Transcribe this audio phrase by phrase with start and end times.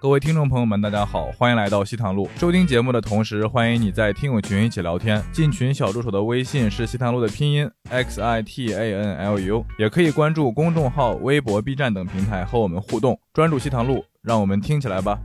[0.00, 2.30] 各位听众朋友们，大家好，欢迎来到西塘路。
[2.36, 5.20] 收听节目的同时，欢迎你在听友群一起聊天。
[5.32, 13.18] 进群小助手的微信是西塘路的拼音 x i t a n l u，也可以关注公众号、微博、B 站等平台和我们互动。
[13.32, 15.18] 专注西塘路，让我们听起来吧。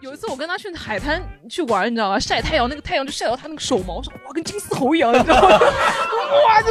[0.00, 2.20] 有一次我跟他去海滩去玩，你知道吗？
[2.20, 5.48] 晒太阳，那个太阳就晒到他那个手毛上，哇，跟金丝猴一样，你知道吗？
[5.48, 6.68] 哇，就。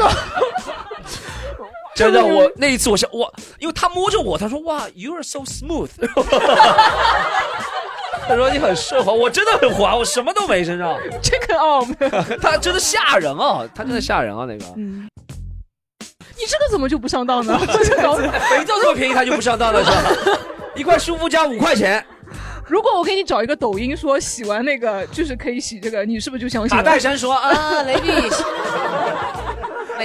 [1.95, 5.89] 真的，我那一次我想哇，因为他摸着我，他说哇，you are so smooth，
[8.27, 10.97] 他说你很顺滑，我真的很滑，我什么都没身上。
[11.23, 11.87] 这个哦，
[12.41, 14.65] 他真的吓人啊，他真的吓人啊那个。
[14.75, 15.07] 嗯，
[16.37, 17.57] 你这个怎么就不上当呢？
[17.59, 20.37] 肥皂这么便宜，他就不上当了是吧？
[20.75, 22.05] 一块舒肤佳五块钱。
[22.67, 26.75] 如果我给你找一个抖音说洗完那个就是可以洗这个，你是不是就相信？
[26.75, 28.11] 卡戴珊说啊，雷碧。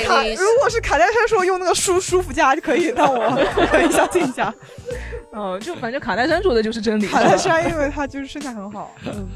[0.04, 3.30] 卡，如果是卡戴珊说用那个舒舒服架就可以，那我
[3.70, 4.52] 可以相信一下。
[5.32, 7.06] 嗯， 就反正卡戴珊说的就是真理。
[7.06, 8.94] 卡戴珊因为她就是身材很好。
[9.06, 9.28] 嗯。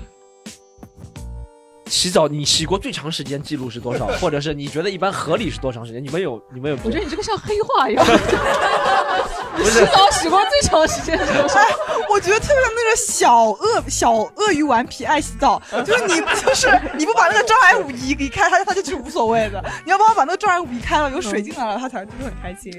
[1.87, 4.07] 洗澡你洗过最长时间记录是多少？
[4.21, 6.03] 或者是你觉得一般合理是多长时间？
[6.03, 6.79] 你们有你们有？
[6.85, 8.05] 我觉得你这个像黑话一样。
[9.65, 11.61] 洗澡洗过最长时间是多少？
[12.11, 16.69] 我觉得特别像那个小鳄小鳄鱼顽皮爱洗澡， 就是你就是
[16.99, 19.65] 你不把那个障碍物移移开，它它就是无所谓的。
[19.85, 22.73] 你要帮我把那个障碍物移开了，有水进来了，它才就是很开心。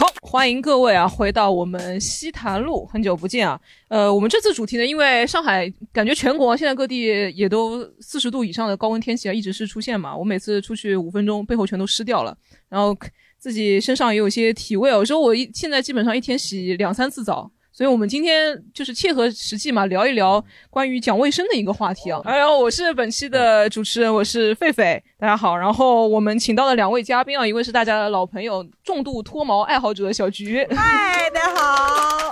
[0.00, 0.10] 好。
[0.22, 3.60] 欢迎各位啊，回到我们西坛路，很久不见啊。
[3.88, 10.16] 呃，我们这次主题呢，因为上海感觉全国现在各地也都四十度以上的高温天气啊，一直是出现嘛。
[10.16, 12.34] 我每次出去五分钟，背后全都湿掉了，
[12.70, 12.96] 然后
[13.38, 14.88] 自己身上也有些体味。
[14.88, 17.50] 有时候我一现在基本上一天洗两三次澡。
[17.80, 22.20] 所以，我们今天就是切合实际嘛，聊一聊关于讲卫生的一个话题啊。
[22.24, 25.56] 哎呦，我是本期的主持人，我是狒狒，大家好。
[25.56, 32.30] 然后我们请到了两位嘉宾啊，一位是大家的老朋友，重度脱毛爱好者小菊，嗨，大家好。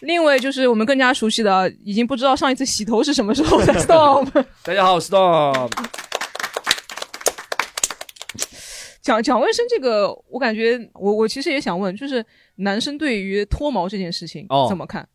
[0.00, 4.28] 另一位就是我们更加熟悉的，已经不知道上一次洗头是什么时候的 Storm。
[4.64, 5.70] 大家好，我是 Storm。
[9.04, 12.24] 讲讲卫生这个，我感觉我我其实也想问，就是
[12.56, 15.06] 男生对于脱毛这件事情怎么看？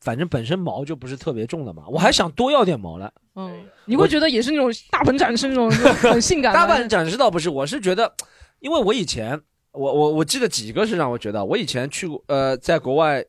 [0.00, 3.12] 反正本身毛就不是特别重的嘛，我还想多要点毛了。
[3.36, 6.52] 嗯，你会觉得也是那种大鹏展翅那种很性感？
[6.56, 8.10] 大鹏展示倒不是，我是觉得，
[8.60, 9.38] 因为我以前
[9.72, 13.22] 我我我记得几个是让我觉得，我以前去过呃，在国外。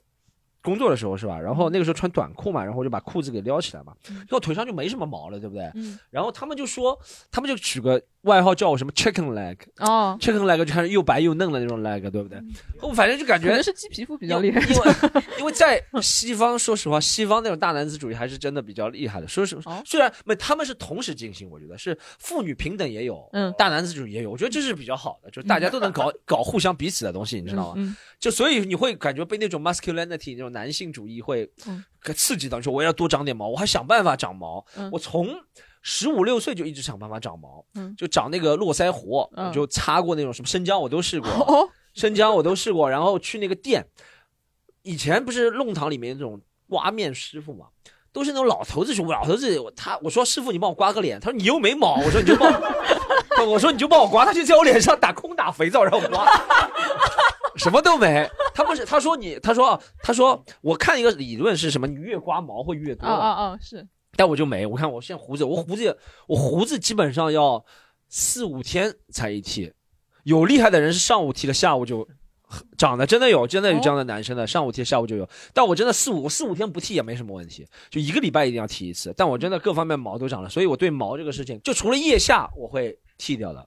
[0.62, 1.40] 工作的时候是吧？
[1.40, 5.72] 然后那个时候穿短裤嘛，然后我就把裤子给撩起来嘛，然后腿上就没什么毛了，对不对？
[6.10, 7.00] 然后他们就说，
[7.30, 12.40] 他们就取个外号叫我什么？chicken leg 哦，chicken leg 就看又白又嫩的那种 leg，对不对？
[12.82, 14.94] 我反正就感觉是鸡皮肤比较厉害，因为
[15.40, 19.28] 因为在西方，说实话，西方那种大男子主义还是真的比较厉害的。
[19.28, 27.98] 说实话，虽然没他们是同时进行，我觉得是妇女平等也有，嗯，大男子主义也有，我觉得这是比较好的，就是大家都能搞 搞互相彼此的东西，你知道吗？
[28.20, 31.48] 就所以你会感觉被那种 masculinity 那种男性主义会
[32.16, 34.66] 刺激到，说我要多长点毛，我还想办法长毛。
[34.92, 35.28] 我从
[35.88, 37.64] 十五六岁就一直想办法长毛，
[37.96, 39.24] 就长那个络腮胡，
[39.54, 42.90] 就擦过那种什么生姜我都试过，生姜我都试过。
[42.90, 43.86] 然后去那个店，
[44.82, 47.68] 以前不是弄堂里面那种刮面师傅嘛，
[48.12, 52.52] 都是那种老头子说，老头子他我说师傅你帮我刮个脸，他说你又没毛，我说你就帮，
[53.42, 56.26] 我 我说你就帮我刮，他就在我脸上打空打肥皂让我刮。
[57.58, 63.06] 什么都没，他不是他说你，他说他说我看一个理论是什么，你越刮毛会越多。
[63.06, 63.58] 啊啊啊！
[63.62, 67.64] 是，但我就没，我看我现在胡子，我胡子我胡子基本上要
[68.10, 69.72] 四五天才一剃，
[70.24, 72.08] 有厉害的人是上午剃了，下午就
[72.78, 75.28] 长的，真的有，真的有这样的男生的，上午剃下午就有。
[75.54, 79.14] 但我真的四五四五天不剃也没什么问题，就一个礼拜一定要剃一次。
[79.18, 83.66] 但我真的各方面毛都长了，所以我对毛这个事情，就除了腋下我会剃掉的，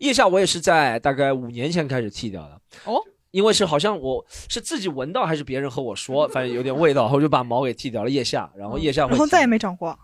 [0.00, 2.60] 腋下我也是在大概五年前开始剃掉的。
[2.84, 3.00] 哦。
[3.36, 9.94] 因为是好像我是自己闻到还是别人和我说，反正有点味道，我就把毛给剃掉了腋下，然后腋下然后再也没长过，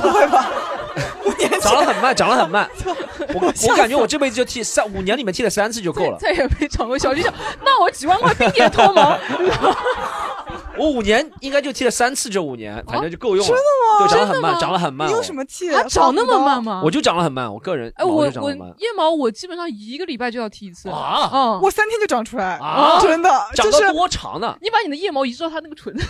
[0.00, 0.50] 不会吧？
[1.62, 2.68] 长得很慢，长得很慢。
[3.32, 6.98] 我我感觉我这辈子就剃三五年里面剃了三次就够了，再也没长过。
[6.98, 7.32] 小李想，
[7.64, 9.16] 那我几万块冰也脱毛。
[10.78, 13.52] 我五年应该就剃了三次，这五年反正就够用了。
[13.52, 13.62] 真的
[13.98, 14.08] 吗？
[14.08, 15.06] 就长得很慢，长得很慢。
[15.08, 15.70] 你有什么剃？
[15.70, 16.80] 它长那么慢吗？
[16.84, 17.92] 我就长得很慢，我个人。
[17.96, 21.30] 哎，我我腋毛我基本上一个礼拜就要剃一次啊。
[21.32, 23.28] 嗯，我三天就长出来啊，真的。
[23.54, 24.56] 长到多长呢？
[24.60, 25.92] 你把你的腋毛移植到它那个唇。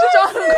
[0.00, 0.48] 就长很快。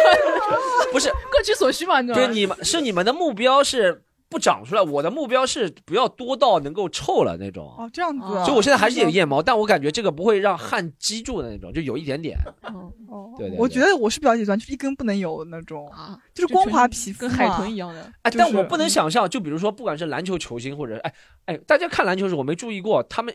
[0.93, 2.01] 不是各取所需嘛？
[2.01, 2.27] 你知道吗？
[2.27, 4.05] 对，你们是你们的目标是。
[4.33, 4.83] 不长出来。
[4.83, 7.67] 我的目标是不要多到能够臭了那种。
[7.79, 8.27] 哦，这样子。
[8.45, 12.37] 所以我现在还是有腋毛，但我感觉这个不会让汗积住的那种，就有一点点。
[12.63, 13.59] 哦哦，对对。
[13.59, 18.11] 我觉得我是比较极端，就是一根不能有那种啊，就是光滑皮肤，跟海豚一样的。
[18.23, 21.15] 哎，但我不能想象，就比如说，不管是篮球球星或者哎
[21.45, 23.33] 哎，大家看篮球时，我没注意过他们。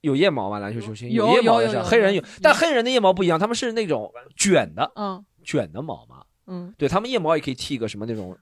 [0.00, 0.58] 有腋毛吗？
[0.58, 8.36] 篮球球星有腋毛的，黑人有，但黑人的腋毛不一样，他们是那种卷的，嗯，卷的毛嘛，嗯，对他们腋毛也可以剃个什么那种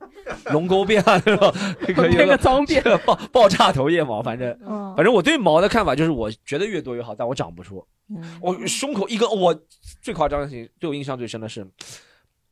[0.46, 1.52] 龙沟辫啊， 那种，
[1.94, 4.56] 可以个脏辫， 爆爆炸头腋毛，反正，
[4.96, 7.86] 反正我对毛的看法就是，我觉得越多越好，但我长不出，
[8.40, 9.54] 我胸口一根，我
[10.00, 11.66] 最夸张的事情，对我印象最深的是，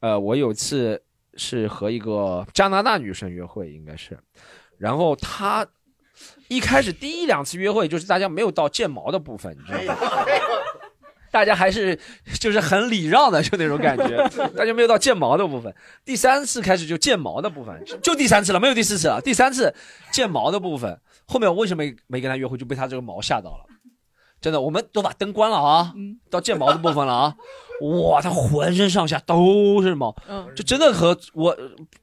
[0.00, 1.02] 呃，我有次
[1.34, 4.18] 是和一个加拿大女生约会，应该是，
[4.78, 5.66] 然后她。
[6.48, 10.00] 一开始第一两次约会就是大家没有到见毛的部分，你知道吗？
[11.30, 11.98] 大家还是
[12.38, 14.16] 就是很礼让的，就那种感觉，
[14.56, 15.74] 大家没有到见毛的部分。
[16.04, 19.20] 第三次开始就见毛的部分，就第三次了，没有第四次了。
[19.20, 19.74] 第三次
[20.10, 23.66] 见毛的部分，后面我为什么没没跟他约会，就被他这个毛吓到了。
[24.40, 25.92] 真的，我们都把灯关了啊，
[26.30, 27.36] 到见毛的部分了啊。
[27.80, 31.56] 哇，他浑身上下都是毛，嗯，就真的和我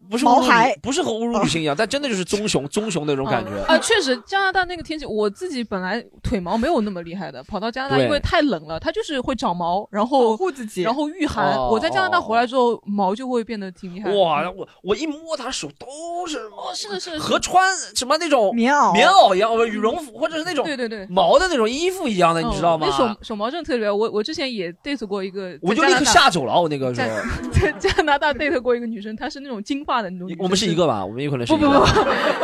[0.09, 3.77] 不是毛孩，不是和侮辱女性一样，但真的就是棕熊，棕熊那种感觉啊。
[3.77, 11.55] 确实，加拿大那个天气，我自己本来腿毛没有那么厉害的，跑到加拿大因为太冷了，它就是会长毛，然后护自己，然后御寒。
[11.69, 14.11] 我在加拿大回来之后，毛就会变得挺厉害。
[14.13, 22.87] 哇，我我一摸他手都是哦，是的，是的，和穿什么那种棉袄棉袄一样，羽绒服或者是那种对对对毛的那种衣服一样的，你知道吗？
[22.89, 23.91] 那手手毛真的特别。
[23.91, 25.57] 我我之前也 date 过一个。
[25.67, 27.07] 我就立刻吓走了，我那个时候
[27.51, 30.29] 在加拿大 date 过一个女生，她是那种金发的那种。
[30.39, 31.05] 我们是一个吧？
[31.05, 31.85] 我们有可能是不不不，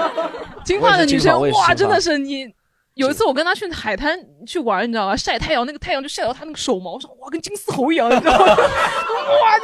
[0.66, 2.54] 金发的女生哇，真的是你。
[2.96, 4.16] 有一次我跟她去海滩
[4.46, 5.16] 去玩，你知道吧？
[5.18, 8.46] 晒太阳，那个太阳就晒到她那个手毛上，哇，跟金丝猴一样，你知道吗？
[8.46, 9.58] 哇，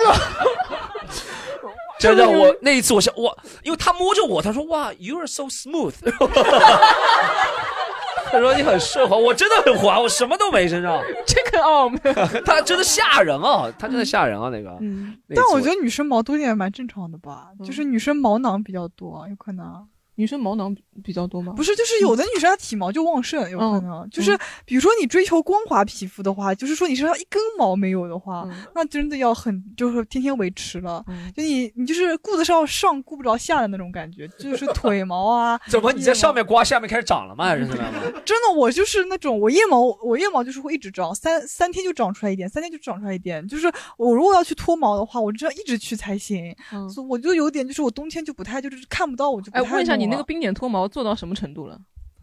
[2.00, 5.94] 就真的，我那一次我想哇，因为她摸着我，她说哇，you are so smooth。
[8.32, 11.02] 他说你很顺滑，我真的很滑，我什么都没身上。
[11.26, 11.92] 这个哦，
[12.46, 14.78] 他真的吓人啊，他真的吓人啊，那个。
[14.82, 19.88] 嗯，但我觉得女生毛多点蛮正常的吧，就是女生毛囊比较多，有可能。
[20.20, 21.54] 女生毛囊比较多吗？
[21.56, 28.46] 不是，就是有的女生她体毛就旺盛，有可能就是比如说你追求光滑皮肤的话，就是说你身上一根毛没有的话，
[28.76, 31.02] 那真的要很就是天天维持了。
[31.34, 35.58] 就你你就是顾得上上顾不着下的那种感觉，就是腿毛啊。
[35.72, 37.46] 怎么你在上面刮，下面开始长了吗？
[37.46, 37.94] 还是怎么样？
[38.26, 43.48] 真的，我就是那种我腋毛，我腋毛就是会一直长，三三天就长出来一点，三天就长出来一点。
[43.48, 46.54] 就是我如果要去脱毛的话，我就要一直去才行。
[46.94, 49.50] 所以我就有点就是我冬天就不太就是看不到我就。
[49.54, 50.88] 哎，问一下你那个冰点脱毛。
[50.88, 51.80] 做到什么程度了？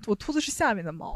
[0.06, 1.14] 我秃的是下面的毛，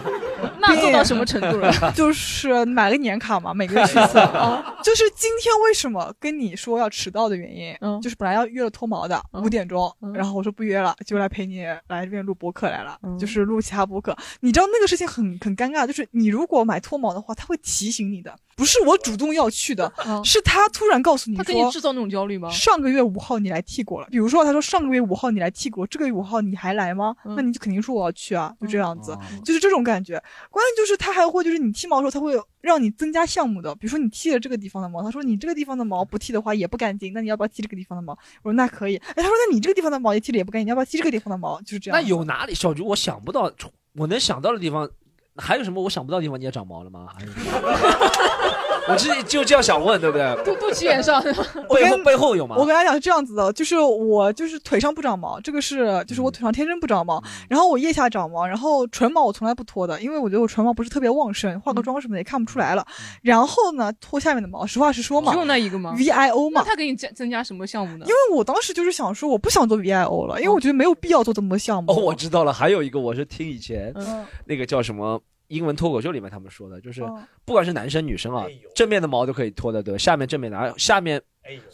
[0.60, 1.72] 那做到什么程度了？
[1.92, 4.14] 就是买个年卡嘛，每个月去一次。
[4.82, 14.16] 就是今天为什么跟你说要迟到的原因，就是本来要约了脱毛的五点钟，然后我说不约了，就来陪你来这边录播客来了，就是录其他播客。
[14.40, 18.34] 你知道那个事情很很尴尬，就是你如果买脱毛的话，他会提醒你的。
[18.56, 19.92] 不是我主动要去的，
[20.24, 22.50] 是他突然告诉你，他给你制造那种焦虑吗？
[22.50, 27.14] 上个月五号你来剃过了，比如说他说上个月五号你来剃过，这个月五号你还来吗？
[27.24, 30.22] 那你就肯定说我要去啊，就这样子，就是这种感觉。
[30.50, 38.12] 关键就是他还会就是你剃毛的时候，他会让你增加项目的，比如说你剃了这个地方的毛，他说你这个地方的毛不剃的话也不干净，那你要不要剃这个地方的毛？
[38.42, 38.96] 我说那可以。
[38.96, 41.60] 哎，他说那你这个地方的毛也剃了也不干净，你要不要剃这个地方的毛？
[41.62, 42.00] 就是这样。
[42.00, 43.50] 那有哪里小菊我想不到，
[43.94, 44.88] 我能想到的地方
[45.36, 46.38] 还有什么我想不到的地方？
[46.38, 47.08] 你也长毛了吗？
[48.88, 50.34] 我自己就这样想问，对不对？
[50.44, 51.22] 肚肚脐眼上，
[51.72, 52.56] 背后背后有吗？
[52.58, 62.84] 我跟他讲是这样子的，就是我就是腿上不长毛，这个是就是我腿上天生不长毛，然后我腋下长毛，然后唇毛我从来不脱的，因为我觉得我唇毛不是特别旺盛，化个妆什么的也看不出来了。
[63.22, 66.64] 然后呢，脱下面的毛，实话实说嘛，只有那一个吗？V I O 嘛。
[66.64, 68.06] 他给你增增加什么项目呢？
[68.06, 71.92] 因为我当时就是想说，我不想做 V I O 了，因为我觉得没有必要做这么多项目。
[71.92, 73.94] 哦，我知道了，还有一个我是听以前
[74.46, 75.20] 那个叫什么。
[75.52, 77.02] 英文脱口秀里面他们说的，就是
[77.44, 81.20] 不管是男生女生啊，正面的毛都可以脱的，对，下面正面的，下面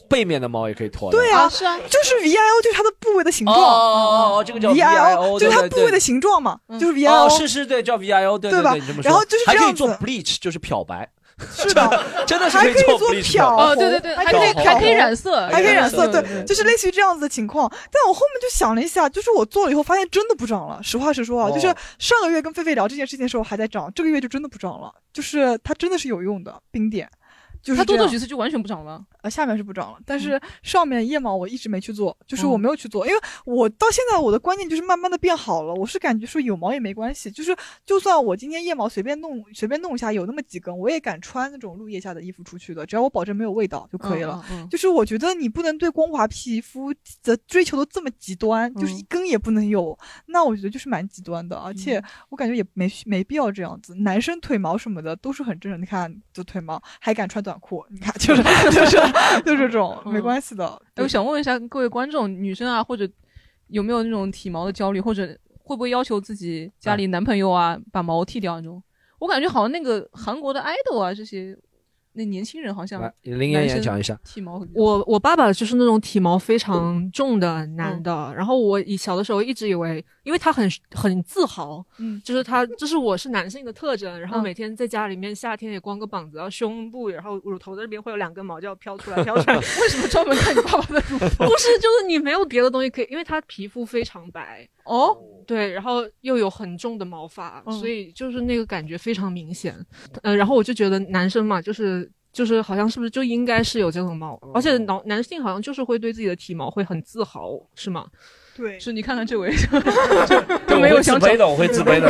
[0.09, 1.11] 背面的毛也可以脱。
[1.13, 3.57] 对啊，是啊，就是 V I O，就是它的部位的形状。
[3.57, 7.29] 哦哦哦，这个叫 V I O，就是它部位的形状嘛，就是 V I O。
[7.31, 8.75] 是是，对，叫 V I O，对对吧？
[9.05, 11.09] 然后就是还可以做 bleach，就是漂白。
[11.55, 17.71] 是的，真的是可以做漂哦，对对对，还可以还可以染色，还可以染色，对，就是类似于这样子的情况。
[17.93, 20.81] 但我后面就想了一下，就是我做了以后发现真的不长了。
[20.83, 24.93] 实话实说啊，就是上个月跟菲菲聊这件事情的时候还在长，这个月就真的不长了。
[25.13, 27.09] 就是它真的是有用的冰点，
[27.63, 29.01] 就是它多做几次就完全不长了。
[29.23, 44.45] 呃，下面是不长了，但是上面腋毛我一直没去做，就是我没有去做，因为我到现在我的观念就是慢慢的变好了，我是感觉说有毛也没关系，就是就算我今天腋毛随便弄随便弄一下有那么几根，我也敢穿那种露腋下的衣服出去的，只要我保证没有味道就可以了。
[44.71, 46.95] 就是我觉得你不能对光滑皮肤
[47.25, 53.97] 的追求都这么极端，就是一根也不能有，那我觉得就是蛮极端的，而且我感觉也没没必要这样子。
[53.97, 58.99] 男生腿毛什么的都是很正常，你看这腿毛还敢穿短裤，你看就是就是。
[59.45, 60.81] 就这种没关系的。
[60.97, 63.09] 我想问一下各位观众，女生啊，或者
[63.69, 65.27] 有没有那种体毛的焦虑，或者
[65.65, 68.83] 会不会要求自己家里男朋友啊把毛剃掉那种？
[69.19, 71.57] 我感觉好像那个韩国的 idol 啊这些。
[72.19, 74.61] 那年轻人好像林妍妍讲一下体毛。
[74.75, 89.57] 我我爸爸就是那种体毛非常重的男的，然后我以小的时候一直以为，因为他很很自豪，嗯，就是他这是我是男性的特征，然后每天在家里面夏天也光个膀子，然后胸部然后乳头这边会有两根毛就要飘出来飘出来。
[89.81, 91.47] 为什么专门看你爸爸的乳头？
[91.47, 95.17] 不是，就是你没有别的东西可以，因为他皮肤非常白哦，
[95.47, 99.77] 对，然后又有很重的毛发，所以就是那个感觉非常明显。
[100.23, 102.11] 呃，然后我就觉得男生嘛，就是。
[102.31, 108.07] 就是好像是不是就应该是有这种毛，而且男男性好像就是会对自己的体毛会很自豪，是吗？
[108.55, 109.51] 对，是你看看这位，
[110.69, 112.09] 就没有自卑的，我会自卑的。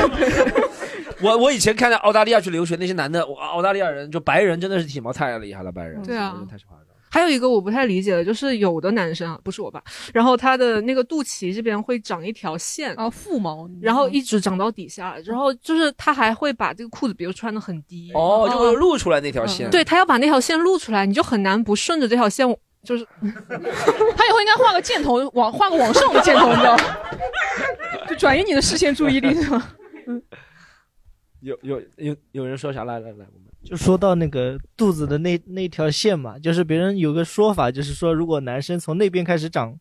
[1.22, 6.87] 我我以前看到澳大利亚去留学那些男的，澳大利亚人就白人真的是体毛太厉害了，白人对啊，太夸张。
[7.10, 19.70] 还有一个我不太理解的，就是有的男生啊，不是我吧，然后他的那个肚脐这边会长一条线啊，腹毛，然后一直长到底下，然后就是他还会把这个裤子，比如穿的很低，哦，就会露出来那条线。
[19.70, 22.46] 对他要把那条线露出来，你就很难不顺着这条线，
[22.84, 26.84] 就是 他以后应该画个箭头，往画个往上的箭头，你知道吗？
[28.08, 29.68] 就转移你的视线注意力是吗？
[31.40, 32.84] 有有有有人说啥？
[32.84, 33.47] 来来来，我们。
[33.68, 39.74] 就说到那个肚子的那那条线嘛，就是别人有个说法，就是说如果男生从那边开始长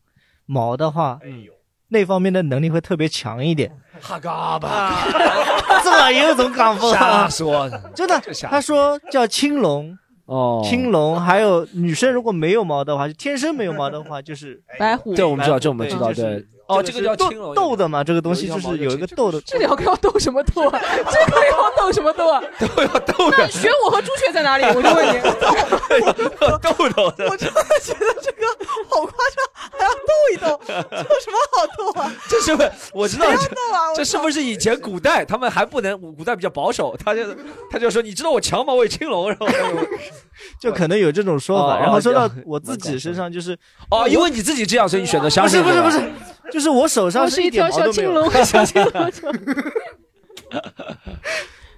[0.44, 1.50] 毛的话，哎呦，
[1.88, 3.72] 那方面的能力会特别强一点。
[3.98, 5.06] 哈嘎吧，
[5.82, 6.92] 这又怎么讲法？
[6.92, 8.20] 瞎说，真的。
[8.42, 11.18] 他说叫青龙哦，青龙。
[11.18, 15.14] 还有女生如果没有毛的话，就天生没有毛的话，就是白虎。
[15.14, 16.46] 这我们知道，这我们知道，对。
[16.68, 19.40] 哦，这个叫青龙痘的嘛，这个东西就是有一个痘的。
[19.40, 20.78] 这两个要斗什么斗啊？
[21.10, 22.42] 这个要斗什么斗啊？
[22.60, 23.30] 都要斗。
[23.30, 24.64] 那玄武和朱雀在哪里？
[24.66, 25.18] 我就问你。
[26.38, 27.26] 斗斗的。
[27.28, 28.46] 我真的觉得这个
[28.86, 29.46] 好夸张，
[29.78, 32.12] 还要斗一斗，这有什么好斗啊？
[32.28, 33.26] 这是不是我知道？
[33.96, 35.98] 这是不是以前古代他们还不能？
[35.98, 37.22] 古代比较保守，他就
[37.70, 39.46] 他就说，你知道我强毛为青龙，然后
[40.60, 41.78] 就可能有这种说法。
[41.78, 43.56] 然后说到我自己身上，就是
[43.90, 45.62] 哦，因为你自己这样，所以你选择相信。
[45.62, 46.12] 不是不是不是。
[46.50, 48.24] 就是我手上是一点毛都没有，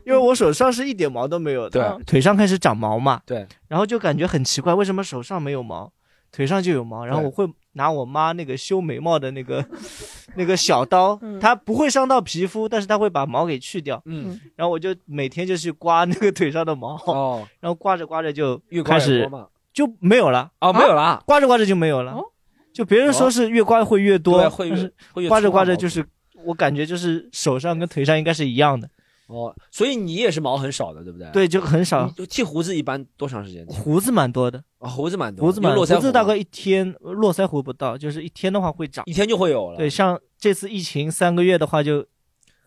[0.04, 1.94] 因为我手上是一点毛都没有的。
[1.96, 3.20] 对，腿上开始长毛嘛。
[3.26, 5.92] 对，然后就感觉很奇怪，为什么手上没有毛，
[6.32, 7.04] 腿上就有毛？
[7.04, 9.64] 然后我会拿我妈那个修眉毛的那个
[10.36, 14.00] 那个小刀，它不会伤到皮肤，但是它会把毛给去掉。
[14.06, 19.28] 嗯，然后我就每天就去刮那个腿上的毛，哦，然后刮着刮着就开始
[19.72, 20.50] 就没有了。
[20.60, 22.16] 哦，没有了，刮着刮着就没有了。
[22.80, 26.02] 就别人说是越刮会越多，会越刮着刮着就是，
[26.44, 28.88] 我感觉就是手上跟腿上应该是一样的。
[29.26, 31.28] 哦，所以你也是毛很少的，对不对？
[31.30, 32.08] 对，就很少。
[32.16, 33.64] 就剃胡子一般多长时间？
[33.66, 35.84] 胡子蛮多的啊，胡子蛮多，胡子蛮多。
[35.84, 39.76] 胡子大概一天，络腮胡不到，就是一天的话会长，一天就会有了。
[39.76, 41.98] 对，像这次疫情三个月的话就。
[42.00, 42.19] 胡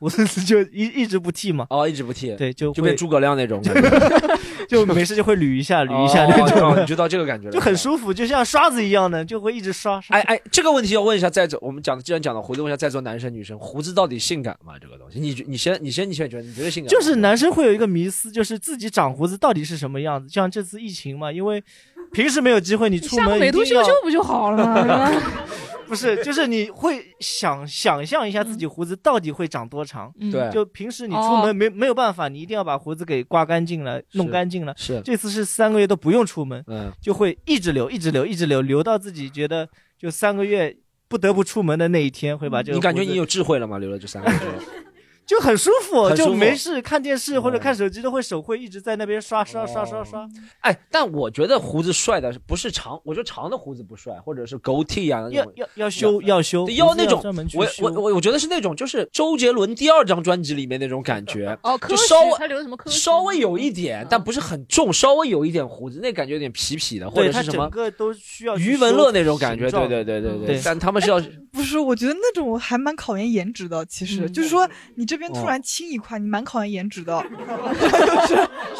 [0.10, 10.01] 子就一一直不剃嘛，哦，一直不剃，对，就就变诸葛亮那种感觉， 就没事就会捋一下，捋一下那种，你知道这个感觉了，就很舒服，就像刷子一样的，就会一直刷。
[10.10, 14.74] 哎哎，这个问题要问一下在座，我们讲的既然讲到胡子，问一下在座男生女生，胡子到底性感吗？
[14.81, 16.89] 这个东西，你你先你先你先觉得你觉得性感？
[16.89, 20.27] 就是男生会有一个迷思，就是自己长胡子到底是什么样子？
[20.29, 21.63] 像这次疫情嘛，因为
[22.12, 25.12] 平时没有机会，你出门美图秀秀不就好了吗？
[25.93, 30.12] 不是， 就是你会想想象一下自己胡子到底会长多长？
[30.31, 34.73] 对，就平时你出门没没有办法，你一定要把胡子给刮干净了，弄干净了。
[34.75, 40.75] 是，这次是三个月都不用出门，嗯，就会一直留，一直留，一直留，留到自己觉得就三个月
[41.07, 42.75] 不得不出门的那一天，会把这个。
[42.75, 43.77] 你感觉你有智慧了吗？
[43.77, 44.38] 留了这三个月。
[45.25, 50.27] 就很舒服，就没事看电视或者看手机都会手会一直在那边刷刷刷刷刷。
[50.60, 55.24] 哎，但我觉得胡子帅的不是长，我觉得长的胡子不帅，或者是狗剃啊。
[55.32, 57.24] 要要要修要修，要那种。
[57.56, 61.58] 我我我我觉得是那种，就是周杰伦第二张专辑里面那种感觉。
[61.63, 67.63] 哦，就稍微他留什么科稍微有一点，但不是很重，稍微有一点胡子，那感觉有点痞痞的，或者是什么。
[67.63, 70.62] 整个都需要余文乐那种感觉，对对对对对。
[70.65, 71.80] 但他们是要不是？
[71.80, 75.12] 我觉得那种还蛮考验颜值的，其实就是说你真。
[75.13, 77.24] 这边突然青一块，你蛮考验颜值的，
[78.25, 78.36] 是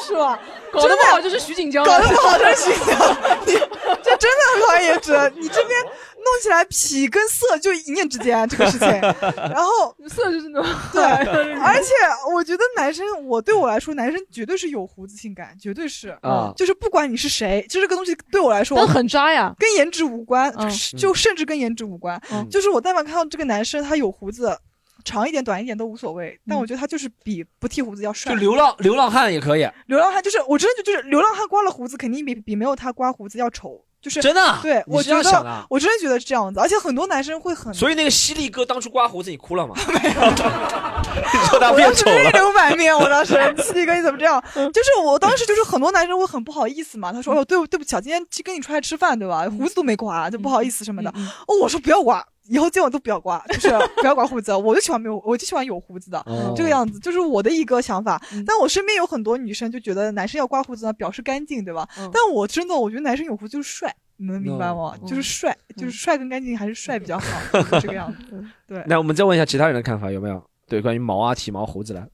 [0.08, 0.40] 是吧？
[0.72, 3.54] 搞得不好就是徐锦江，搞得不好就是徐锦江，你
[4.02, 5.12] 这真的很考验颜值。
[5.36, 8.88] 你这边弄起来痞跟色就一念之间这个事情，
[9.38, 10.68] 然后色就是那种。
[10.92, 11.92] 对，而且
[12.34, 16.18] 我觉得男生，我对我来说，男生绝对是有胡子性感，绝对是。
[16.24, 20.52] 啊，就是不管你是谁，就这个东西对我来说，很渣呀，跟颜值无关，
[20.98, 24.58] 就甚至跟颜值无关，就是我但凡看到这个男生他有胡子。
[25.03, 28.31] 长一点、短一点都无所谓，但我觉得他就是比不剃胡子要帅。
[28.33, 29.67] 就流浪流浪汉也可以。
[29.88, 33.83] 流浪汉就是，我真的就就是流浪汉刮了胡子，肯定比比没有他刮胡子要丑。
[34.01, 34.60] 就是真的。
[34.62, 37.74] 对，我觉得我真的觉得是这样子，而且很多男生会很。
[37.74, 39.74] 所以那个犀利哥当初刮胡子，你哭了吗？
[39.88, 40.22] 没有。
[41.31, 42.15] 你说他变丑了。
[42.17, 43.33] 泪流满面，我当时
[43.63, 44.43] 犀利哥你怎么这样？
[44.53, 49.48] 就是我当时就是很多男生会很不好意思嘛，他说哦对对不起啊，今天去跟你出来吃饭对吧？
[49.50, 51.10] 胡子都没刮，就不好意思什么的。
[51.48, 52.25] 哦，我说不要刮。
[52.50, 53.70] 以后见我都不要刮，就是
[54.02, 54.54] 不要刮胡子。
[54.54, 56.24] 我就喜欢没有，我就喜欢有胡子的
[56.56, 58.22] 这个样子，就是我的一个想法。
[58.46, 61.88] 但我身边有很多女生就觉得男生要刮胡子呢，表示干净，对吧？
[61.96, 64.94] 但我真的，我觉得男生有胡子就是帅，你能明白吗？
[65.08, 68.44] 就是帅，就是帅跟干净还是帅比较好， 这个样子。
[68.68, 68.84] 对。
[68.88, 70.44] 那我们再问一下其他人的看法，有没有？
[70.68, 72.08] 对，关于毛啊、体毛、胡子的，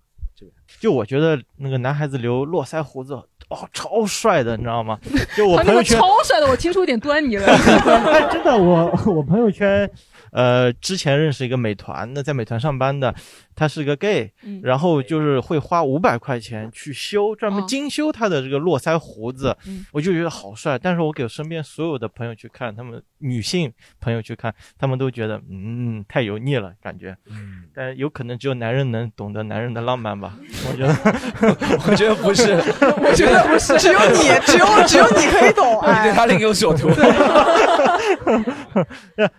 [0.79, 3.19] 就我觉得那个男孩子留络腮胡子。
[3.49, 4.99] 哦，超帅的，你知道吗？
[5.35, 7.47] 就我朋友圈超帅的，我听出一点端倪了。
[7.49, 9.89] 哎，真的，我我朋友圈，
[10.31, 13.13] 呃，之前认识一个美团的，在美团上班的。
[13.59, 14.31] 他是个 gay，
[14.63, 19.53] 然后就是会花五百块钱去修，专门精修他的这个络腮胡子，
[19.91, 20.79] 我就觉得好帅。
[20.79, 27.13] 但是我给身边所有的朋友去看，他们女性朋友去看，他们都觉得嗯太油腻了，感觉。
[27.25, 30.37] 嗯，但有可能只有男人能懂得男人的浪漫吧？
[30.69, 30.95] 我觉得，
[31.85, 32.53] 我觉得不是，
[33.03, 35.65] 我觉得不是， 只有你，只有只有你可以懂。
[35.83, 36.89] 你对他另有所图。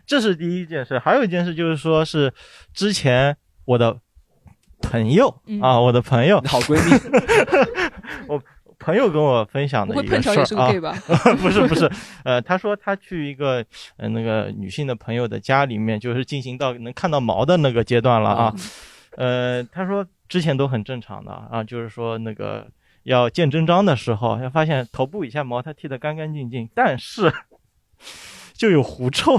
[0.04, 2.30] 这是第一件事，还有一件事就是说是
[2.74, 3.34] 之前
[3.64, 3.98] 我的。
[4.82, 5.28] 朋友
[5.60, 6.92] 啊，我的朋友，好闺蜜，
[8.28, 8.42] 我
[8.78, 10.72] 朋友跟我分享的一个事儿啊，
[11.40, 11.90] 不是不是，
[12.24, 13.64] 呃，他说他去一个
[13.98, 18.54] 呃那个女性的朋友的家里面，就是进行到能看到毛的那个阶段了啊，
[19.16, 22.66] 呃，他说之前都很正常的啊，就是说那个
[23.02, 27.30] 要见真章的时候，要发现头部以下毛他剃得干干净净，但是
[28.54, 29.38] 就有狐臭，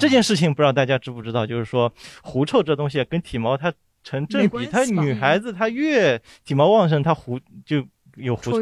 [0.00, 1.92] 这件事情不知道大家知不知道，就是说
[2.22, 3.72] 狐臭这东西跟体毛它。
[4.02, 7.84] 成正比，她女孩子她越体毛旺盛，她狐就
[8.16, 8.58] 有狐臭，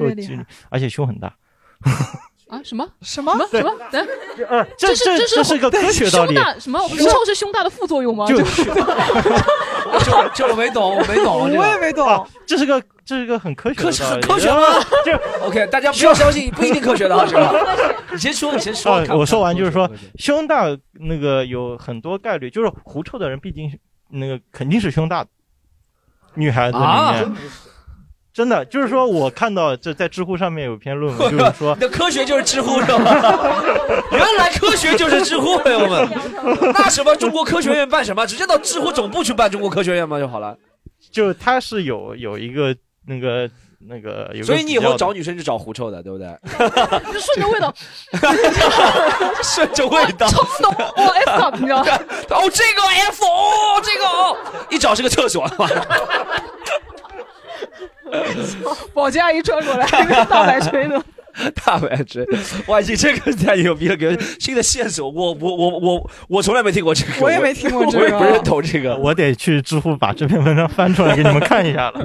[0.69, 1.35] 而且胸很大。
[2.49, 2.61] 啊？
[2.65, 2.87] 什么？
[3.03, 3.33] 什么？
[3.51, 3.73] 什么？
[3.91, 4.09] 等，
[4.49, 6.35] 呃，这是这是是个科学道理。
[6.35, 6.79] 胸大什么？
[6.81, 8.27] 狐臭是胸大的副作用吗？
[8.27, 8.45] 就这
[10.35, 12.27] 这我没懂，我没懂，我也没懂。
[12.47, 14.61] 这是个这是个很科学的科学吗？
[15.05, 15.13] 就
[15.47, 17.53] OK，大家不要相信， 不一定科学的，是吧？
[18.13, 19.05] 你先说，你先说。
[19.17, 23.71] 我说完就是说，胸大那个有很多概率，就是狐臭的人毕竟。
[24.11, 25.29] 那个肯定是胸大的
[26.35, 27.37] 女孩子里面，
[28.33, 33.11] 真的就是说，我看到这在知乎上面有篇论文， 就是说，你的科学就是知乎是吗？
[34.13, 36.09] 原来科学就是知乎，朋友们。
[36.75, 38.27] 那什么中国科学院办什么？
[38.27, 40.57] 直接到知乎总部去办中国科学院嘛就好了。
[41.11, 42.75] 就他是有有一个
[43.07, 43.51] 那个。
[43.87, 46.27] 那个，所以你以后找女生就找狐臭的，对不对？
[47.13, 47.73] 就顺着味道，
[49.43, 51.79] 顺着味道，冲动哦，F 你知道？
[52.37, 54.37] 哦，这个 F 哦，这个哦，
[54.69, 55.49] 一找是个厕所，
[58.93, 59.87] 保洁阿姨穿过来，
[60.25, 61.01] 大白吹呢，
[61.65, 62.27] 大白锤，
[62.67, 72.05] 哇，你这个太牛逼了，给新的线索，我我我我我从来没听过这个，我也没听过这个，我也不认同这个，我得去知乎把这篇文章翻出来给你们看一下了。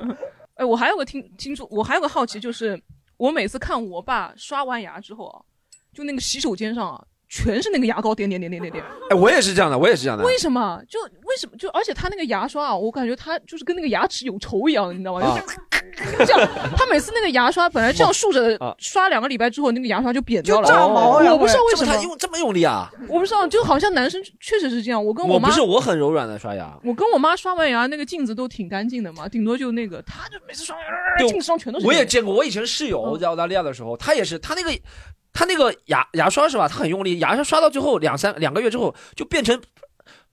[0.64, 2.82] 哎，我还有个听清楚，我还有个好奇，就是
[3.18, 5.42] 我每次看我爸刷完牙之后啊，
[5.94, 7.06] 就那个洗手间上啊。
[7.30, 8.86] 全是那个牙膏，点点点点点点。
[9.10, 10.24] 哎，我也是这样的，我也是这样的。
[10.24, 10.80] 为什么？
[10.88, 11.58] 就为什么？
[11.58, 15.40] 就而且他那个牙刷啊，我感觉他就是跟那个牙齿有仇一样，你知道吗？
[15.40, 15.44] 就
[15.96, 20.68] 这样，他每次那个牙刷本来这样竖着刷两个礼拜之后，那个牙刷就扁掉了。
[20.68, 22.90] 就炸毛我不知道为什么他用这么用力啊！
[23.08, 25.04] 我不知道，就好像男生确实是这样。
[25.04, 30.76] 我跟我妈不是我很柔软的刷牙，我跟我妈刷完牙那个镜子都挺干净的嘛，顶多就那个，他就每次刷
[31.20, 31.86] 镜子上全都是。
[31.86, 34.72] 我也见过，我以前室友在澳大利亚的时候，他也是，他那个。
[35.36, 36.68] 他那个牙牙刷是吧？
[36.68, 39.60] 他很用力，牙刷刷到最后两三两个月之后就变成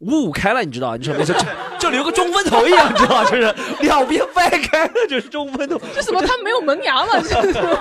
[0.00, 0.96] 五五开了，你知道？
[0.96, 1.40] 你说没事，就
[1.78, 3.24] 就留个中分头一样，你知道？
[3.30, 5.78] 就是两边掰开了就是中分头。
[5.94, 6.20] 这什么？
[6.22, 7.12] 他没有门牙吗？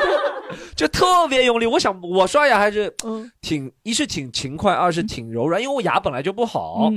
[0.75, 1.65] 就特别用力。
[1.65, 2.93] 我想我刷牙还是
[3.41, 6.91] 挺一是挺勤快，二是挺柔软，因为我牙本来就不好。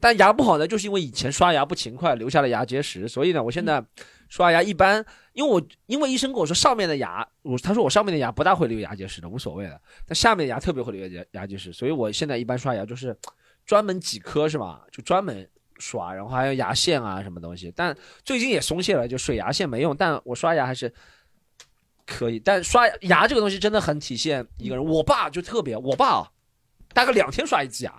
[0.00, 3.08] 但牙不好呢，就是因为以前刷牙不勤快，留下了牙结石。
[3.08, 3.82] 所以呢，我现在
[4.28, 5.04] 刷牙一般。
[5.34, 9.80] 因为我因为医生跟我说上面的牙，我他说我上面的牙不大会留牙结石的，无所谓的。
[10.04, 13.16] 但下面的牙特别会留牙牙结石，所以我现在一般刷牙就是
[13.68, 14.80] 专门几颗是吧？
[14.90, 15.46] 就专门
[15.78, 17.70] 刷，然后还有牙线啊什么东西。
[17.76, 20.90] 但最近也松懈了，就水牙线没用，但我刷牙还是
[22.06, 22.40] 可以。
[22.40, 24.82] 但刷牙这个东西真的很体现一个人。
[24.82, 26.28] 我爸就特别，我爸啊
[26.94, 27.92] 大概两天刷一次牙，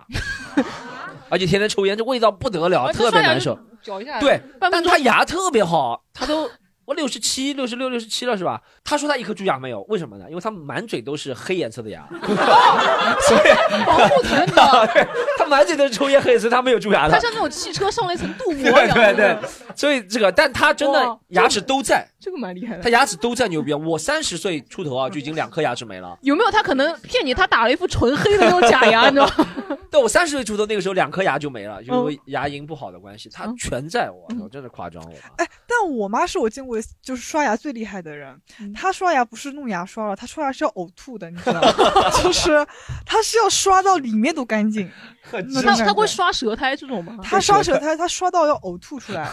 [1.30, 3.56] 而且天天抽烟，这味道不得了，特别难受。
[3.80, 4.18] 嚼一下。
[4.18, 6.50] 对，但他牙特别好，他都。
[6.90, 8.60] 我六十七、六十六、六十七了是吧？
[8.82, 10.24] 他说他一颗蛀牙没有，为什么呢？
[10.28, 15.06] 因为他满嘴都是黑颜色的牙， 所以保护层的。
[15.38, 17.14] 他满嘴都是抽烟黑，颜色他没有蛀牙的。
[17.14, 18.92] 他像那种汽车上了一层镀膜 一样。
[18.92, 19.38] 对对对，
[19.76, 22.04] 所以这个，但他真的牙齿都在。
[22.20, 22.82] 这个蛮厉害的。
[22.82, 23.72] 他牙齿都在牛逼。
[23.72, 26.18] 我三十岁出头啊，就已经两颗牙齿没了。
[26.22, 27.32] 有没有他可能骗你？
[27.32, 29.46] 他打了一副纯黑的那种假牙，你知道吗？
[29.90, 34.10] 对，我三十岁出头那个时候，两颗牙就没了，因为牙龈不好的关系，他全在。
[34.10, 35.10] 我操，真的夸张我。
[35.36, 37.56] 哎，但我妈是我见过就是刷牙。
[37.60, 38.40] 最厉害的人，
[38.74, 41.72] 她刷牙不是弄牙刷了，她刷牙是要呕吐的，你知道吗？
[42.22, 42.66] 就是
[43.04, 44.90] 她是要刷到里面都干净。
[45.30, 47.18] 她她会刷舌苔这种吗？
[47.22, 49.30] 她刷舌苔，她刷到要呕吐出来。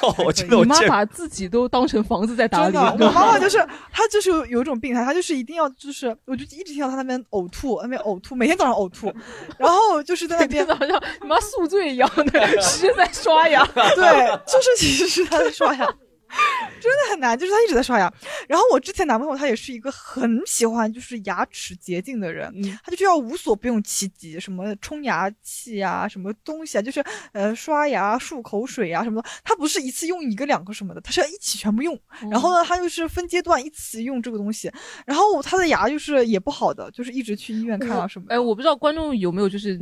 [0.50, 2.77] 你妈把自己都当成房子在打理。
[2.78, 3.58] 我妈妈就是
[3.92, 9.14] 她就是有一种病态，她就是一定要就是，我就一直听到她那边呕吐，那边呕吐，每天早上呕吐，
[9.58, 13.66] 然后就是在那边好像你妈宿醉一样的， 其实在刷牙。
[13.66, 15.88] 对，就是其实是她在刷牙。
[16.80, 18.12] 真的很难，就是他一直在刷牙。
[18.48, 29.30] 然后我之前男朋友他也是一个很喜欢就是牙齿洁净的人，他就需要无所不用其极，什么冲牙器啊，什么东西啊，就是呃刷牙漱口水啊什么的。
[29.44, 31.98] 他不是一次用一个两个什么的，他是要一起全部用。
[32.30, 34.72] 然后呢，他又是分阶段一起用这个东西。
[35.06, 38.26] 然后他的牙就是也不好的，就是一直去医院看啊什么。
[38.30, 39.80] 哎，我不知道观众有没有就是。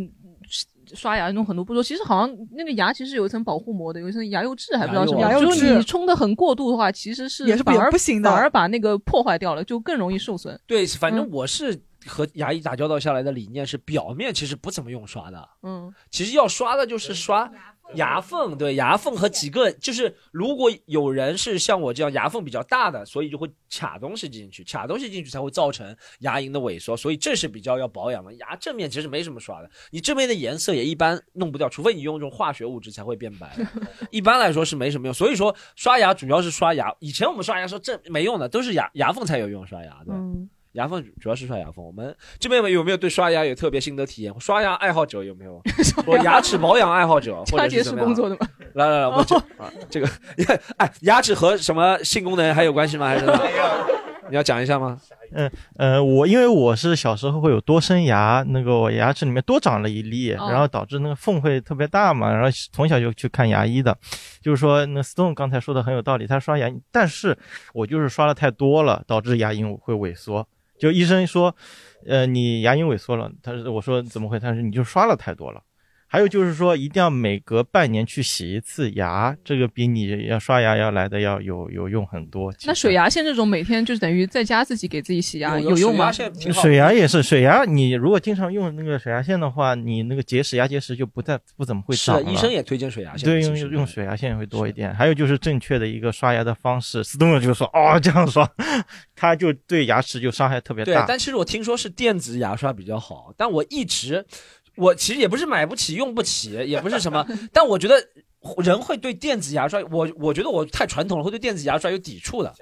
[0.93, 5.21] 刷牙用很多步骤，其实好像那个牙其实有一层保护膜的，有一层牙釉质，还不知道什么。
[5.21, 10.59] 牙釉质，你冲的很过度的话，其实是也是反而不行的，反而把那个破坏掉了，就更容易受损。
[10.67, 15.49] 对，反正我是和牙医打交道下来的理念是，表面其实不怎么用刷的。
[15.63, 17.49] 嗯，其实要刷的就是刷。
[17.93, 28.33] 牙缝对牙缝和几个就是，如果有人是像我这样牙缝比较大的，所以就会卡东西进去，卡东西进去才会造成牙龈的萎缩，所以这是比较要保养的。
[28.33, 33.55] 牙正面其实没什么刷的，你正面的颜色也一般弄不掉，除非你用这种化学物质才会变白。
[34.11, 36.93] 一般来说是没什么用，所以说刷牙主要是刷牙。
[36.99, 40.13] 以前我们刷牙说这没用的，都是牙牙缝才有用，刷牙的。
[40.75, 44.33] 牙缝主要是刷牙缝，我们这边有没有对刷牙有特别心得体验？
[44.39, 45.61] 刷牙爱好者有没有？
[46.05, 48.47] 我牙齿保养爱好者 或者是什么工作的吗？
[48.73, 50.09] 来来来，我这啊，这个
[50.77, 53.07] 哎，牙齿和什么性功能还有关系吗？
[53.07, 53.25] 还是
[54.27, 54.99] 你要讲一下吗？
[55.33, 63.95] 嗯呃，我因为我是小时候会有多生牙，那个我牙齿里面多长了一粒，然后导致那个缝会特别大嘛，然后从小就去看牙医的，
[64.41, 67.37] 就是说那 Stone 刚才说的很有道理，他刷牙，但是
[67.73, 70.47] 我就是刷的太多了，导致牙龈会萎缩。
[70.77, 71.55] 就医生说，
[72.05, 73.31] 呃，你牙龈萎缩了。
[73.41, 74.39] 他说，我说怎么会？
[74.39, 75.61] 他说你就刷了太多了。
[76.07, 82.53] 还有就是说，一定要每隔半年去洗一次牙，这个比你要刷牙要来的要有有用很多。
[82.65, 86.11] 那水牙线这种每天就是等于在家自己给自己洗牙有用吗？
[86.53, 92.31] 水牙也是水牙，你如果经常用那个水牙线的话，你那个结石牙结石就不再不怎么会长了。
[92.31, 94.93] 医生也推荐水牙线，对，用用水牙线会多一点。
[94.93, 98.49] 还有就是正确的一个刷牙的方式，斯东就说哦这样刷，
[99.15, 100.93] 他就对牙齿就伤害特别大。
[100.93, 104.25] 对，但其实我听说是电子牙刷比较好，但我一直。
[104.75, 107.95] 我其实也不是买不起、用不起，也不是什么，但我觉得
[108.63, 112.53] 人会对电子牙刷，我我觉得我太传统了，会对电子牙刷有抵触的。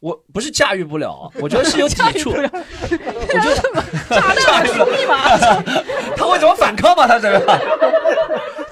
[0.00, 2.30] 我不是驾驭不了，我觉得是有抵触。
[2.30, 3.54] 我觉得
[4.10, 4.36] 炸弹
[6.16, 7.06] 他会怎么反抗吗？
[7.06, 7.40] 他这个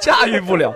[0.00, 0.74] 驾驭不了。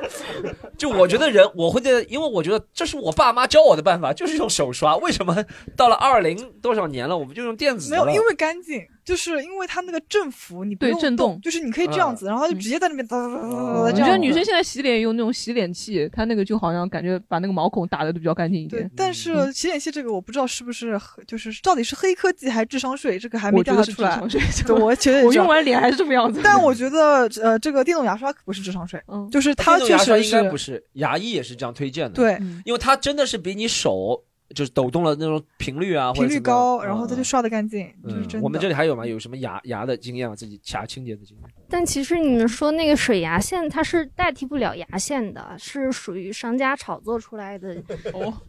[0.79, 4.97] 就我觉得人，我会在，因为我觉得这是我爸妈教我的办法，就是用手刷。
[4.99, 5.45] 为什么
[5.77, 7.91] 到了二零多少年了，我们就用电子？
[7.91, 8.81] 没有，因为干净。
[9.05, 13.57] 就是因为它那个振幅，你不用震动，就是你可以这样子，然后就直接在那边哒哒哒哒哒。
[13.83, 18.91] 我觉得女生现在洗脸用那种洗脸器，它那个就好像感觉把那个毛孔打的都比较干净一点。
[18.97, 24.19] 但是洗脸器这个我不知道是不是就是到底是黑科技还是智商税，这个还没调查出来。
[24.67, 26.41] 对，我觉得我用完脸还是这么样子。
[26.43, 32.15] 但我 觉得呃，这个电动牙刷可不是智商税，嗯，就是它确实应该不是，牙医也是这样推荐的。
[32.15, 34.25] 对，因为它真的是比你手。
[34.51, 38.45] 就是抖动了那种频率啊，频率高，然后它就刷的干净，就是真的。
[38.45, 39.07] 我们这里还有吗？
[39.07, 40.37] 有什么牙牙的经验吗？
[40.37, 41.51] 自己牙清洁的经验？
[41.69, 47.83] 但其实你们说那个水牙线，它是代替不了牙线的，是属于商家炒作出来的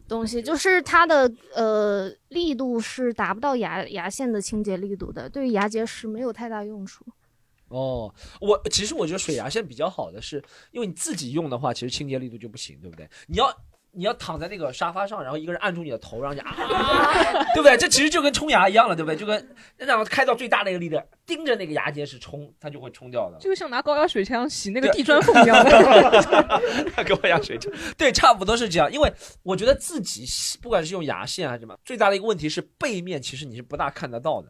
[0.07, 7.05] 东西，就是它的呃力度是达不到牙牙线的清洁力度的，对于牙结石没有太大用处。
[7.69, 13.09] 哦，我其实我觉得水牙线比较好的是，因为你自己用的话，其实清洁力度就不行，对不对？
[13.27, 13.47] 你要。
[13.95, 16.53] 你要躺在那个沙发上，然后一个人按住你的头，然后你 啊，
[17.53, 17.77] 对不对？
[17.77, 19.15] 这其实就跟冲牙一样了，对不对？
[19.15, 23.37] 就跟然后开到最大的一个力量，盯着那个牙结石冲，它就会冲掉的。
[23.39, 25.71] 就像拿高压水枪 洗那个地砖缝一样的。
[27.03, 28.91] 高压水枪， 对，差不多是这样。
[28.91, 29.11] 因为
[29.43, 30.25] 我觉得自己
[30.61, 34.49] 不管是用牙线还是什么，最大的一个问题是背面其实你是不大看得到的。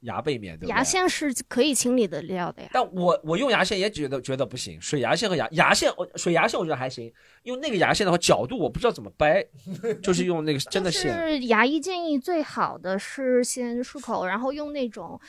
[0.00, 2.68] 牙背面对牙线是可以清理得掉的呀。
[2.72, 9.44] 但我我用牙线也觉得觉得不行，水牙线和牙牙线，我水牙线我觉得还行，用那个牙线的话角度我不知道怎么掰，
[10.02, 11.12] 就是用那个真的线。
[11.28, 15.20] 是牙医建议最好的是先漱口，然后用那种。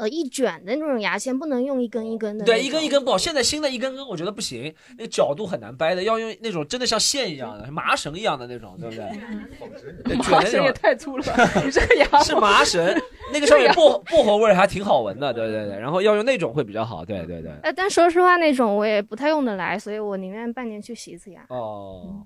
[0.00, 2.42] 呃，一卷的那种牙线不能用一根一根的。
[2.46, 3.18] 对，一根一根不好。
[3.18, 10.16] 现在新的一根根，我觉得不行，那个角度很难掰的，要用那种真的像线一样的麻绳一样的那种，对不对？
[10.16, 11.36] 麻绳也太粗了吧！
[11.62, 12.82] 你这个牙 是麻绳，
[13.30, 15.78] 那个上面薄薄荷味还挺好闻的，对对对。
[15.78, 17.52] 然后要用那种会比较好，对对对。
[17.62, 21.44] 呃，但说实话，那种我也不太用得来，所以我宁愿半年去洗一次牙。
[21.50, 22.22] 哦，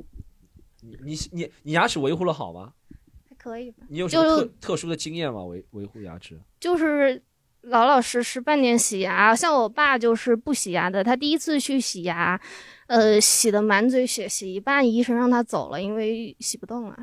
[0.81, 2.73] 你你你你牙齿维护的好吗？
[3.29, 3.79] 还可以吧。
[3.89, 5.43] 你有什么特特殊的经验吗？
[5.43, 6.39] 维维护牙齿？
[6.61, 7.21] 就是。
[7.67, 11.03] 老老实实半年洗牙，像我爸就是不洗牙的。
[11.03, 12.39] 他第一次去洗牙，
[12.89, 16.97] 呃，洗的满嘴血，洗一半，医生让他走了，因为洗不动了。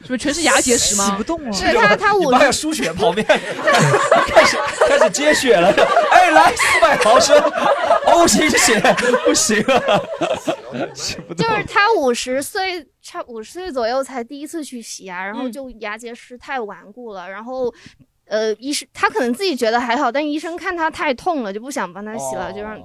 [0.00, 1.04] 是不是全是牙结石吗？
[1.06, 1.52] 洗不动了。
[1.52, 3.24] 是他他五十输血旁边
[4.26, 4.56] 开始
[4.88, 5.68] 开始接血了。
[6.10, 7.36] 哎，来四百毫升
[8.06, 8.80] ，O 型血
[9.24, 10.00] 不行啊，
[11.36, 17.72] 就是他五十岁差五十岁左右才第一次去洗牙，然后就牙结石太顽固了，然后。
[18.28, 22.78] 呃，医生他可能自己觉得还好，但医生看他太痛了，就不想帮他洗了，就让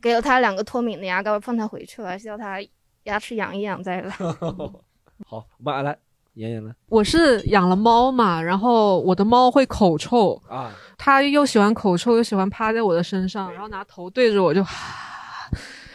[0.00, 2.58] 给了他两个脱敏的牙膏，放他回去了，叫他
[3.04, 4.10] 牙齿养一养再来。
[5.26, 5.96] 好，我们来
[6.34, 6.72] 妍妍呢？
[6.88, 14.64] 我是养了猫嘛，然后我的猫会口臭啊，它又喜欢口臭，又喜欢趴在我的身上，然后拿头对着我就。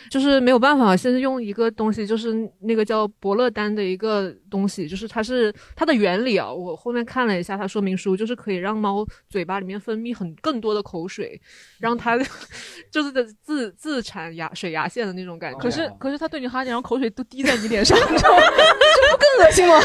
[0.09, 6.51] 就是没有办法，现在用一个东西，就是那个叫伯乐丹的一个东西，就是它是它的原理啊。
[6.51, 11.39] 我后面看了一下它说明书，就是可以让猫嘴巴里面分泌很更多的口水，
[11.79, 12.17] 让它
[12.91, 15.59] 就是自自产牙水牙线的那种感觉。
[15.59, 19.75] 可是可是它对你哈欠，然后口水都滴在你脸上， 这不更恶心吗？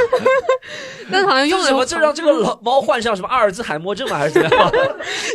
[1.10, 4.18] 但好像用什么就让这个老猫患上什么阿尔兹海默症吗？
[4.18, 4.72] 还是怎样？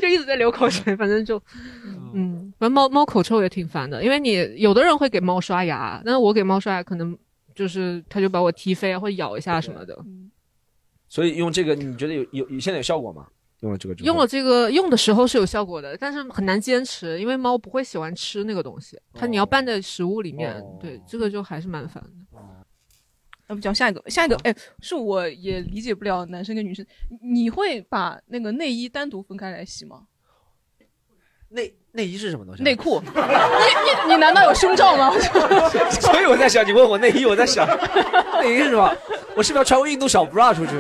[0.02, 1.42] 就一直在流口水，反正就。
[2.14, 7.18] 嗯，反正猫猫口臭也挺烦的，因为你有的人会给猫刷牙，但是我给猫刷牙可能
[7.54, 9.98] 就是它就把我踢飞啊，或者咬一下什么的。
[11.10, 13.28] 所以用这个你觉得有有现在有效果吗？
[13.62, 22.40] 用了这个用了这个用的时候是有效果的，但是很难坚持，因为猫不会喜欢吃那个东西，它你要拌在食物里面，对这个就还是蛮烦的。
[23.48, 26.86] 那不讲下一个，下一个，哎，是我也理解不了男生跟女生，
[27.22, 30.04] 你会把那个内衣单独分开来洗吗？
[31.50, 32.64] 内内衣是什么东西？
[32.64, 33.02] 内裤。
[33.02, 33.12] 你
[34.08, 35.12] 你你难道有胸罩吗？
[36.02, 37.68] 所以我在想，你问我内衣，我在想
[38.42, 38.92] 内衣是什么？
[39.36, 40.74] 我是不是要穿个运动小 bra 出去？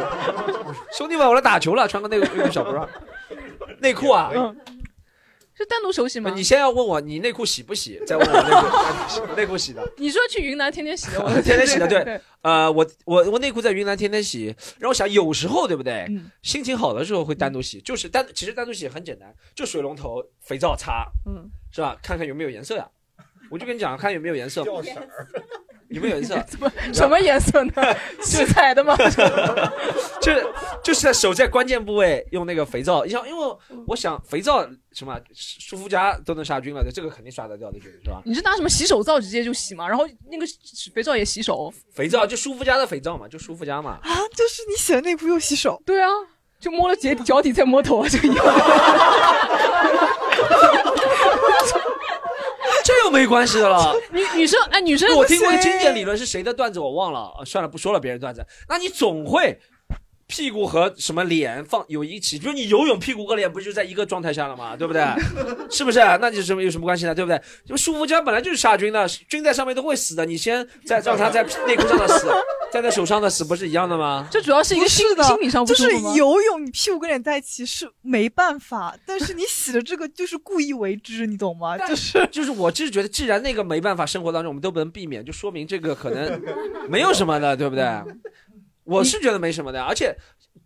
[0.92, 2.86] 兄弟们，我来打球了，穿个内运动小 bra。
[3.80, 4.32] 内裤啊。
[5.58, 6.32] 是单独手洗吗？
[6.36, 9.82] 你先要问我你内裤洗不洗，再问我内裤 内裤洗的。
[9.98, 12.20] 你说去云南天天洗的，我 天天洗的，对。
[12.42, 16.06] 呃，我我我内裤在云南天天洗，然后想有时候对不对？
[16.44, 21.98] 心情好的时候会单独洗，就是单其实单独洗很简单，就水龙头肥皂擦，嗯，是吧？
[22.04, 22.88] 看看有没有颜色呀。
[23.50, 24.64] 我就跟你讲，看有没有颜色。
[25.90, 26.34] 有没有一次？
[26.50, 27.72] 什么什么颜色呢？
[28.22, 28.96] 七彩的吗？
[30.22, 30.48] 就是
[30.84, 38.22] 就是在手在关键部位用那个肥皂，像因为我想肥皂什么舒肤佳都能杀菌了，这个肯定刷得掉的，是吧？
[38.26, 39.88] 你是拿什么洗手皂直接就洗吗？
[39.88, 40.46] 然后那个
[40.94, 41.72] 肥皂也洗手？
[41.94, 44.00] 肥皂就舒肤佳的肥皂嘛，就舒肤佳嘛。
[44.02, 45.82] 啊，就是你洗了内裤又洗手？
[45.86, 46.10] 对啊，
[46.60, 48.38] 就摸了脚脚底再摸头啊，这个样。
[52.86, 53.94] 这又没关系的了。
[54.14, 58.46] 女女生哎，女生，我听过一个经典理论是谁的段子我忘了，算了不说了，别人段子。
[58.70, 59.60] 那你总会。
[60.28, 64.76] 屁股和什么脸放有一起，就是你游泳屁股和脸不就在一个状态下了吗？
[64.76, 65.04] 对不对？
[65.70, 66.00] 是不是？
[66.20, 67.14] 那你什么有什么关系呢？
[67.14, 67.40] 对不对？
[67.66, 70.26] 就舒肤佳本来就是杀菌的，菌在上面都会死的。
[70.26, 72.28] 你先在让它在内裤上的死，
[72.72, 74.28] 在在手上的死，不是一样的吗？
[74.32, 81.78] 这主要是一个心心理上不就是游泳，你屁股跟脸在一起是没办法，但是你洗的这个就是故意为之，你懂吗？
[81.78, 86.42] 就是就是，我就是觉得，既然那个没办法，生活当中我们都不能避免，就说明这个可能
[86.90, 87.86] 没有什么的，对不对？
[88.86, 90.16] 我是觉得没什么的，而且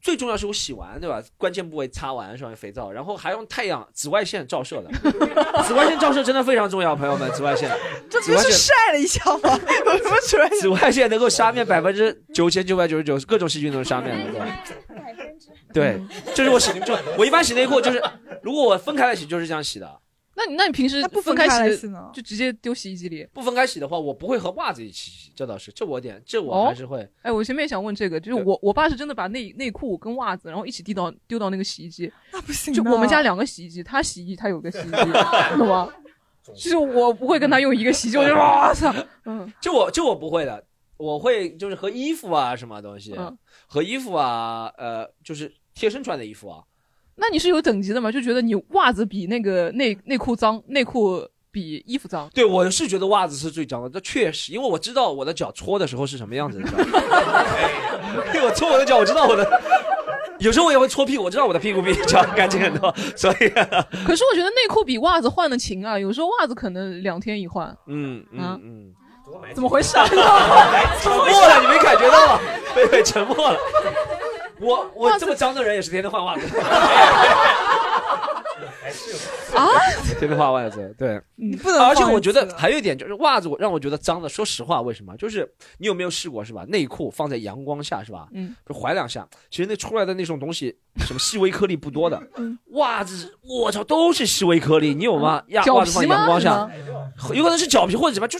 [0.01, 1.23] 最重要是我洗完，对吧？
[1.37, 2.53] 关键部位擦完是吧？
[2.55, 4.91] 肥皂，然后还用太阳紫外线照射的，
[5.63, 7.69] 紫外线照射真的非常重要，朋友们，紫外线。
[8.09, 9.57] 这不是晒了一下吗？
[9.85, 10.59] 有什么紫外线？
[10.59, 14.63] 紫外线能够杀灭百分之九千九百九十九各种细菌都能杀灭的，对吧？
[15.73, 16.01] 对，
[16.35, 18.03] 这是我洗就我一般洗内裤就是，
[18.43, 19.99] 如果我分开来洗就是这样洗的。
[20.39, 22.09] 那你那你平时不分开洗呢？
[22.13, 23.27] 就直接丢洗衣机里？
[23.33, 27.05] 不分开洗的话，我不会和袜子一起洗，这倒是，这我点，这我还是会。
[27.23, 32.09] 哎，我前面也想问这个，就是我我爸是真的把内内裤跟袜子，然后一起丢到丢到那个洗衣机。
[32.31, 32.73] 那不行。
[32.73, 35.11] 就我们家两个洗衣机，他洗衣他有个洗衣机，
[35.59, 35.91] 懂吗？
[36.55, 40.63] 就是我不会跟他用一个洗衣机，我就哇操， 嗯，就我就我不会的，
[40.95, 43.13] 我会就是和衣服啊什么东西，
[43.67, 46.63] 和衣服啊，呃，就是贴身穿的衣服啊。
[47.19, 48.11] 那你是有等级的吗？
[48.11, 52.29] 就觉得你袜子比那个内内裤脏，内裤比衣服脏？
[52.33, 53.89] 对，我是觉得袜子是最脏的。
[53.89, 56.65] 这确实，因为我知道我的脚搓的时候是什么样子的。
[58.33, 59.47] 因为我搓我的脚，我知道我的。
[60.39, 62.93] 有时候我也会搓屁股，我知道我的屁股比脚干净很多。
[63.13, 63.49] 所以，
[64.05, 65.99] 可是我觉得内裤比袜子换的勤啊。
[65.99, 67.67] 有时候袜子可能两天一换。
[67.87, 68.93] 嗯嗯嗯，
[69.53, 69.97] 怎么回事？
[69.97, 72.39] 沉默了，你没感觉到吗？
[72.73, 73.59] 贝贝沉默了。
[74.59, 76.45] 我我这么脏的人也是天天换袜子，
[79.55, 79.67] 啊，
[80.19, 81.79] 天天换袜子，对，你不能。
[81.79, 84.27] 而且我觉得还有一点就是袜子，我让我觉得脏的。
[84.27, 85.15] 说实话，为什么？
[85.17, 86.65] 就是你有没有试过是吧？
[86.67, 88.27] 内裤放在阳光下是吧？
[88.33, 92.21] 嗯，就怀两下，其实那出来的那种东西，什么细微颗粒不多的。
[92.71, 95.41] 袜子，我操，都是细微颗粒，你有吗？
[95.73, 96.69] 袜子放阳光下，
[97.33, 98.39] 有可能是脚皮或者什么，就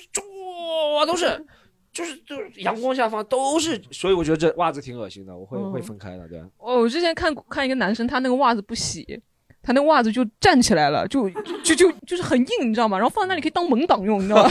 [0.98, 1.46] 哇都是。
[1.92, 6.40] 就是就是阳光下方都是，所以我觉得这袜子挺恶心的，我会会分开的，对。
[6.58, 9.22] 哦，我之前看看一个男生，他那个袜子不洗，
[9.62, 11.30] 他那袜子就站起来了，就
[11.64, 12.98] 就就就是很硬，你知道吗？
[12.98, 14.50] 然后放在那里可以当门挡用，你知道吗？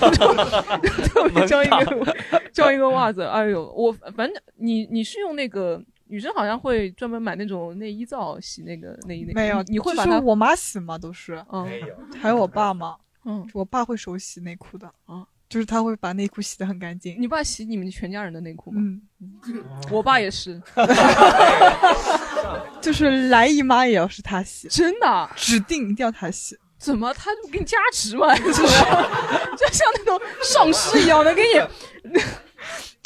[1.09, 2.16] 特别叫一个
[2.53, 10.98] 叫一个袜子，哎呦，我反正你你是用那个女生好像会专门买那种内衣皂洗那个内衣内，没有，你会把它我妈洗吗？
[10.98, 11.66] 都是，嗯，
[12.20, 12.96] 还有我爸吗？
[13.24, 15.27] 嗯，我爸会手洗内裤的啊。
[15.48, 17.16] 就是他会把内裤洗得很干净。
[17.18, 18.80] 你爸洗你们全家人的内裤吗？
[18.82, 19.00] 嗯，
[19.90, 20.61] 我爸也是。
[22.80, 26.56] 就是来姨妈也要是他洗，真的，指定一定要他洗。
[26.78, 27.12] 怎么？
[27.14, 28.34] 他就给你加持嘛？
[28.38, 32.20] 就是，就像那种上师一样的给你。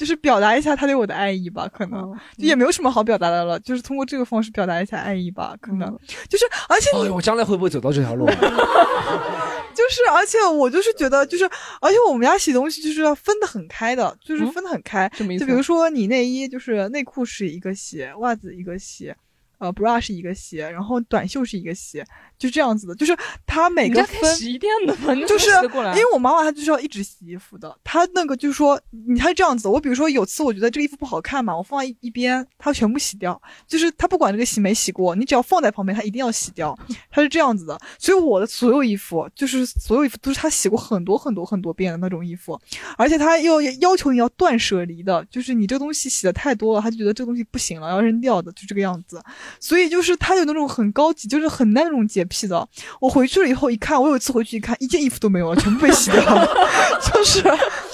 [0.02, 5.96] 就是表达一下他对我的爱意吧，可能也没有什么好表达的了，就是通过这个方式表达一下爱意吧，可能
[6.28, 8.26] 就是，而且你我将来会不会走到这条路？
[9.72, 11.44] 就是，而且我就是觉得，就是，
[11.80, 15.08] 而且我们家洗东西就是要分得很开的，就是分得很开。
[15.38, 19.14] 就比如说你内衣，就是内裤是一个洗，袜子一个洗。
[19.62, 22.04] 呃，bra 是一个鞋，然后短袖是一个鞋，
[22.36, 22.94] 就这样子的。
[22.96, 25.14] 就是它每个分洗衣店的吗？
[25.24, 29.68] 就是因为我妈妈她就是要一直洗衣服的，她那个就是说，你她是这样子。
[29.68, 33.40] 我比如说有次我觉得这个衣服不好看嘛，我放在一一边，她全部洗掉。
[33.68, 36.76] 就是她不管这个洗没洗过，你只要放在旁边，她一定要洗掉。
[37.08, 37.78] 她是这样子的。
[38.00, 42.60] 所以我的所有衣服，就是所有衣服都是她洗过很多很多很多遍的那种衣服，
[42.98, 49.22] 而且她又要求你要断舍离的，就是你这个东西洗的太多了，她就觉得这个东西不行了，要扔掉的，就这个样子。
[49.60, 52.68] 所以就是他有那种很高级，就是很那种洁癖的。
[53.00, 56.46] 我回去了以后一看，我有一次回去一看，一件衣服都没有了，全部被洗掉了。
[57.12, 57.42] 就是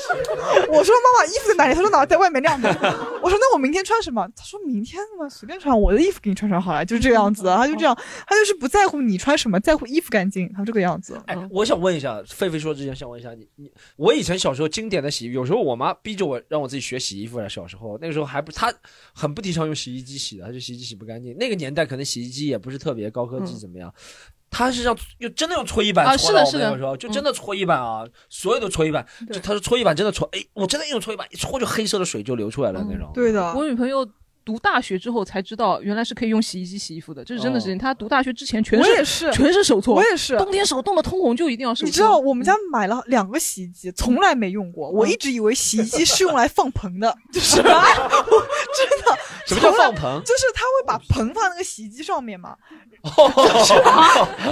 [0.70, 1.74] 我说妈妈，衣服在哪里？
[1.74, 2.68] 他说哪在外面晾着。
[3.22, 4.26] 我说那我明天穿什么？
[4.36, 7.44] 他说明天嘛随便穿，我的衣服给你穿穿好了，就是这个样子。
[7.56, 7.94] 他就这样，
[8.26, 10.50] 他就是不在乎你穿什么，在乎衣服干净。
[10.52, 11.20] 他这个样子。
[11.26, 17.48] 哎，我想问一下，狒狒说之前想问一下你，你我以前小时候经典的洗，有时候我妈逼着我让我自己学洗衣服了。
[17.48, 18.72] 小时候那个时候还不，她
[19.12, 21.36] 很不提倡用洗衣机洗的，她就洗衣机洗不干净。
[21.36, 23.92] 那个年代可能洗衣机也不是特别高科技，怎么样？
[24.50, 33.10] 他是让用真的用搓衣板搓的，我跟你说就真的搓衣板啊，所有的搓衣板，就他说搓衣板真的搓，哎，我真的用搓衣板一搓就黑色的水就流出来了那种。
[33.14, 34.08] 对的，我女朋友。
[34.48, 37.76] 读大学之后才知道，原来是可以用洗衣机洗衣服的，这是真的事情。
[37.76, 40.38] 他读大学之前全是全是手搓，我也是。
[40.38, 41.84] 冬天手冻得通红就一定要手搓。
[41.84, 44.88] 你知道我们家买了两个洗衣机，从来没用过。
[44.88, 47.76] 我一直以为洗衣机是用来放盆的， 就是 真的。
[49.46, 50.22] 什么叫放盆？
[50.24, 52.56] 就是他会把盆放那个洗衣机上面嘛。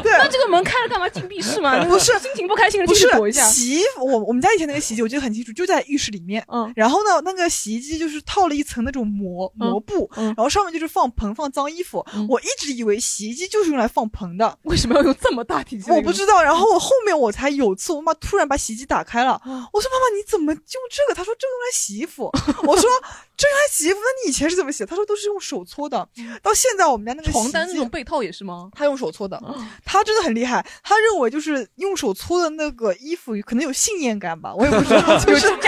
[0.02, 1.06] 对，那这个门开了干嘛？
[1.08, 1.84] 进浴室吗？
[1.84, 3.44] 不是，心情不开心的，不是躲一下。
[3.44, 6.42] 洗衣服，我我们家以前那个洗衣机我记得很清楚，就在浴室里面。
[6.48, 6.72] 嗯。
[6.74, 12.04] 然后呢，那个洗衣机就是套了一层那种膜膜布，然后上面就是放盆放脏衣服。
[12.28, 15.90] 我一直以为洗衣机就是用来放盆的，为什么要用这么大体积？
[15.90, 16.42] 我不知道。
[16.42, 19.40] 然后我后面我才有次，我妈突然把洗衣机打开了，
[19.72, 22.30] 我说：“妈妈，你怎么用这个？”她说：“这用来洗衣服。”
[22.66, 22.90] 我说。
[23.38, 23.98] 这用来洗衣服？
[24.00, 24.82] 那你以前是怎么洗？
[24.86, 26.08] 她说都是用手搓的。
[26.42, 28.70] 到现在我们家那个床单那种被套也是吗？
[28.74, 29.38] 她用手搓的。
[29.84, 30.66] 她真的很厉害。
[30.82, 35.02] 她认为就是用手搓的那个衣服可能有信念感吧，我也不知道。
[35.20, 35.50] 就是？
[35.50, 35.52] 对，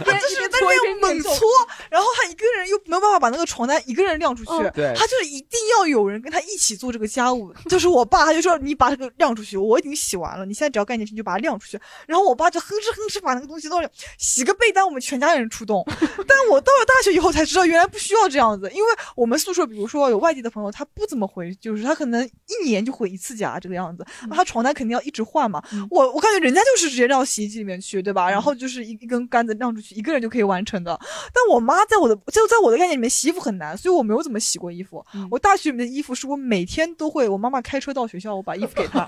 [0.00, 1.46] 就是但是又猛搓，
[1.90, 4.70] 然后她一个人又没有办法把那个床单一个人晾出去。
[4.70, 7.52] 对，他就是一定要有人跟他一起做这个家务。
[7.68, 11.78] 就是我爸，他就说你把这个晾出去，我已经洗完了，你现在只要干一件事，你就把它晾出去。
[12.06, 15.84] 然后我爸就哼哧哼哧把那个东西倒了，洗个被单，我们全家人出动。
[16.26, 16.54] 但我。
[16.54, 18.70] 我到了大学以后才知道，原来不需要这样子。
[18.72, 24.06] 因为我们宿舍，比如说有外地的朋友，他不怎么回，就是他可能一年就回一次家这个样子。
[24.30, 25.60] 他床单肯定要一直换嘛。
[25.90, 28.30] 我我感觉人家就是直接扔到洗衣机里面去，对吧？
[28.30, 30.96] 然后就是一一根杆子晾出去，一个人就可以完成的。
[31.32, 35.04] 但我妈在我的就在我的概念里面，洗衣服很难，所以我没有怎么洗过衣服。
[35.30, 39.04] 我大学里面的衣服是我每天都会，我妈妈开车到学校，我把衣服给她，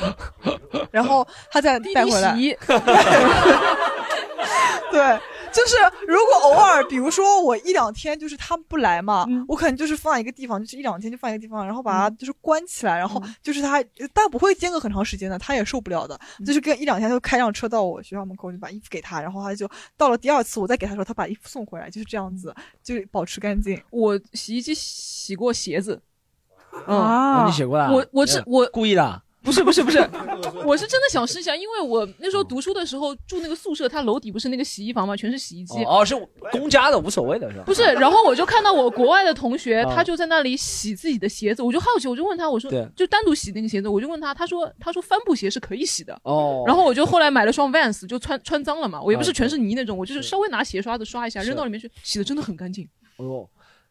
[0.92, 2.36] 然后她再带回来。
[4.92, 5.18] 对。
[5.52, 5.76] 就是
[6.06, 13.82] 如果偶尔，比如说我一两天就是他不来嘛，我可能就是放一个地方，就是一两天就放一个地方，然后把它就是关起来，然后就是他，
[14.12, 23.80] 但不会间隔很长时间的，他也受不了的，就是跟一两天就开辆车到我学校门口，就把衣服给他，然后他就到了第二次我再给他说，他把衣服送回来，就是这样子，就保持干净。
[23.90, 26.00] 我洗衣机洗过鞋子，
[26.86, 27.90] 啊，你洗过啊？
[27.90, 29.22] 我我是我故意的。
[29.42, 29.98] 不是不是不是，
[30.66, 35.82] 我是真的想试一下，因为我那时候读书的时候住那个宿舍，它楼底不是那个洗衣房嘛，全是洗衣机。
[35.84, 36.14] 哦，是
[36.52, 37.64] 公家的，无所谓的是吧？
[37.64, 46.18] 不是， 然后我就看到我国外的同学，他就在那里洗自己的鞋子，我就好奇，我就问他，我说，就单独洗那个鞋子，我就问他，他说，他说帆布鞋是可以洗的。
[46.24, 46.62] 哦。
[46.66, 52.86] 然后我就后来买了双 Vans，就穿穿脏了嘛，我也不是全是泥那种，我就是稍微拿鞋刷子刷一下，扔到里面去，洗的真的很干净。
[53.16, 53.48] 哦。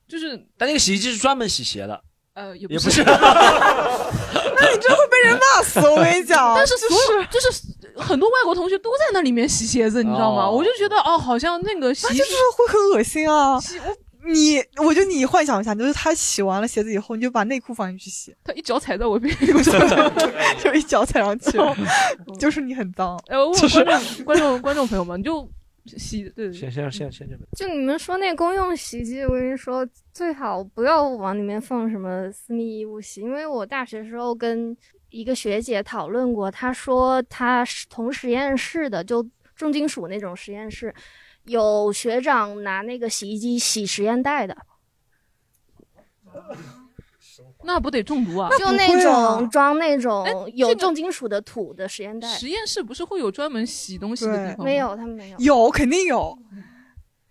[0.08, 2.00] 就是，但那个洗衣机是专门洗鞋的。
[2.40, 6.56] 呃，也不是， 那你真会被人骂死，我跟你讲。
[6.56, 7.52] 但是所有就是
[7.98, 10.50] 很多外国同学都在那里面洗鞋子，你知道吗？
[10.50, 13.60] 我就觉得哦，好像那个洗就是会很恶心啊。
[13.60, 13.78] 洗
[14.26, 19.74] 你，我就你幻想一下，就是他洗完了鞋子以后，你就把内裤放进去洗，他一脚踩在我屁股上，
[20.64, 21.58] 就一脚踩上去，
[22.40, 23.22] 就是你很脏。
[23.28, 25.46] 哎，我观众观众观众朋友们，就。
[25.98, 27.40] 洗对，先先先先这边。
[27.56, 34.76] 就你们说那公用洗衣机，我跟你说最好不要往里面放什么私密衣物洗，因为我大学时候跟
[35.10, 40.94] 一个学姐讨论过，她说她同实验室的就重金属那种实验室，
[41.46, 44.56] 有学长拿那个洗衣机洗实验袋的。
[47.72, 48.49] 那不得中毒啊！
[48.57, 52.28] 就那种装那种有重金属的土的实验袋。
[52.28, 54.65] 实验室不是会有专门洗东西的地方？
[54.65, 55.38] 没有，他们没有。
[55.38, 56.36] 有，肯定有。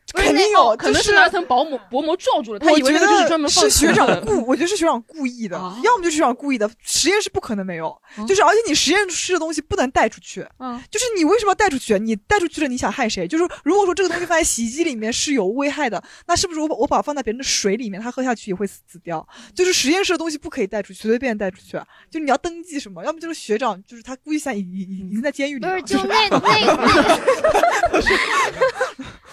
[0.17, 2.59] 肯定有，可能是那层薄膜薄膜罩住了。
[2.59, 3.65] 他以为那个就是专门放。
[3.65, 6.69] 是学长 故，我觉得是学长故意的，要么就是学长故意的。
[6.83, 7.95] 实验室不可能没有，
[8.27, 10.47] 就是而且你实验室的东西不能带出去。
[10.59, 11.99] 嗯，就是你为什么要带出去？
[11.99, 13.29] 你带出去了，你想害谁？
[13.29, 19.27] 就是如果说这个东西放在洗衣机里面是有危害的，那是不是我把我把它放在别人的水里面，他喝下去也会死掉？
[19.55, 21.79] 就是实验室的东西不可以带出去，随随便带出去。
[22.11, 23.05] 就你要登记什么？
[23.05, 25.67] 要么就是学长，就是他故意现在已已已经在监狱里。
[25.67, 26.39] 不是，就那那。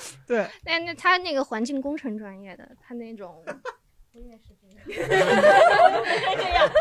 [0.28, 3.43] 对，那那他那个环境工程专业的，他那种
[4.14, 4.78] 我也是这样。
[4.88, 4.93] 这
[6.53, 6.72] 样。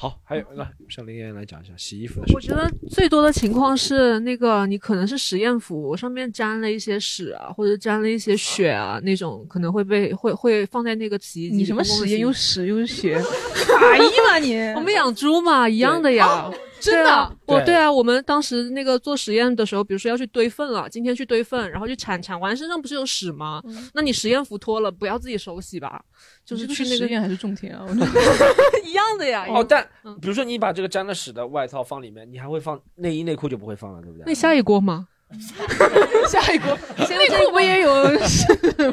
[0.00, 2.34] 好，还有来，向林岩来讲一下洗衣服的事。
[2.34, 11.56] 我觉得最多的情况是那个你可能是实验服上面沾了一些屎啊，或者沾了一些血啊，那种可能会被会会放在那个洗衣机。
[11.56, 13.18] 你什么实验又屎又血？
[13.80, 14.56] 法医吗你？
[14.78, 16.48] 我们养猪嘛，一样的呀。
[16.80, 23.62] 真的，我对啊，我们当时那个做实验的时候，比如说要去堆粪了，今天去堆粪，然后去铲，铲完身上不是有屎吗？
[23.94, 26.00] 那你实验服脱了，不要自己手洗吧，
[26.44, 27.86] 就是去那个实验还是种田啊，
[28.84, 29.46] 一样的呀。
[29.48, 29.86] 哦，但
[30.20, 34.24] 比如说你把这个沾了屎的外套放里面，你还会放内衣内裤就不会放了，对不对？
[34.26, 35.08] 那下一锅吗？
[36.26, 36.68] 下一锅，
[37.08, 38.46] 内裤不也有屎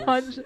[0.05, 0.19] 吗？
[0.19, 0.45] 就是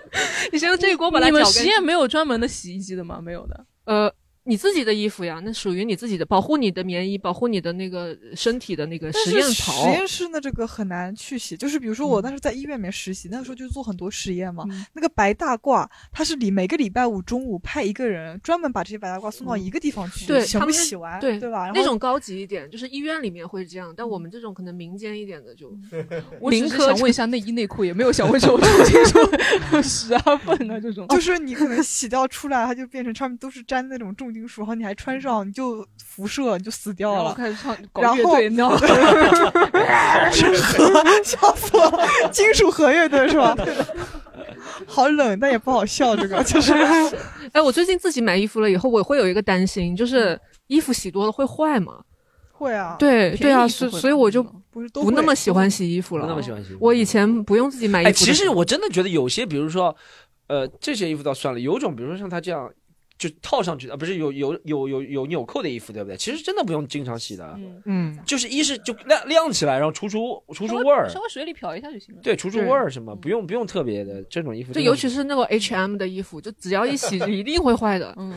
[0.52, 1.26] 你先用这一锅把它。
[1.26, 3.20] 你们实验没有专门的洗衣机的吗？
[3.24, 3.66] 没有的。
[3.86, 4.14] 呃。
[4.44, 9.84] 你自己的衣服呀，那属于你自己的，保护你的棉衣，保护你的那个身体的那个实验袍。
[9.84, 14.66] 实验室的这个很难去洗，就是比如说我当时在医院里面实习，那个时候就做很多实验嘛。
[14.94, 21.72] 那个白大褂，他是礼每个礼拜五中午派一个人专门把这些白大褂送到一个地方去，全部洗完，对对吧？
[21.74, 25.70] 那种高级一点，就是医院里面会这样，但我们这种可能民间一点的就。
[26.40, 31.08] 我只是想问一下内衣内裤，也没有想问什么重金属屎啊粪啊这种。
[31.10, 35.20] 就是你可能洗掉出来，它就变成上面都是粘那种重金属，然后你还穿。
[35.20, 37.34] 上你就辐射，你就死掉了。
[37.34, 38.50] 开始唱，然后对，
[40.62, 41.92] 核笑死了，
[42.32, 43.54] 金属核乐队是吧？
[44.88, 46.16] 好冷，但也不好笑。
[46.16, 46.72] 这个就是，
[47.52, 52.00] 哎，我最近自己买衣服了以后，我会有一个担心，就是衣服洗多了会坏吗？
[52.54, 52.96] 会啊。
[52.98, 56.24] 对对啊，所所以我就不是不那么喜欢洗衣服了。
[56.24, 56.78] 不那么喜欢洗。
[56.80, 58.12] 我以前不用自己买衣服。
[58.14, 59.94] 其实我真的觉得有些，比如说，
[60.48, 62.72] 呃，这些衣服倒算了，有种，比如说像他这样。
[63.20, 66.18] 就套上去啊，不是有有有有有纽扣的衣服，对不对？
[66.18, 72.22] 其实真的不用经常洗的，嗯，就是一是就晾晾起来，然后除除除除味儿，稍微水里漂一下就行了。
[72.24, 74.72] 对，除除味儿什么，不用不用特别的这种衣服。
[74.72, 78.14] 就尤其是那个 H M 的衣服，就只要一洗 就一定会坏的。
[78.18, 78.34] 嗯，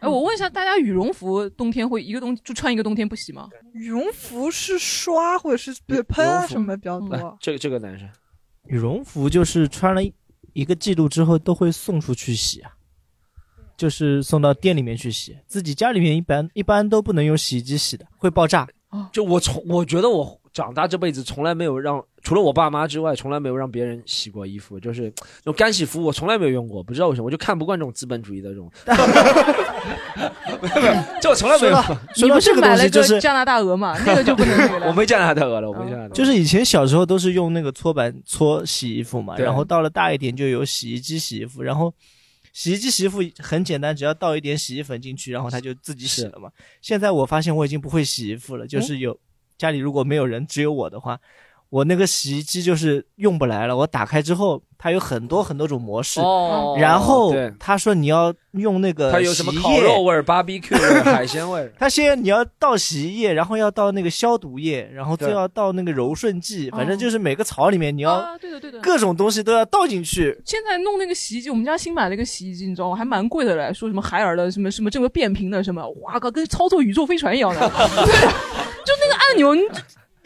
[0.00, 3.48] 哎，我问一下大家，羽绒服冬天会一个冬就穿一个冬天不洗吗？
[3.72, 5.72] 羽绒服是刷或者是
[6.08, 7.38] 喷啊什么比较多？
[7.40, 8.06] 这个这个男生，
[8.66, 10.02] 羽绒服就是穿了
[10.52, 12.70] 一个季度之后都会送出去洗啊，
[13.82, 18.64] 就是送到店里面去洗，自己家里面一般一般都不能用洗衣机洗的，会爆炸。
[19.10, 25.12] 就我从我觉得我长大这辈子从来没有让除了我爸妈之外，从来没有让别人洗过衣服，就是
[25.44, 28.70] 那种干洗服我从来没有用过，不知道为什么，我就看不惯这种资本主义的这种。
[31.20, 31.76] 这我从来没有。
[32.14, 33.98] 你不是买了个加拿大鹅嘛？
[34.06, 36.14] 那个就不能我没加拿大鹅了，我没加拿大。
[36.14, 41.92] 就是以前小时候都是用那个搓板搓洗衣服嘛，然后到了大一点就有洗衣机洗衣服，然后
[42.52, 46.50] 洗衣机洗衣服很简单，只要倒一点洗衣粉进去，然后它就自己洗了嘛。
[46.80, 49.18] 现在我发现我已经不会洗衣服了，就是有
[49.58, 51.18] 家里如果没有人，只有我的话。
[51.72, 56.20] 我那个洗衣机就是用不来了，我打开之后，它有很多很多种模式，
[56.78, 70.38] 然后他说你要用那个它有什么烤肉味、BBQ 味、海鲜味，他先你要倒洗衣液，然后要倒那个消毒液，然后再要倒那个柔顺剂，反正就是每个槽里面你要对的对的，各种东西都要倒进去。
[70.44, 72.96] 现在弄那个洗衣机，我们家新买了一个洗衣机，你知道吗？
[72.96, 77.60] 还蛮贵的嘞，说什么海尔的什么什么这个变频的什么，哇靠，跟操作宇宙飞船一样的，
[78.84, 79.62] 就那个按钮你。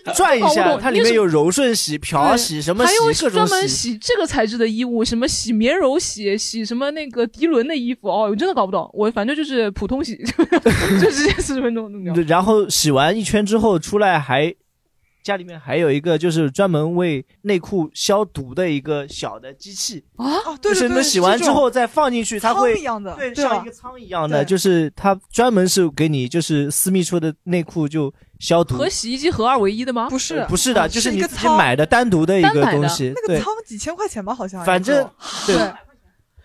[0.15, 8.89] 转一下，它里面有柔顺洗、漂洗什么洗，还有专门洗这个材质的衣物，什么洗棉柔洗、洗什么那个涤纶的衣服哦，我真的搞不懂。
[8.93, 10.17] 我反正就是普通洗，
[11.01, 12.15] 就直接四十分钟弄掉。
[12.27, 14.55] 然后洗完一圈之后出来还。
[15.27, 20.25] 家里面还有一个就是专门为内裤消毒的一个小的机器啊，
[20.63, 28.77] 就是你洗完之后再放进去，它会对像一个仓一样的，就是它专门是给你就是私密处的内裤就消毒。
[28.77, 30.09] 和洗衣机合二为一的吗？
[30.09, 33.13] 不是，不是的，就是你自己买的单独的一个东西。
[33.17, 34.65] 那个仓几千块钱吧，好像。
[34.65, 35.11] 反正
[35.45, 35.57] 对。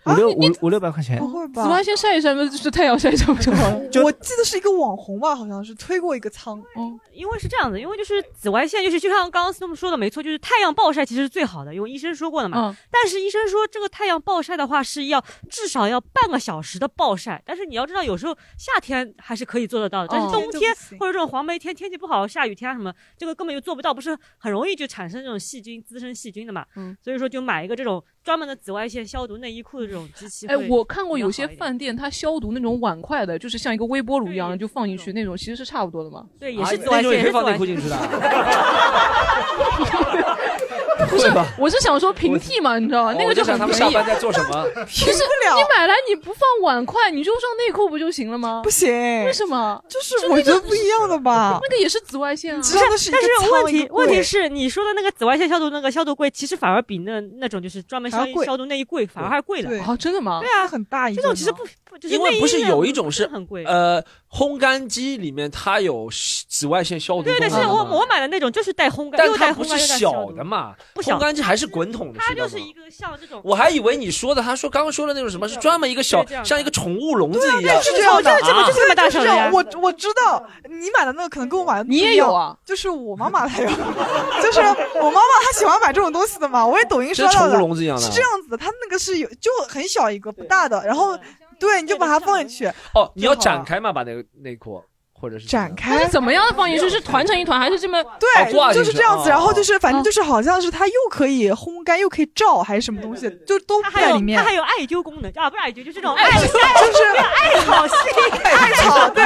[0.06, 1.62] 五六五五六百块钱，不会吧？
[1.62, 3.80] 紫外线晒一晒，不就是太阳晒一晒不就好了？
[4.02, 6.60] 我记得是一个网红吧，好像是推过一个仓。
[6.76, 12.68] 嗯，因为是这样子，因为就是紫外线，就是就像刚刚他们说的没错，就是太阳暴晒其实是最好的，因为医生说过的嘛。
[12.68, 12.76] 嗯。
[12.90, 26.66] 但是医生说这个太阳暴晒的话是要至少要半个小时的暴晒，但是你要知道有时候夏天还是可以做得到的，但是冬天或者这种黄梅天天气不好下雨天啊什么，这个根本就做不到，不是很容易就产生这种细菌滋生细菌的嘛。
[26.76, 26.96] 嗯。
[27.02, 30.46] 所以说就买一个这种专门的紫外线消毒内衣裤的这种机器。
[30.46, 30.56] 哎。
[30.68, 36.26] 我看过有些饭店，它消毒那种碗筷的，就是像一个微波炉一样的，就放进去那种，其实是差不多的嘛。
[36.38, 37.96] 对，也是紫外线，也是放内裤进去的。
[41.10, 43.14] 不是，我是想说平替嘛，你知道吗？
[43.18, 44.66] 那个就很他们下班在做什么？
[44.88, 45.18] 其实
[45.56, 48.60] 你买来你不放碗筷，你就放内裤不就行了吗？
[48.64, 48.90] 不行，
[49.24, 49.82] 为什么？
[49.88, 51.58] 就是我觉得不一样的吧。
[51.62, 52.62] 那个也是紫外线啊。
[52.62, 59.82] 知道的是，但是问题问题是，你说的那个紫外线消毒那个消毒柜，其实反而比那那种就是专门消消毒内衣柜反而还贵了。
[59.82, 60.40] 啊，真的吗？
[60.40, 64.02] 对啊，很大一这种其实不不，因为不是有一种是很贵呃。
[64.32, 66.08] 烘干机里面它有
[66.48, 73.42] 紫外线消毒，对对，是我我买的那种就是带烘干，但它不是小的嘛，烘干机还是滚筒的，它就是一个像这种。
[73.44, 79.50] 我还以为你说的，他说刚刚说的那种什么是专门一个小，像一个宠物笼子一样，是这样的，就这么大小的。
[79.52, 83.68] 我我知道你买的那个可能跟我买的你也有啊，就是我妈妈她有，
[84.42, 87.58] 就是我妈妈她喜欢买这种东西的嘛，我也抖音刷到的，
[87.98, 91.18] 是这样子的，它那个是有就很小一个不大的，然后
[91.62, 92.66] 对，你就把它放进去。
[92.92, 94.82] 哦，你要展开嘛，把那个内裤。
[95.22, 96.90] 或者是展开，怎么样的放进去？
[96.90, 98.52] 是团成一团，还是这么对？
[98.74, 99.28] 就是这样子。
[99.30, 104.36] 然后就是，反正就是，好像是它又可以烘干，又可以照，还是什么东西，就都在里面。
[104.36, 107.94] 它还有艾灸功能啊，不是艾灸，就是这种艾，就是艾草系，
[108.42, 109.22] 艾草对，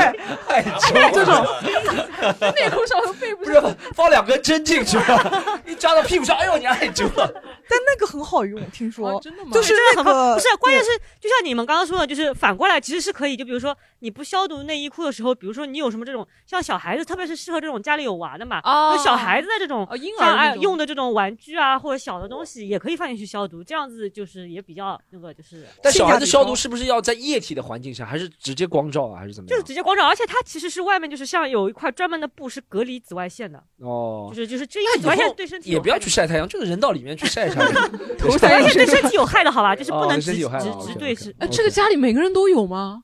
[0.49, 1.47] 艾灸这种。
[2.55, 3.61] 内裤上和背部不是
[3.94, 4.99] 放两根针进去，
[5.66, 7.42] 一扎到屁股上，哎呦，你艾灸了。
[7.68, 9.51] 但那个很好用，听说真的吗？
[9.51, 10.90] 就是那个不是，关键是
[11.20, 15.86] 就像你们刚刚说的，就是反过来其实是可以，就比如说你不消毒内衣裤的时候，比如说你有。
[15.87, 18.59] 有什么这种像小孩子，特别是适合这种家里有娃的嘛？
[18.62, 25.66] 啊，小孩子的这种婴儿用的这种玩具啊，或者小的东西也可以放进去消毒，这样子就是也比较那个就是。
[25.82, 29.49] 但小孩子消毒是不是要在液体的环境下，还是直接光照啊，还是怎么？
[29.49, 37.64] 就是直接光照，而且它其实是外面就是像有一块专门的布是隔离紫外线的哦，就是就是这因为紫外线对身体也不要去晒太阳，就是人到里面去晒 晒。
[38.18, 39.76] 紫外线对 身体有害的好吧？
[39.76, 40.49] 就是不能直直
[40.87, 41.34] 直对是。
[41.39, 43.03] 哎，这个家里每个人都有吗？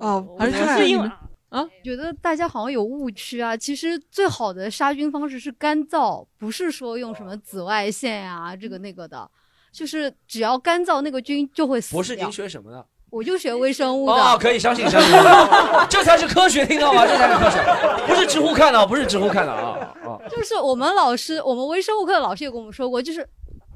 [0.00, 1.10] 哦，还是因为。
[1.54, 3.56] 啊，觉得大家好像有误区啊。
[3.56, 9.30] 其实最好的杀菌方式是干燥，不是说用什么紫外线呀，这个那个的，
[9.72, 12.84] 就是只要干燥，那个菌就会死博士，您学什么的？
[13.08, 14.12] 我就学微生物的。
[14.14, 15.12] 哦，可以相信，相信，
[15.88, 17.06] 这才是科学，听到吗？
[17.06, 20.18] 这才是科学，不是知乎看的，不是知乎看的啊啊！
[20.28, 23.24] 就是我们老师，我们微生物课的老师也跟我们说过，就是，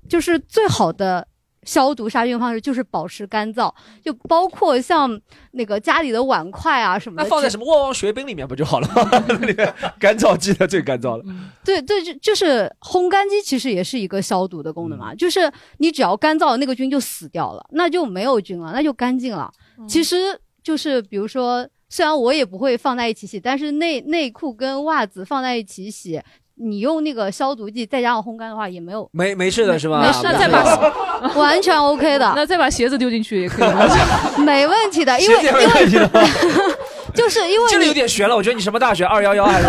[0.08, 1.28] 就是最好的。
[1.68, 3.70] 消毒杀菌方式就是保持干燥，
[4.02, 9.18] 就包括像那个家里的碗筷啊什么的，那放在什么旺旺雪饼里面不就好了吗？
[9.44, 11.24] 里面干燥剂的最干燥了。
[11.62, 19.52] 对对，就就是烘干机其实也是一个消毒的功能嘛，就是你只要干燥，那个菌就死掉了，那就没有菌了，那就干净了。
[19.86, 20.16] 其实
[20.62, 26.18] 就是比如说，虽然我也不会放在一起洗，但是内内裤跟袜子放在一起洗。
[26.60, 30.00] 你用那个消毒剂再加上烘干的话，也没有没没事的是吧？
[30.00, 30.62] 没事，再把
[31.36, 32.32] 完全 OK 的。
[32.34, 33.70] 那再把鞋子丢进去也可以，
[34.42, 36.08] 没问题的，因为因为
[37.14, 38.36] 就是因为这里有点悬了。
[38.36, 39.04] 我觉得你什么大学？
[39.04, 39.66] 二幺幺还是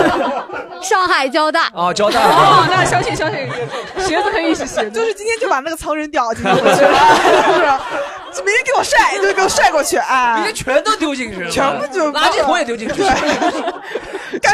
[0.81, 1.69] 上海交大？
[1.73, 2.19] 哦，交大。
[2.21, 3.39] 哦，那相信相信，
[4.05, 4.75] 鞋子可以一起洗。
[4.91, 8.43] 就是今天就把那个仓扔掉，今天回去，是不是？
[8.43, 10.35] 明天给我晒，就给我晒过去啊！
[10.35, 13.01] 明天全都丢进去了，全部就垃圾桶也丢进去。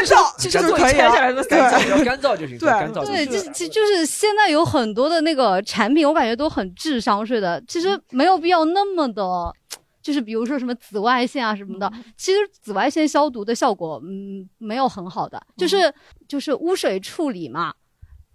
[0.06, 2.58] 干燥其实可以拆下来的干燥，干燥就行。
[2.58, 7.62] 对，干燥对，就就就是现在有很多的那个产品，我感觉都很智商税的。
[7.66, 9.22] 其实没有必要那么的，
[10.02, 11.92] 就是比如说什么紫外线啊什么的。
[12.16, 15.40] 其实紫外线消毒的效果，嗯，没有很好的。
[15.56, 15.92] 就是
[16.28, 17.72] 就是污水处理嘛，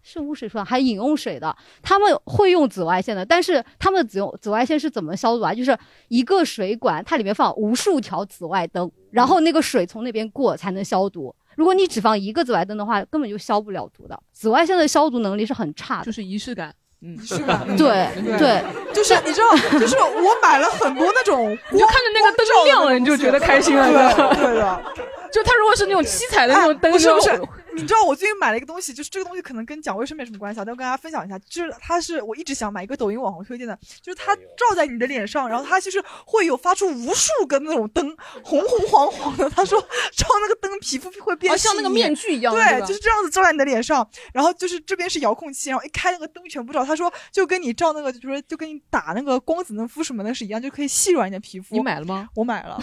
[0.04, 3.26] 是污水处理还饮用水的，他们会用紫外线的。
[3.26, 5.54] 但是他们紫用紫外线是怎么消毒啊？
[5.54, 5.78] 就是
[6.10, 11.34] 一个水管，它里面放无数条紫外灯，然后那个水从那边过才能消毒。
[11.56, 14.20] 如果你只放一个紫外灯的话，根本就消不了毒的。
[14.32, 16.74] 紫外线的消毒能力是很差的，就是仪式感。
[17.02, 17.66] 嗯，仪式感。
[17.76, 24.82] 对对，就是你知道，就是我买了很多那种，你就看着那个灯亮了，你就觉得开心了，对的。
[25.32, 27.42] 就它如果是那种七彩的那种灯，是不是。
[27.76, 39.50] 你知道我最近买了一个东西，就是这个东西可能跟讲卫生没什么关系，但我跟大家分享一下，就是它是我一直想买一个抖音网红推荐的，就是它照在你的脸上，然后它就是会有发出无数个那种灯，红红黄黄的。
[39.50, 44.08] 他说照那个灯，皮肤会变像那个面具一样，对，就是这样子照在你的脸上。
[44.34, 46.84] 然后就是这边是遥控器，然后一开那个灯全部照。
[46.84, 51.76] 他说就跟你照那个，就是就跟你打那个光子嫩肤什么的是一样，就可以细软你的皮肤。
[51.76, 52.30] 你买了吗？
[52.36, 52.80] 我买了，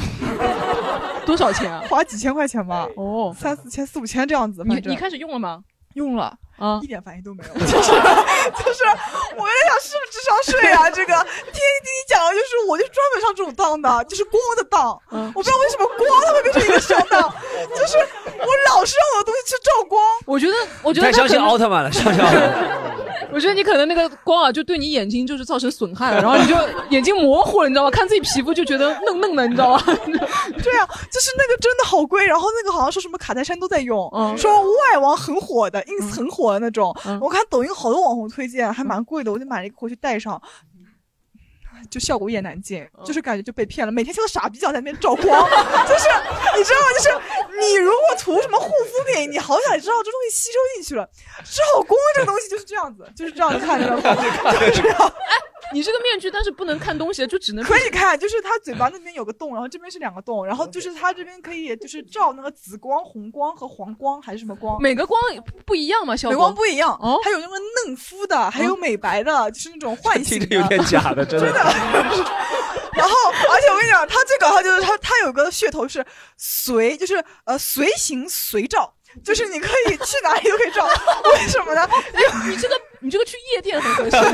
[1.26, 1.82] 多少钱啊？
[1.88, 2.86] 花几千块钱吧。
[2.96, 4.62] 哦，三四千、四五千这样子。
[4.64, 5.64] 你你开始用了吗？
[5.94, 8.82] 用了啊，一点反应都没有，就 是就是，
[9.36, 10.90] 我在想是不是智商税啊？
[10.90, 14.88] 这个天天听你讲的就是，我就专门上这种当的，就是光的当。
[15.10, 17.96] 我不知道为什么光它会变成一个小当，就是
[18.38, 20.02] 我老是让我的东西去照光。
[20.26, 22.98] 我觉得，我觉得太相信奥特曼了，相信奥特曼。
[23.30, 26.56] 我觉得你可能那个光啊，就对你眼睛就是造成损害了，然后你就
[26.88, 27.90] 眼睛模糊了，你知道吗？
[27.90, 29.82] 看自己皮肤就觉得嫩嫩的，你知道吗？
[29.84, 36.94] 对啊，就是那个真的好贵，然后那个好像说什么卡戴珊都在用，说外网很火的，ins 很火的那种。
[37.20, 40.40] 我看抖音好多网红推荐，还蛮贵的，我就买了一个回去戴上。
[41.88, 43.92] 就效果一言难尽，就是感觉就被骗了。
[43.92, 45.24] 每天像个傻逼一样在那边照光，
[45.86, 46.08] 就是
[46.58, 46.86] 你知道吗？
[46.92, 47.08] 就是
[47.60, 51.08] 你如果涂什么护肤品，你好想知道这东西吸收进去了，
[51.44, 55.12] 照光这个东西就是这样子，就是这样子看着， 就是这样。
[55.62, 65.20] 哎，你这个面具，但是不能看东西，就只能可以看，就是他嘴巴那边有个洞，然后这边是两个洞，然后就是他这边可以就是照那个紫光、红光和黄光还是什么光，每个光
[65.66, 67.54] 不一样嘛，效果光不一样哦，还有那个
[67.86, 71.74] 嫩肤的，还有美白的，就是那种唤醒的，有点假 的，真的。
[72.94, 76.04] 然后，而且我跟你讲，他最搞笑就是他他有个噱头是
[76.36, 78.92] 随，就是呃随行随照，
[79.24, 80.86] 就是你可以去哪里都可以照。
[81.32, 81.88] 为什么呢？
[82.46, 84.10] 你这个你这个去夜店很合适，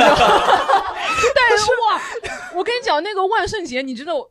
[1.34, 2.00] 但是哇，
[2.54, 4.28] 我跟你讲，那个万圣节，你知道。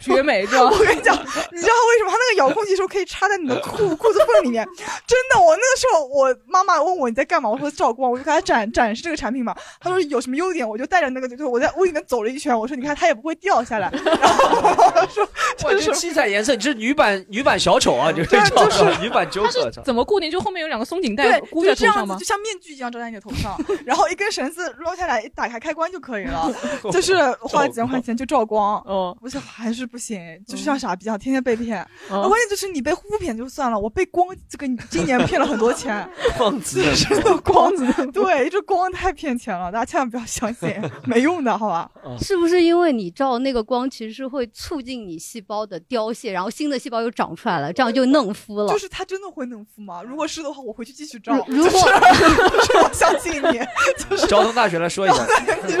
[0.00, 4.66] 绝美，知 道我跟你讲，你知道为什么它那个遥控器说可以插在你的裤 裤子缝里面？
[5.06, 9.54] 真的，我那个时候我妈妈问我你在干嘛，我说照光，我就给她展展示这个产品嘛。
[9.80, 13.90] 她说有什么优点，我就带着那个，就我在屋里面走了一圈，我说你看它也不会掉下来。
[13.92, 18.12] 然后说 这是七彩颜色，你是女版女版小丑啊？
[18.12, 19.70] 就是就是女版 Joker。
[19.82, 20.30] 怎么固定？
[20.30, 22.16] 就后面有两个松紧带箍在头上吗？
[22.18, 26.50] 就像面具一样罩在你的头上，然后一根绳子捞下来，一打开开关就可以了。
[26.90, 28.82] 就是花几万块钱就照光。
[28.86, 31.86] 嗯，我想还是不行，就是像傻逼一样，天天被骗。
[32.08, 36.06] 关键就是你被护肤品就算了，我被光这个今年骗了很多钱。
[36.36, 41.88] 光子， 真 的光子，对，这光太骗钱了，大家千万不要相信，没用的，好吧？
[42.20, 48.68] 是不是因为你照那个光，其实是会促进你细胞的凋谢，然后新的细胞又长出来了，这样就嫩肤了？
[48.68, 50.02] 就是它真的会嫩肤吗？
[50.02, 51.44] 如果是的话，我回去继续照。
[51.46, 53.60] 如果我相信你，
[54.08, 55.26] 就是交通大学来说一下，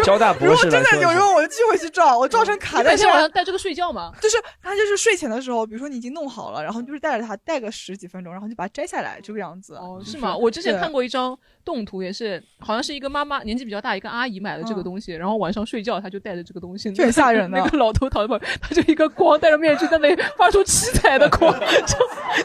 [0.04, 3.28] 交大博士如果真的有用，我就继续回去照，我照成卡在身上。
[3.32, 4.12] 带这个睡觉吗？
[4.20, 9.74] 就是他就是睡前的时候，比如说你已经弄好了，然后就是带着它戴个十几分钟，然后就把它摘下来，这个样子。
[9.74, 10.36] 哦，是吗？
[10.36, 17.50] 我之前看过一张动图，也是好像是一个妈妈年纪比较大一个阿姨买了这个东西，然后晚上睡觉她就带着这个东西，很吓人。
[17.50, 21.96] 那个老头躺在旁边，他就一个光戴着面具在那里 发出七彩的光， 就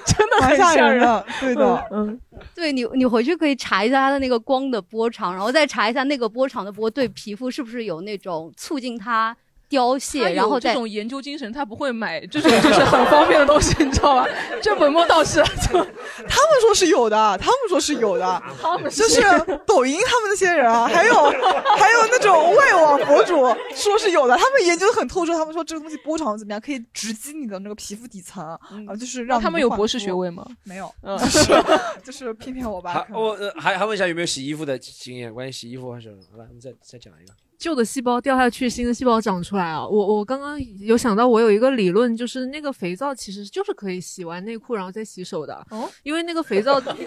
[0.06, 1.24] 真的很吓人。
[1.40, 2.20] 对的，嗯，
[2.54, 9.36] 对你你回去可以查一下它的那个光的波长，然后再查一下那个波长的波对皮肤是不是有那种促进它。
[9.70, 14.26] 凋谢，然后这种研究精神，他不会买这种就是很方便的东西，你知道吗？
[14.62, 15.44] 这本末倒置。
[15.70, 19.22] 就他们说是有的，他们说是有的， 他们就是
[19.66, 23.36] 抖音他们那些人啊，还有还有那种外网博主
[23.76, 30.46] 说是有的，他们研究的很透彻，他们说这个东西波长怎么样，可以直击你的那个皮肤底层啊，就是让他们有博士学位吗？
[30.64, 31.64] 没有，就是
[32.06, 33.06] 就是骗骗我吧。
[33.12, 35.34] 我还还问一下有没有洗衣服的经验？
[35.34, 36.46] 关于洗衣服还是好了？
[36.48, 37.34] 我们再再讲一个。
[37.58, 39.86] 旧的细胞掉下去，新的细胞长出来啊！
[39.86, 45.66] 我我刚刚有想到，我有一个理论，就是那个肥皂其实就是可以洗完内裤然后再洗手的。
[45.72, 47.06] 哦，因为那个肥皂， 因为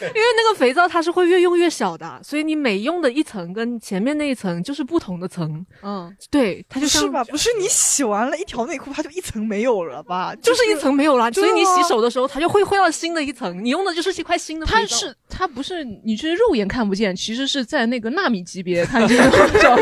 [0.00, 5.64] 那个肥皂它是会越用越小的，所以你每用的一层跟前面那一层就是不同的层。
[5.82, 7.24] 嗯，对，它就是吧？
[7.24, 10.34] 不是你洗完了一条内裤，它就一层没有了吧？
[10.42, 13.64] 就是一层没有了，所以你洗手的时候，它就会换到新的一层。
[13.64, 14.66] 你用的就是一块新的。
[14.66, 18.86] 它是它不是你是肉眼看不见，其实是在那个纳米级别。
[18.90, 19.76] 看这个就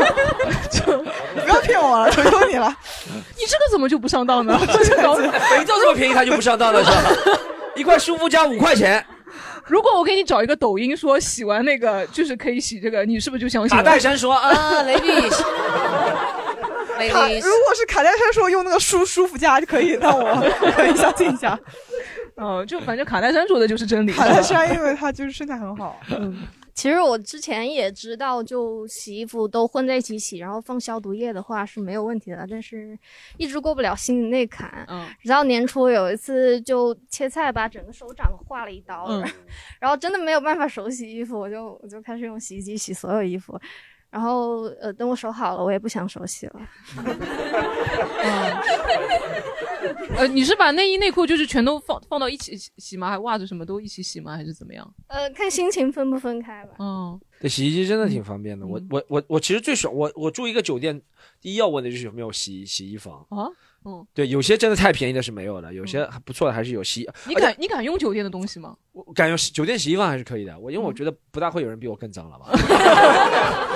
[0.69, 1.03] 就
[1.35, 2.73] 你不要骗我了，求求你了！
[3.37, 4.57] 你这个怎么就不上当呢？
[4.69, 7.39] 肥皂这么便宜，他就不上当了是吧？
[7.75, 9.03] 一块舒肤佳五块钱。
[9.65, 13.77] 如果我给你找一个抖音说洗完那个就是可以洗这个，你是不是就相信？
[13.77, 15.29] 卡戴珊说啊，雷迪。
[17.11, 20.43] 卡如果是卡戴珊说用那个舒舒肤佳就可以，那我
[20.75, 21.57] 可以相信一下。
[22.39, 24.11] 嗯，就反正卡戴珊说的就是真理。
[24.13, 25.99] 卡戴珊因为她就是身材很好。
[26.11, 26.47] 嗯。
[26.73, 32.97] 其实我之前也知道，就洗衣服都混在一起洗，然后放消毒液的话是没有问题的，但是
[33.35, 34.85] 一直过不了心里那坎。
[34.87, 39.09] 嗯，直到年初有一次就切菜，把整个手掌划了一刀，
[39.77, 43.59] 然后真的没有办法手洗衣服，我就我就开始用洗衣机洗所有衣服。
[44.11, 46.61] 然后，呃，等我手好了，我也不想手洗了。
[50.17, 53.09] 呃，你是把内衣内裤就是全都放放到一起洗吗？
[53.09, 54.35] 还袜子什么都一起洗吗？
[54.35, 54.93] 还是怎么样？
[55.07, 56.73] 呃，看心情分不分开吧。
[56.79, 58.65] 嗯，对，洗衣机真的挺方便的。
[58.65, 61.01] 我我我我其实最爽，我我住一个酒店，
[61.39, 63.47] 第一要问的就是有没有洗洗衣房啊。
[63.85, 67.09] 嗯，对，有些真的太便宜的是没有的，有些还不错的还是有洗。
[67.25, 68.75] 你敢你敢用酒店的东西吗？
[68.91, 70.59] 我敢用酒店洗衣房还是可以的。
[70.59, 72.49] 我因为我觉得不大会有人比我更脏了吧。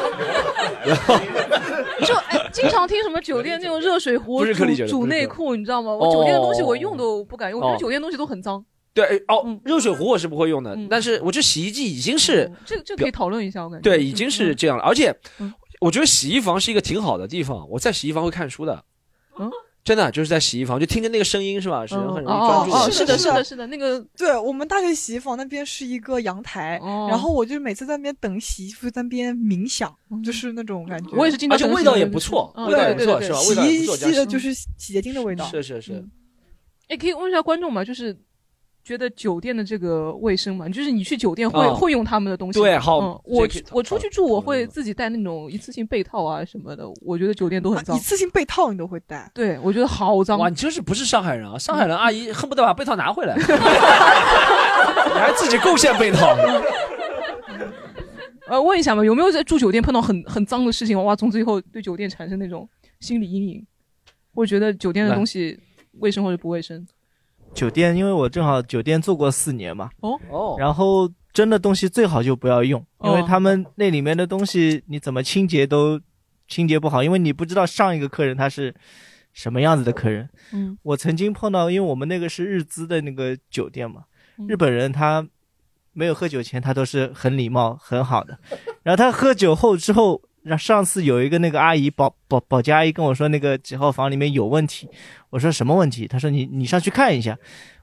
[2.06, 5.94] 就哎，经常听什么酒店那种热水壶煮煮内裤，你知道吗？
[5.94, 8.64] 我酒店的东西我用都不敢用，我觉得酒店东西都很脏。
[8.94, 14.84] 对，哦，热水壶我是不会用的，但是我这洗衣机已经是这这可以讨论一下，我感觉对，已经是这样了。
[14.84, 15.16] 而且
[15.82, 18.84] 我觉得洗衣房是一个挺好的地方，我在洗衣房会看书的。
[19.40, 19.50] 嗯。
[19.84, 21.86] 真的就是在洗衣房，就听着那个声音是吧？
[21.86, 22.72] 是很容易专注。
[22.72, 26.80] 哦，是的，是的，是的，那个对我们大学洗衣房那边是一个阳台，
[27.10, 31.10] 然后我就每次在那边等洗衣服，在那边冥想，就是那种感觉。
[31.18, 33.40] 我也是经常，而且味道也不错，味道也不错，是吧？
[33.40, 35.46] 洗衣机的就是洗洁精的味道。
[35.46, 36.06] 是是是。
[36.88, 37.84] 哎，可以问一下观众吗？
[37.84, 38.18] 就是。
[38.84, 42.60] 觉得酒店的这个卫生嘛，就是你去酒店会会用他们的东西。
[42.60, 46.84] 对，好，我我出去住我会自己带那种一次性被套啊什么的。
[47.02, 47.96] 我觉得酒店都很脏。
[47.96, 49.32] 一次性被套你都会带？
[49.34, 50.38] 对，我觉得好脏。
[50.38, 51.58] 哇，你真是不是上海人啊？
[51.58, 53.44] 上海人阿姨恨不得把被套拿回来， 你
[55.14, 56.36] 还自己贡献被套。
[58.48, 61.02] 呃，问一下嘛，有没有在住酒店碰到很很脏的事情？
[61.02, 62.68] 哇，从此以后对酒店产生那种
[63.00, 63.66] 心理阴影，
[64.36, 65.58] 或者觉得酒店的东西
[66.00, 66.86] 卫生或者不卫生？
[67.54, 70.20] 酒店，因为我正好酒店做过四年嘛，哦。
[70.30, 76.00] 哦，然后真的东西最好就不要用，因为他们那里面的东西你怎么清洁都
[76.48, 78.74] 清洁不好，因为你不知道上一个客人他是
[79.32, 80.30] 什么样子的客人。
[80.52, 84.04] 嗯，我曾经碰到，因为我们那个是日资的那个酒店嘛，
[84.48, 85.26] 日本人他
[85.94, 88.40] 没有喝酒前他都是很礼貌很好的，
[88.84, 90.22] 然后他喝酒后之后。
[90.44, 94.90] 让上次有一个那个阿姨保保保洁阿姨跟我说那个几号房里面有问题，
[95.30, 96.08] 我说什么问题？
[96.08, 97.38] 她说你你上去看一下。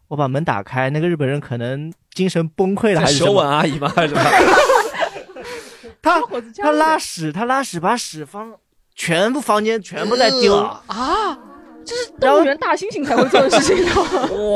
[0.09, 3.27] 我把门打开，那个日本人可能精神崩溃了还是什么？
[3.27, 3.89] 手吻阿姨吗？
[3.95, 4.31] 还是什么？
[6.03, 6.21] 他
[6.57, 8.53] 他拉屎，他拉屎把屎放
[8.97, 10.57] 全部房间全部在丢
[10.89, 11.39] 啊！
[11.85, 13.87] 这是动物园大猩猩才会做的事情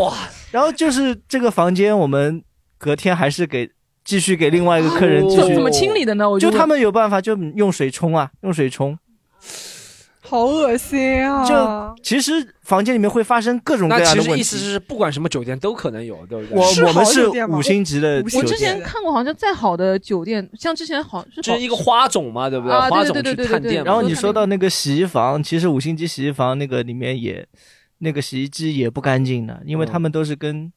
[0.01, 0.13] 哇！
[0.51, 2.43] 然后就是这个房间，我们
[2.77, 3.71] 隔天还是给。
[4.05, 6.27] 继续给另外一个客人继续怎么清理的呢？
[6.39, 8.99] 就他们有办法，就用水冲啊，用水冲，
[10.21, 11.43] 好恶心啊！
[11.47, 12.33] 就其实
[12.63, 14.25] 房间里面会发生各种各样的问题。
[14.25, 16.59] 其实意思是不管什么酒店都可能有，对不对？
[16.59, 18.23] 我我们是五星级的。
[18.35, 22.77] 我之前看过，好像再好的酒店，像之前好是是一个花种嘛，对不对？
[22.77, 23.83] 花种去探店。
[23.85, 27.47] 然后你说到那个洗衣房，其实五星级洗衣房那个里面也
[27.99, 30.71] 那个洗衣机也不干净的，因为他们都是跟。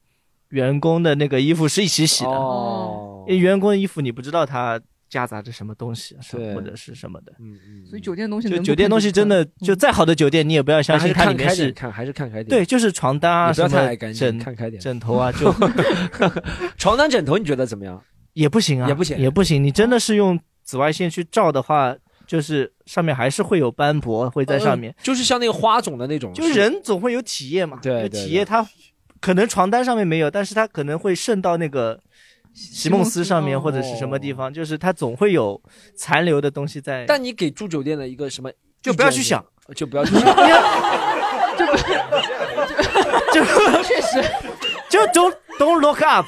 [0.50, 2.30] 员工的那个衣服是一起洗的。
[2.30, 4.80] 哦，因为员工的衣服你不知道它
[5.10, 7.32] 夹杂着什么东西，是或者是什么的。
[7.40, 7.86] 嗯嗯。
[7.86, 12.48] 所以酒店东西，就酒店东西真的就再好的酒店，你也不要相信它里面是看还是看开点。
[12.48, 13.70] 对，就是床单啊，什么
[14.14, 14.82] 枕，看开点。
[14.82, 15.54] 枕头啊， 就
[16.78, 18.02] 床单枕头，你觉得怎么样？
[18.34, 19.64] 也不行啊，也不行，也不行。
[19.64, 21.96] 你真的是用紫外线去照的话。
[22.28, 28.62] 就是上面还是会有斑驳，会在上面，就是像那个花种的那种，就是人总会有体液嘛，对，体液它
[29.20, 32.00] 可能床单上面没有，但是它可能会渗到那个
[32.54, 35.62] 席梦思上面或者是什么地方，就是它总会有
[35.96, 37.06] 残留的东西在。
[37.06, 38.52] 但你给住酒店的一个什么，
[38.82, 39.44] 就不要去想，
[39.76, 40.24] 就不要去想，
[43.34, 43.44] 就
[43.84, 44.24] 确实，
[44.90, 46.26] 就 don't don't look up。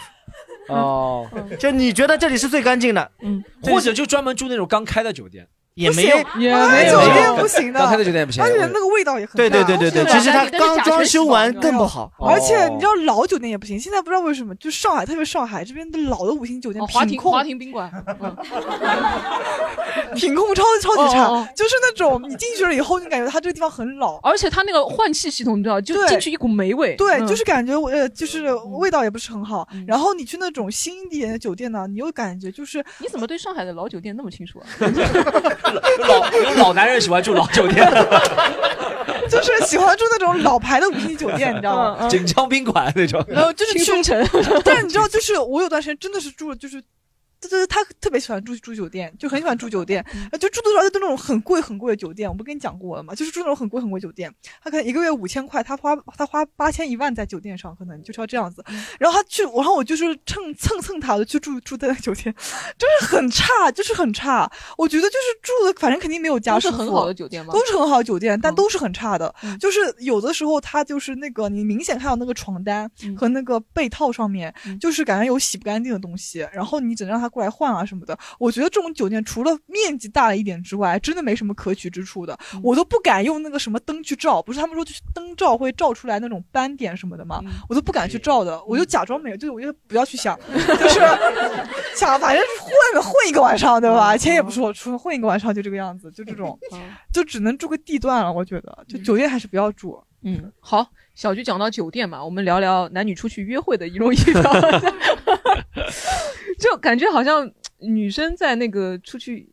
[0.68, 1.28] 哦，
[1.58, 5.48] 就你觉得这里是最干净的，嗯，或者就专门住那种刚开的酒店。
[5.80, 17.90] 也没有，也没有，酒店不行的，刚开的酒店不行，而且那个味道也很对对对对对，其实它刚装修完更不好，而且你知道老酒店也不行，现在不知道为什么，就上海，特别上海这边的老的五星酒店，品控华庭宾馆，
[20.16, 29.68] 品控超级超级差，就是那种你进去了以后，你感觉它这个地方很老，而且它那个换气系统你知道，就进去一股霉味，对，就是感觉呃，就是味道也不是很好。
[29.88, 34.66] 然后你去那种新一点的酒店呢，你又感觉就是你怎么对上海的老酒店那么清楚啊？
[35.74, 36.64] 老。
[36.64, 37.86] 老男人喜欢住老酒店，
[39.30, 42.08] 就是喜欢住那种老牌的五星级酒店，你知道吗？
[42.10, 43.24] 锦江宾馆那种。
[43.28, 43.92] 然后就是去，
[44.64, 46.82] 但是 你知道，就是我有段时间真的是住，就是。
[47.42, 52.30] 就是他特别喜欢住住酒店，就很喜欢住酒店，就住的时候就那种很贵很贵的酒店。
[52.30, 53.16] 我不跟你讲过了吗？
[53.16, 54.34] 就是住那种很贵很贵酒店，
[54.64, 58.64] 他可能一个月五千块，他花他花八千一万在酒店上，可能就是要这样子。
[59.00, 62.34] 然后他去，然后我就是蹭蹭蹭他的去住住在那酒店，
[62.78, 64.52] 就是很差，就是很差。
[64.78, 67.54] 我觉得就是住的，反正肯定没有家是很好的酒店吗？
[67.54, 69.34] 都是很好的酒店，但都是很差的。
[69.60, 76.46] 就是有的时候他就是那个，你明显看到那个床单和那个被套上面，就是感觉有洗不干净的东西。
[76.52, 82.38] 然后你只能让他过来换啊什么的，我觉得这种酒店除了面积大了一点之外，真的没什么可取之处的。
[82.64, 87.42] 我都不敢用那个什么灯去照，不是他们说就是灯照会照出来那种斑点什么的吗？
[87.70, 91.00] 我都不敢去照的，我就假装没有，就是我就不要去想，就是
[91.96, 94.18] 想反正混混一个晚上，对吧？
[94.18, 96.58] 钱也不是我出，混一个晚上就这个样子，就这种，
[97.14, 98.32] 就只能住个地段了。
[98.32, 100.02] 我觉得，就酒店还是不要住。
[100.22, 104.42] 嗯，好，小菊讲到酒店嘛，我们聊聊男女出去约会的仪容仪表，
[106.60, 107.52] 就感觉好像。
[107.82, 109.50] 女生在那个出去，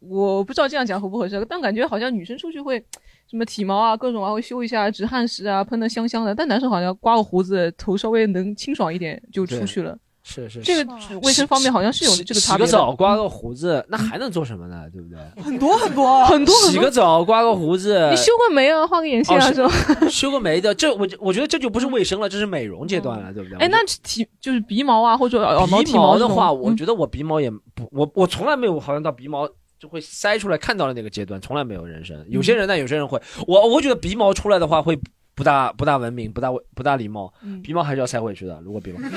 [0.00, 2.78] 我不知道这样讲合不合适，但感觉好像女生出去会
[3.26, 6.34] 什么体毛啊，各种啊，会修一下止汗石啊，喷的香香的。
[6.34, 9.98] 但男生好像刮个胡子，头稍微能清爽一点就出去了。
[10.30, 12.64] 是是，这个卫生方面好像是有这个差别。
[12.64, 14.84] 洗个澡，刮个胡子，那还能做什么呢？
[14.92, 15.42] 对不对？
[15.42, 16.54] 很多很多很多。
[16.70, 20.08] 洗个澡，刮个胡子，你修个眉啊，画个眼线啊，是吧？
[20.08, 23.58] 修个眉的，这我我觉得这就不是卫生了，这是美容阶段了，对不对？
[23.58, 25.40] 哎，那体就是鼻毛啊，或者
[25.84, 29.48] 鼻毛的话，我觉得我鼻毛也不，我我从来没有好像到鼻毛
[29.80, 32.24] 就会塞出来看到的那个阶段，从来没有人生。
[32.28, 34.96] 有些人呢，有些人会，我我觉得鼻毛出来的话会
[35.34, 38.60] 不大不大文明，不大不大礼貌，鼻毛还是要塞回去的。
[38.62, 38.98] 如果鼻毛。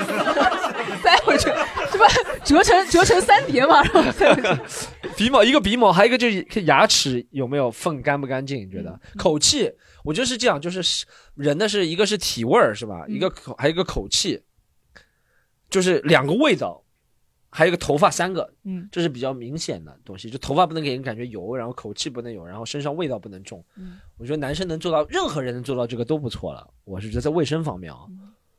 [1.02, 1.50] 塞回去，
[2.44, 3.82] 这不折成折成三叠嘛？
[3.82, 4.48] 然后塞回去。
[5.16, 8.58] 鼻毛一个鼻毛，还有一个就是牙齿有没有缝干不干净？
[8.66, 8.98] 你觉得？
[9.16, 9.70] 口气，
[10.02, 13.04] 我觉得是这样，就是人的是一个是体味儿是吧？
[13.08, 14.42] 一个口还有一个口气，
[15.70, 16.83] 就是两个味道，
[17.56, 20.28] 还有一个头发三个，嗯，这是比较明显的东西。
[20.28, 23.64] 就头发不能给人感觉油，然后口气不能有，然后身上味道不能重。
[23.76, 26.68] 嗯，我觉得男生能做到，任何人能做到这个都不错了。
[26.82, 28.00] 我是觉得在卫生方面啊。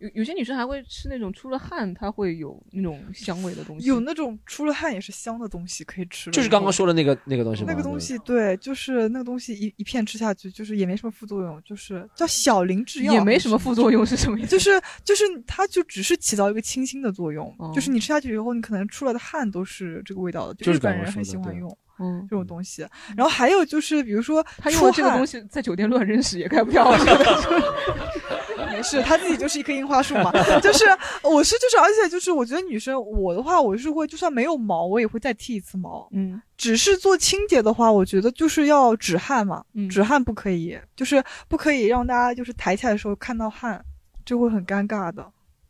[0.06, 3.88] 有有些女生还会吃那种出了汗，它会有那种香味的东西。
[3.88, 6.30] 有那种出了汗也是香的东西可以吃。
[6.32, 7.68] 就是刚刚说的那个那个东西吗？
[7.70, 14.49] 那个东西对，就是那个东西一一片吃下去，就是也没什么副作用，就是叫小林制药，也没什么副作用是什么意思？
[14.49, 21.76] 就是就是它就只是起到一个清新的作用，就是你吃下去以后，你可能出来的汗都是这个味道的，就是本人很喜欢用。
[21.97, 22.86] 嗯，这种东西，
[23.16, 26.91] 然后还有就是，比如说他用了这个东西在酒店乱扔屎也盖不掉。
[28.86, 30.32] 没事，他自己就是一棵樱花树嘛。
[30.62, 30.86] 就是
[31.24, 36.08] 我是就是，而且就是，我觉得女生我的话，我是会就算没有毛，我也会再剃一次毛。
[36.12, 39.64] 嗯，只是做清洁的话，我觉得就是要止汗嘛。
[39.74, 43.84] 嗯，止汗不可以，就是不可以让大家就是抬起来的时候看到汗，
[44.24, 45.26] 就会很尴尬的。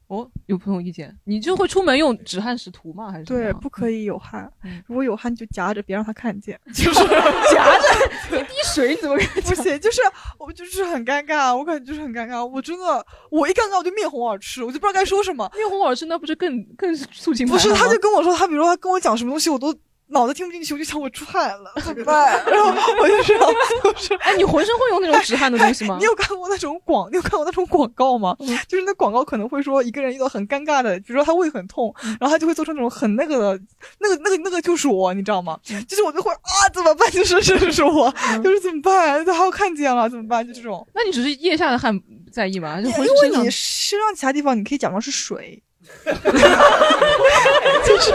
[0.08, 3.12] 哦，有朋友意见，你就会出门用止汗石涂吗？
[3.12, 4.51] 还是对，不可以有汗，
[4.86, 6.93] 如果有汗就夹着，别让他看见， 就是
[7.53, 7.78] 夹
[8.30, 9.80] 着一滴水，你怎么不行？
[9.80, 10.01] 就是
[10.38, 15.51] 我就是很尴尬，我感觉就是很尴尬，我真的，我一尴尬我就面红耳赤，我就不知道该说什么。
[15.56, 17.47] 面红耳赤那不是更更促进？
[17.47, 19.74] 不是，他就跟我说，他比如说他跟我讲什么东西，我都
[20.10, 22.43] 脑子听不进去，我就想我出汗了， 怎么办？
[22.45, 23.49] 然后我就这样，
[23.84, 25.97] 就是，哎，你浑身会有那种止汗的东西吗？
[25.99, 28.36] 你有看过那种广，你有看过那种广告吗？
[28.68, 33.60] 就是那广告可能会说一个人遇到很尴尬的，比如说他胃很痛，然后他就会做出那种很那个的，
[33.99, 35.58] 那个那个那个就是我，你知道吗？
[35.88, 37.10] 就是我就会啊，怎么办？
[37.12, 39.26] 就是这就是我，就是怎么办？
[39.26, 40.45] 他要看见了怎么办？
[40.47, 40.88] 就这种。
[40.93, 41.99] 那你只是腋下的汗
[42.32, 42.80] 在意吗？
[42.80, 45.62] 因为你身上其他地方你可以假装是水。
[46.06, 46.12] 就
[47.99, 48.12] 是，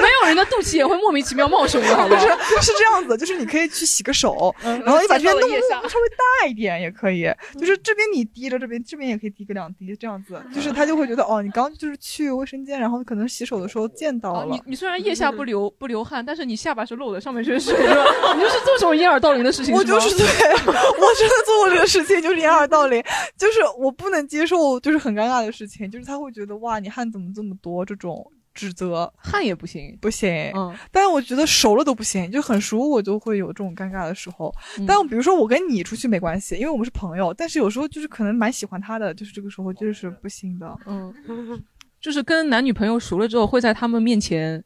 [0.00, 2.20] 没有人的肚脐也会莫名其妙冒水的，好不好？
[2.60, 6.08] 是这样子，就是你可以去洗个手，然后你把这边弄稍微
[6.40, 14.46] 大一点也可以，就是这边你滴着，这边这边也可以滴个两滴，这样子，就是他就会觉得哦，你刚就是去卫生间，然后可能洗手的时候见到了。
[14.54, 19.74] 你你虽然腋下不流不流汗，但是你下巴是露的，上面全是水，你就是做这种掩耳盗铃的事情。
[19.74, 23.02] 我就是对，我真的做过这个事情，就是掩耳盗铃，
[23.36, 26.30] 就是我不能接受，就是很尴尬的事情，就是他会。
[26.30, 27.84] 觉得哇，你汗怎么这么多？
[27.84, 30.50] 这种指责，汗也不行，不行。
[30.54, 34.52] 嗯，但是我觉得熟了都不行，就很熟我就会有这种尴尬的时候。
[34.86, 37.32] 但比如说我跟你出去没关系，因为我们是朋友。
[37.32, 40.76] 但是有时候就是可能蛮喜欢他的，就是这个时候就是不行的。
[40.86, 41.14] 嗯，
[42.00, 44.62] 就是跟男女朋友熟了之后，会在他们面前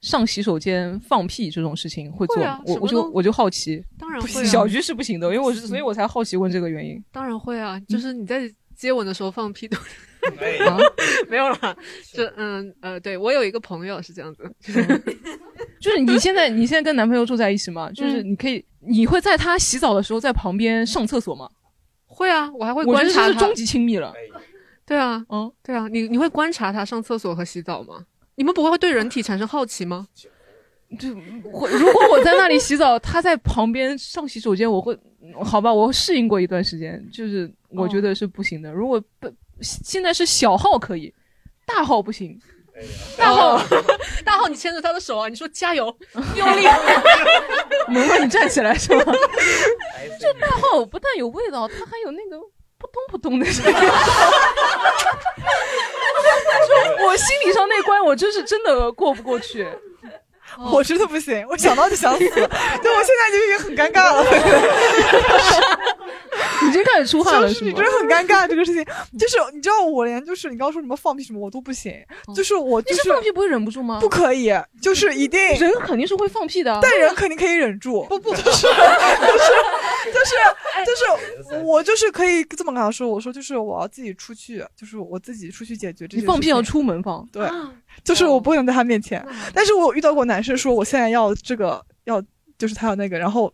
[0.00, 2.36] 上洗手间放屁这种事情会做。
[2.66, 4.44] 我我就我就好奇，当然会。
[4.44, 7.02] 小菊是不行的，因为我是，所以我才好奇问这个原因。
[7.12, 9.76] 当然会啊，就是你在接吻的时候放屁都。
[11.28, 11.76] 没有了，
[12.12, 14.50] 就嗯呃，对我有一个朋友是这样子，
[15.80, 17.90] 就是 你现在你现在跟男朋友住在一起吗？
[17.92, 21.48] 就是你可以，你会在他洗澡的时候在旁边上厕所吗？
[22.06, 23.38] 会啊，我还会观察他。
[23.38, 24.12] 终极亲密了。
[24.86, 28.04] 对啊，嗯，对啊，你你会观察他上厕所和洗澡吗？
[28.36, 30.06] 你们不会对人体产生好奇吗？
[30.98, 31.68] 就如果
[32.12, 34.98] 我在那里洗澡，他在旁边上洗手间，我会
[35.44, 35.70] 好吧？
[35.72, 38.72] 我适应过一段时间，就是我觉得是不行的。
[38.72, 39.30] 如果不。
[39.62, 41.14] 现在是小号可以，
[41.66, 42.40] 大号不行。
[43.16, 43.60] 大号，
[44.24, 45.26] 大号，你牵着他的手啊！
[45.28, 45.92] 你说加油，
[46.36, 46.62] 用力。
[47.88, 49.02] 萌萌，你站起来是吗？
[50.20, 52.38] 这大号不但有味道，它还有那个
[52.78, 53.74] 扑通扑通的声音。
[57.04, 59.66] 我心理上那关，我真是真的过不过去。
[60.72, 62.52] 我真的不行，我想到就想死，就我现
[62.82, 64.24] 在就已经很尴尬了。
[66.68, 68.84] 已经开始出汗了，是你真的很尴尬这个事情，
[69.18, 71.92] 就是你知道我连就是你刚刚说什么放屁什么我都不行，
[72.34, 73.98] 就是我就是放屁不会忍不住吗？
[74.00, 74.52] 不可以，
[74.82, 78.04] 就是一定人肯定是会放屁的，但人肯定可以忍住。
[78.04, 78.68] 不不， 就是就是
[80.06, 80.34] 就是
[80.84, 86.16] 就是我就是可以这么跟他说，我说就是我要自己出去，就是我自己出去解决这。
[86.16, 87.48] 你放屁要出门放，对。
[88.04, 92.22] 就是我不能在他面前，但是我遇到过男生说我现在要这个要，
[92.56, 93.52] 就是他要那个，然后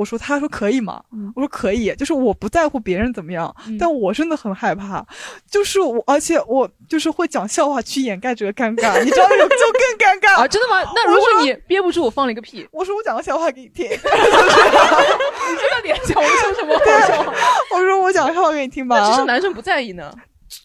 [0.00, 1.02] 我说他说可以吗？
[1.36, 5.04] 我说可以，就是我不在乎别人怎么样，但我真的很害怕，
[5.50, 10.48] 就是我而且我就是会讲笑话去掩盖这个尴尬，你知道那种就更尴尬啊！
[10.48, 10.80] 真的吗？
[10.96, 17.34] 那如果你憋不住，我放了一个屁，我说我讲个笑话给你听， 你这个脸讲我说什么好笑话？
[17.76, 20.10] 我说我讲个笑话给你听吧，那只是男生不在意呢。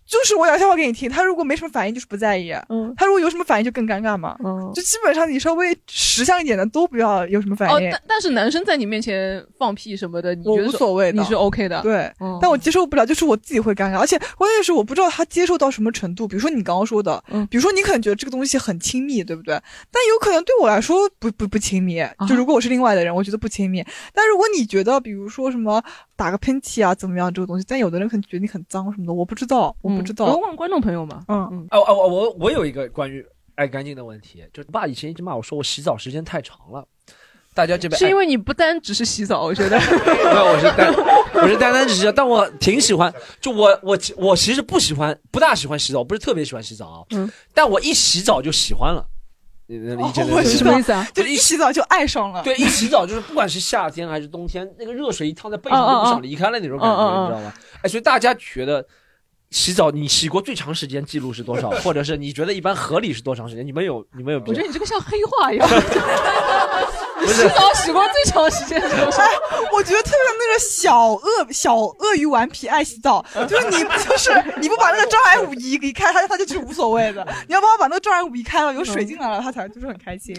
[0.08, 2.52] 就是我讲笑话给你听，他如果没什么反应，就是不在意。
[2.70, 4.36] 嗯，他如果有什么反应，就更尴尬嘛。
[4.44, 7.76] 嗯，就基本上你稍微识相一点的都不要有什么反应。
[7.76, 11.82] 哦，但但是男生在你面前放屁什么的，你无所谓，你是 OK 的。
[11.82, 16.28] 对，但我接受不了，就是我自己会尴尬，而且关键是我不知道他接受到什么程度。
[16.28, 19.60] 比如说你刚刚说的，嗯，比如说你可能觉得这个东西很亲密，对不对？
[19.92, 22.04] 但有可能对我来说不不不亲密。
[22.28, 23.84] 就如果我是另外的人，我觉得不亲密。
[24.14, 25.84] 但如果你觉得，比如说什么
[26.16, 30.26] 打个喷嚏啊，怎么样这个东西，但有的人可能觉得你很脏什么的，我不知道，我不知道。
[30.26, 30.80] 我问观众。
[30.80, 31.48] 朋友嘛，嗯。
[31.52, 36.86] 嗯，哦哦，我我有一个关于爱干净的问题，就爸以前一直骂我说我洗澡时间太长了，
[37.56, 40.94] 大家这边是因为你不单只是洗澡，我觉得， 没有，我是单
[41.42, 43.12] 我是单单只是，但我挺喜欢，
[43.42, 49.04] 就我我我其实不喜欢，不大喜欢洗澡，不是特别喜欢洗澡，嗯，但我一洗澡就喜欢了，
[49.68, 51.08] 你能理解我什么意思啊？
[51.14, 57.54] 就是一洗澡就爱上了，对，一洗澡就是不管是夏天还是冬天，那个热水一烫在背上就不想离开了那种感觉，你知道吗？
[57.82, 58.86] 哎，所以大家觉得。
[59.56, 61.70] 洗澡，你洗过最长时间记录是多少？
[61.80, 63.66] 或者是你觉得一般合理是多长时间？
[63.66, 64.40] 你们有你们有？
[64.46, 65.66] 我觉得你这个像黑话一样。
[67.26, 69.24] 洗澡洗过最长时间是多少？
[69.72, 74.30] 我觉得特别像那个小鳄小鳄鱼顽皮爱洗澡， 就是你就是
[74.60, 77.26] 你不把那个障碍物移移开，它它就是无所谓的。
[77.48, 80.36] 你要帮我把那个障碍物移开了，有水进来了，它才就是很开心。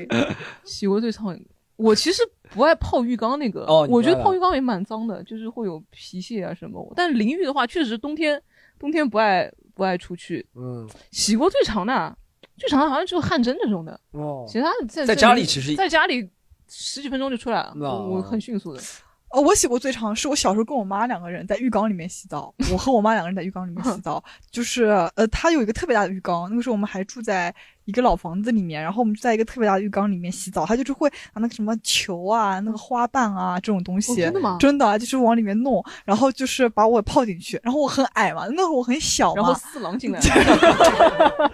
[0.62, 1.34] 洗过最长，
[1.76, 6.92] 我其实不爱泡浴缸那个，我觉得泡浴缸也蛮脏的，就是会有皮屑啊什么。
[6.96, 8.42] 但淋浴的话，确实冬天。
[8.78, 12.14] 冬天不爱不爱出去，嗯，洗过最长的，
[12.58, 16.28] 最长的好像就汗蒸这种的，哦，其他的在在家里其实在家里
[16.68, 17.74] 十几分钟就出来了，
[18.06, 18.82] 我很迅速的。
[19.28, 24.84] 哦，我洗过最长是我小时候跟我妈两个人在浴缸里面洗澡，我和我妈两个人在浴缸里面洗澡，就是
[25.16, 27.54] 呃，她有一个特别大的浴缸，那个时候我们还住在
[27.84, 34.56] 一个老房子里面，然后我们就在一个特别大的浴缸里面洗澡，她就是会拿那个什么球啊、那个花瓣啊这种东西，真的吗？
[34.60, 41.52] 真的，就是往里面弄，然后就是把我泡进去，然后我很矮嘛，那会我很小嘛，然后 四郎进来了，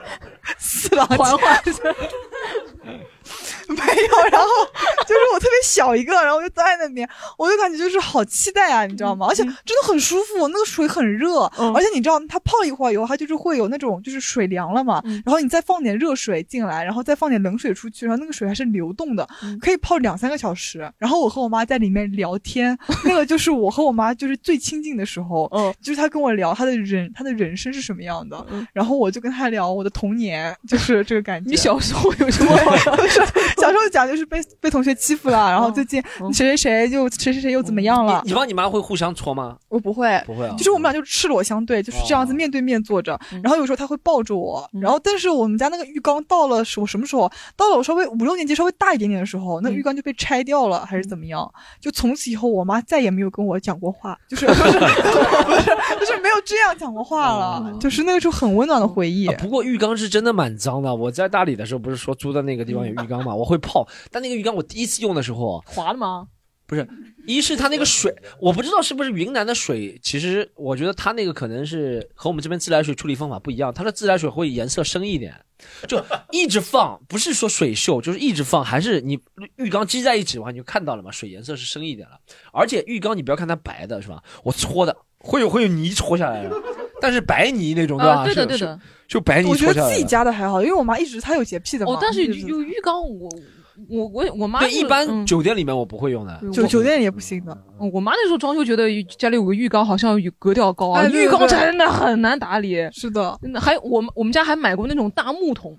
[0.59, 1.63] 四郎缓缓。
[3.69, 4.49] 没有，然后
[5.07, 7.09] 就是我特别小一个，然后我就在那边，
[7.39, 9.27] 我就感觉就是好期待啊，你知道吗？
[9.29, 11.41] 而且真的很舒服，那个水很热，
[11.75, 19.27] 而且你知道它泡了一会儿以后，它就是会有那种就是水凉了嘛，然后你再放点热水进来，然后再放点冷水出去，然后那个水还是流动的，
[19.61, 20.91] 可以泡两三个小时。
[20.99, 31.51] 然后我和我妈在里面聊天，那个就是我和我妈就是最亲近的时候，嗯，就是她跟我聊她的人她的人生是什么样的，然后我就跟她聊我的童年，就是这个感觉。
[31.51, 32.53] 你小时候有什么？
[33.57, 36.03] 小时候讲就是被被同学欺负了，然后最近
[36.33, 38.23] 谁谁谁又谁谁谁又怎么样了？
[38.25, 39.57] 你爸你妈会互相戳吗？
[39.69, 40.55] 我不会，不会啊。
[40.57, 43.19] 就是我们俩就赤裸相对，就是这样子面对面坐着。
[43.43, 47.31] 然后有时候他会抱着我，然后但是我们家那个浴缸到了我什么时候？
[47.57, 51.51] 到了我稍微五六年级稍微大一点点的时候，那浴缸就被拆掉了还是怎么样？
[51.81, 54.71] 就从此以后我妈再也没有跟我讲过话，就是 不是
[56.01, 57.73] 就是没有这样讲过话了。
[57.81, 59.29] 就是那个时候很温暖的回忆。
[59.39, 60.95] 不过浴缸是真的蛮脏的。
[60.95, 63.87] 我在大理的时候不是说租的那个地方有浴缸嘛，我会泡。
[64.11, 66.29] 但那个浴缸我第一次用的时候，滑了吗？
[66.65, 66.89] 不是，
[67.27, 69.99] 一是它那个水，我不知道是不是云南的水。
[70.03, 73.75] 其实我觉得它那个可能是和我们这边自来水处理方法不一样。
[73.75, 75.39] 它的自来水会颜色深一点，
[75.87, 78.65] 就一直放，不是说水锈，就是一直放。
[78.65, 79.19] 还是你
[79.57, 82.19] 浴缸积在一起的话，你就看到了嘛，水颜色是深一点了。
[82.55, 84.23] 而且浴缸你不要看它白的是吧？
[84.43, 86.57] 我搓的会有会有泥搓下来的，
[87.03, 88.25] 但是白泥那种对吧？
[88.25, 89.51] 对的对的，就白泥。
[89.51, 91.93] 我觉得自己家的还好，因为我妈一直她有洁癖的嘛。
[91.93, 93.29] 哦，但是有浴缸我。
[93.89, 97.57] 我我我妈对一般酒店里面我不会用的，酒酒店也不行的。
[97.93, 102.77] 我妈那时候装修觉得家里有个浴缸好像有格调高啊，浴缸真的很难打理。
[102.93, 105.77] 是的，还我们我们家还买过那种大木桶，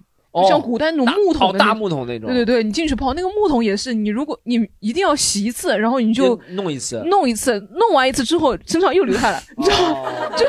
[0.50, 2.28] 像古代那种木桶大木桶那种。
[2.28, 10.12] 对对对，你进去泡那个木桶也是，你如果你一定要洗一次，然后你就弄一次，弄一次，弄完一次之后身上又流下来，你知道吗？
[10.36, 10.46] 就。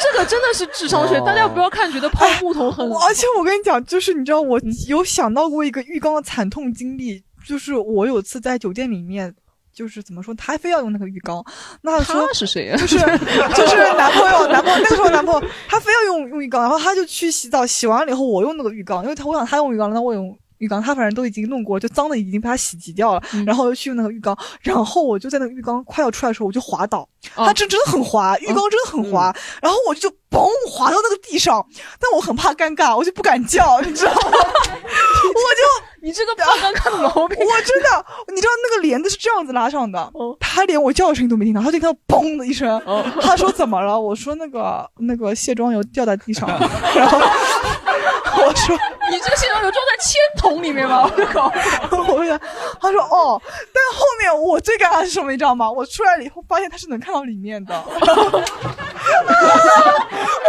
[0.00, 2.90] 这个真的是智商税，大家不要看觉得泡木桶很。
[2.92, 9.34] 而且我跟你讲，就是你知道，我有想到过一个浴缸的惨痛经历，就是我有次在酒店里面，
[9.72, 11.44] 就是怎么说，他非要用那个浴缸，
[11.82, 12.76] 那他是谁呀？
[12.76, 12.98] 就是
[13.54, 20.36] 就是男朋友，男朋友那个时候男朋友他非要用用浴缸，然后他就去洗澡，洗完了以后我用那个浴缸，因为他我想他用浴缸，那我用。
[20.60, 23.22] 浴缸，他反正都已经弄过，就脏的已经被他洗涤掉了。
[23.44, 27.06] 然后又去用那个浴缸，然后我就在那个浴缸快要出来的时候，我就滑倒。
[27.34, 29.34] 它真真的很滑，浴缸真的很滑。
[29.60, 31.66] 然后我就嘣滑到那个地上，
[31.98, 34.20] 但我很怕尴尬，我就不敢叫， 你知道吗？
[34.22, 35.62] 我就
[36.02, 42.80] 你这个怕尴尬的毛病，我真的，你知道那个帘子是这样子拉上的，他连我叫的声音都没听到，他就听到嘣的一声。
[43.20, 43.98] 他说怎么了？
[44.00, 47.18] 我说那个那个卸妆油掉在地上了， 然后。
[48.40, 48.76] 我说
[49.10, 51.02] 你这个卸妆油装在铅桶里面吗？
[51.02, 51.52] 我靠！
[52.14, 52.40] 我讲，
[52.80, 53.40] 他说哦，
[53.72, 55.70] 但后面我最尴尬是什么，你知道吗？
[55.70, 57.74] 我出来了以后发现他是能看到里面的。
[57.86, 58.00] 我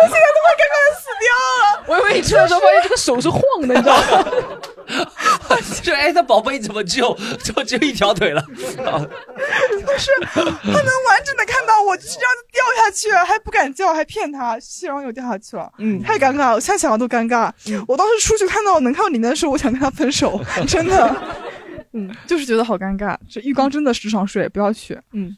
[0.08, 1.28] 现在都快尴尬的死掉
[1.60, 1.84] 了。
[1.88, 4.04] 我以为你出来的时候发现这个手是晃的，你知道吗？
[5.84, 8.42] 就 哎，他宝贝怎么只有就只有一条腿了？
[8.48, 8.56] 不
[9.98, 10.52] 是，他能
[11.08, 15.72] 完整的看到我，就这样子掉下去，还不敢叫，还骗他卸妆油掉下去了。
[15.78, 17.52] 嗯，太尴尬了，我现在想都尴尬。
[17.88, 21.16] 我当时出去看到能看到里面的时候，我想跟他分手， 真的。
[21.94, 23.18] 嗯，就是觉得好尴尬。
[23.30, 25.00] 这浴缸真的时常睡，不要去。
[25.14, 25.36] 嗯，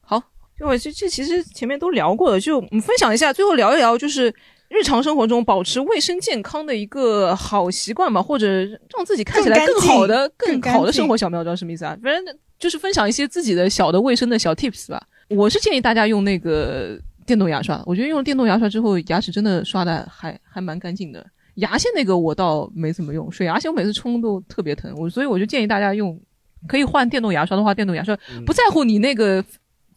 [0.00, 0.22] 好，
[0.58, 4.32] 就我这这其实前面都聊过了，就我们分享一下，最后聊一聊，就是
[4.68, 11.96] 日常生活中保持卫生健康的一个好习惯吧，或者让自己看起来更好的、更好的生活小妙招，什么意思啊？
[12.02, 15.02] 反正就是分享一些自己的小的卫生的小 tips 吧。
[15.28, 16.98] 我是建议大家用那个。
[17.24, 21.24] 电动牙刷，我觉得用了电动牙刷之后，牙齿真的刷的还还蛮干净的。
[21.54, 26.18] 牙线那个我倒没怎么用，水牙线我每次冲都特别疼，我所以我就建议大家用，
[26.66, 29.44] 可以换电动牙刷的话，电动牙刷不在乎你那个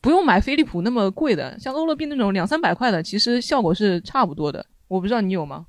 [0.02, 4.66] 不用买飞利浦那么贵的，像欧乐 B 那种两三百块的，其实效果是差不多的。
[4.88, 5.66] 我不知道你有吗？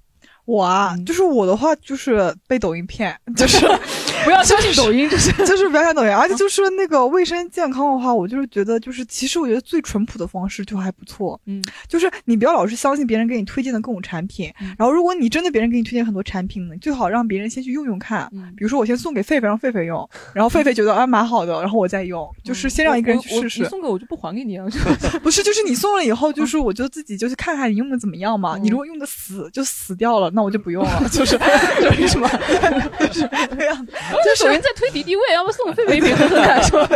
[0.47, 3.67] 我啊，就是我的话，就是被抖音骗， 就是
[4.25, 23.65] 不要相信抖音，就是就是 不要相信抖音，而且就是那个卫生健康的话，我就是觉得，就是其实我觉得最淳朴的方式就还不错，嗯，就是你不要老是相信别人给你推荐的各种产品，然后如果你真的别人给你推荐很多产品呢，最好让别人先去用用看，比如说我先送给狒狒，让狒狒用，然后狒狒觉得啊蛮好的，然后我再用，就是先让一个人去试试。
[23.69, 24.69] 送给我就不还给你了？
[25.25, 30.31] 不是，就是你送了以后，就是我就自己就是看看你用的怎么样嘛，你如果用的死就死掉了。
[30.37, 31.39] 那我就不用了，就是
[31.81, 32.29] 就是什么，
[33.01, 33.27] 就是
[33.59, 33.87] 这样。
[34.23, 36.87] 就首先在推敌敌畏，要不送个狒狒一瓶喝喝看， 说，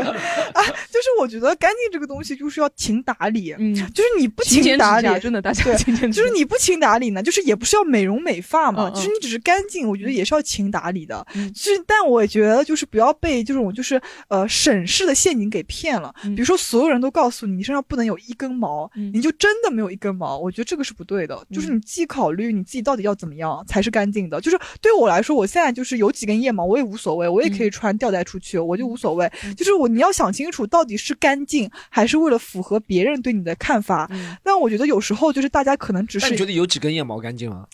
[1.31, 5.65] 觉得干净这个东西就是要勤打理，嗯，就是你不勤打理，真的大家
[6.13, 11.25] 就是你不勤打理呢，就是也不是要美容美发嘛，就是你只是干净，我觉得也是要勤打理的。
[11.55, 16.13] 就是，但我觉得就是不要被这种就是呃审视的陷阱给骗了。
[16.23, 21.47] 比如说所有人都告诉你你身上不能有一根毛，你就真的没有一根毛，我觉得这个是不对的。
[21.53, 29.31] 就是你既考虑你自己到底要怎么样才是干净的，就是对我来说，我现在就是有几根腋毛我也无所谓，我也可以穿吊带出去，我就无所谓。
[29.57, 34.11] 就是我你要想清楚到底是干净还是为了符合别人对你的看法。
[34.45, 37.67] 那我觉得有时候就是大家可能只是你觉得有几根腋毛干净吗？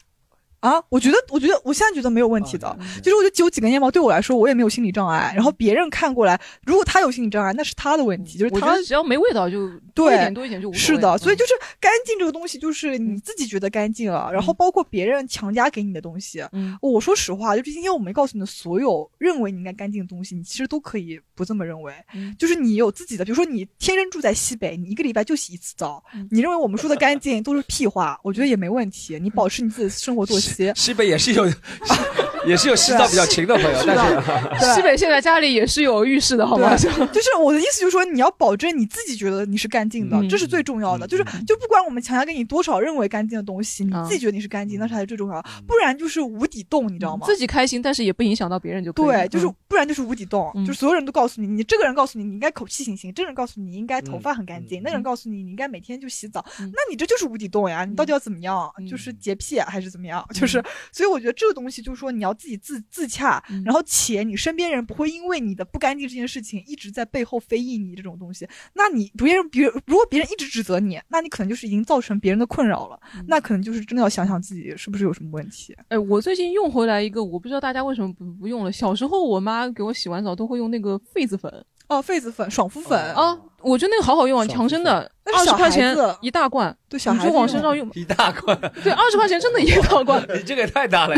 [0.66, 5.32] 啊，我觉得，我觉得我现在觉得没有问题的，就是我觉得只有几根腋毛对我来说，我也没有心理障碍。
[5.34, 8.36] 然后别人看过来，如果他有心理障碍，那是他的问题。
[8.36, 10.96] 就是他只要没味道就多一点多一点就无所谓。
[10.96, 16.44] 是的，所以就是干净这个东西，就是你自己觉得干净了，然后包括别人强加给你的东西。
[16.52, 21.92] 嗯，我说实话，就是今天我没告诉你的所有认为你应该干净的东西，你其实都可以不这么认为。
[22.38, 29.18] 就是你有自己的，比如说你天生住在西北，你一个礼拜就洗一次澡，你认为我们说的干净都是屁话，我觉得也没问题。
[29.20, 31.36] 你保持你自己的生活作息， 西北也是。
[31.36, 31.46] 有，
[32.46, 36.74] 也是有洗澡比较勤的朋友，但是西北现在家里也是有浴室的，好吗？
[36.78, 41.06] 就是我的意思，就是说你要保证你自己觉得你是干净的，这是最重要的。
[41.06, 45.48] 就是就不管我们强加给你多少认为干净的东西，你自己觉得你是干净，那才是最重要的。
[45.66, 47.26] 不然就是无底洞，你知道吗？
[47.26, 57.84] 自己开心，但是也不影响到别人就对，就是不然就是无底洞，就是所有人都告诉你，你这个人告诉你你应该口气清新，这个人告诉你应该头发很干净，那个人告诉你你应该每天就洗澡，那你这就是无底洞呀！
[57.84, 58.70] 你到底要怎么样？
[58.88, 60.24] 就是洁癖还是怎么样？
[60.32, 61.66] 就是所以我觉得这个东。
[61.66, 68.46] 东西就是说你要自己自自洽，然后且你身边人不会因为你的不干净这件事情一直在背后非议你这种东西。
[68.74, 73.00] 那你别人别如果别人一直指责你，那你可能就是已经造成别人的困扰了。
[73.26, 75.76] 那可能就是真的要想想自己是不是有什么问题。
[75.88, 78.70] 哎，我最近用回来一个，我不知道大家为什么不不用了。
[78.70, 81.52] 小时候我妈给我洗完澡都会用那个痱子粉。
[81.88, 83.36] 哦，痱子粉、爽肤粉啊，
[83.66, 91.16] 我觉得那个好好用啊，强生的，二十块钱一大罐，对小孩子往身上用，一大罐，对，二十块钱真的一大罐， 你这个也太大了，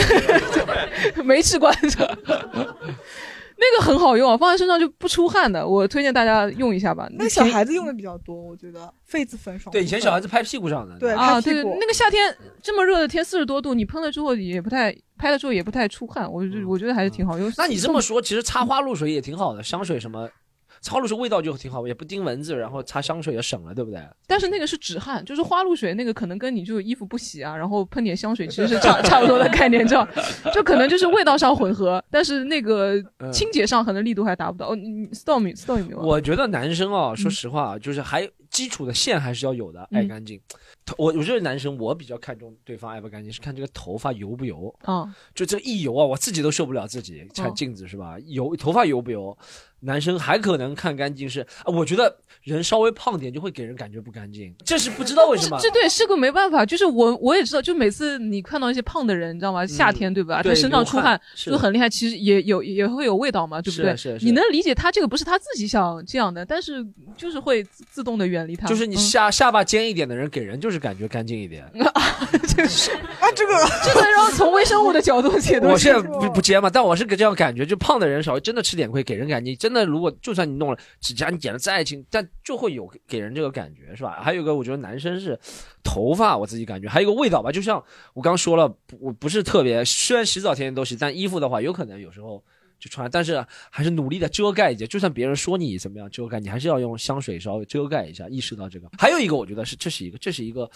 [1.22, 1.98] 没吃罐子，
[3.60, 7.06] 那个很好用啊，放在身上就不出汗的，我推荐大家用一下吧。
[7.18, 9.70] 那小孩子用的比较多，我觉得痱子粉爽。
[9.70, 17.52] 对，以前小孩子拍屁股上的，对啊，对，那个夏天这么热的天，四十多度，你喷了之后也不太，拍了之后也不太出汗，我就我觉得还是挺好用。
[17.58, 20.26] 那你这么说，其实擦花露水也挺好的，香水什么。
[20.80, 24.00] 擦露水味道就挺好，也不叮蚊子，然后擦香水也省了，对不对？
[24.26, 30.06] 但是那个是止汗，就是花露水那个可能跟你就衣服不洗啊，然后喷点香水其实是 差差不多的概念，这样
[30.52, 33.02] 就可能就是味道上混合，但是那个
[33.32, 34.68] 清洁上可能力度还达不到。
[34.68, 35.98] 哦，你 storm storm 没有？
[36.00, 40.40] 我觉得男生啊，说实话啊，就是还基础的线还是要有的，爱干净。
[40.96, 45.14] 我我觉得男生我比较看重对方爱不干净，是看这个头发油不油啊？
[45.34, 48.16] 就这一油啊，我自己都受不了自己看镜子是吧？
[48.26, 49.36] 油头发油不油？
[49.80, 52.12] 男生还可能看干净是，我觉得
[52.42, 55.56] 人稍微胖点就会给人感觉不干净，这是不知道为什么。
[55.60, 59.64] 这对是个没办法，就是我我也知道，就每次你看到一些胖的人，你知道吗？
[59.64, 60.42] 夏天对吧？
[60.42, 63.96] 他身上出汗就很厉害，其实也有也会有味道嘛，对不对？
[63.96, 66.84] 是是你能理解他这个不是他自己想这样的，但是
[67.16, 68.66] 就是会自动的远离他。
[68.66, 71.64] 就是你下下巴尖一点的人，给人就是感觉干净一点。
[72.48, 73.54] 这个是啊，这个
[73.84, 75.68] 这个然后从微生物的角度解读。
[75.68, 79.54] 我现在不不尖嘛，但我是个这样感觉，就胖的人稍微真的吃点亏，给人感觉。
[79.56, 84.20] 真的，如果就算你弄了指甲，你剪的再轻，但就会有给人这个感觉，是吧？
[84.22, 85.38] 还有一个，我觉得男生是
[85.82, 87.52] 头发，我自己感觉还有一个味道吧。
[87.52, 87.82] 就像
[88.14, 92.42] 我刚说了，我不是特别，虽然洗澡天天都洗，但衣服的话，有可能有时候
[92.78, 94.86] 就穿，但是还是努力的遮盖一下。
[94.86, 98.88] 就算别人说你怎么样遮盖，你还是要用香水稍微遮盖一下，意识到这个。
[98.98, 100.70] 还有一个，我觉得是这是一个，这是一个。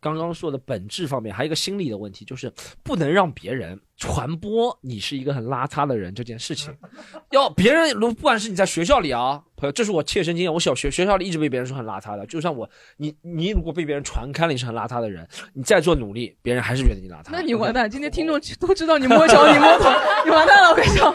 [0.00, 2.52] 刚刚说的本质方面，还有一个心理的问题，就是
[2.82, 6.74] 不能让别人传播你是一个很邋遢的人这件事情。
[7.30, 10.52] 要别人，如不管是你在学校里啊，朋友，这是我切身经验。
[10.52, 17.28] 我小学学校里一直被别人说很邋遢的，就像我你你如果被别人传开了你是很邋遢的人，你再做努力，别人还是觉得你邋遢。
[17.30, 19.90] 那你完蛋， 今天听众都知道你摸脚，你摸头，
[20.24, 21.14] 你完蛋了，我跟你讲，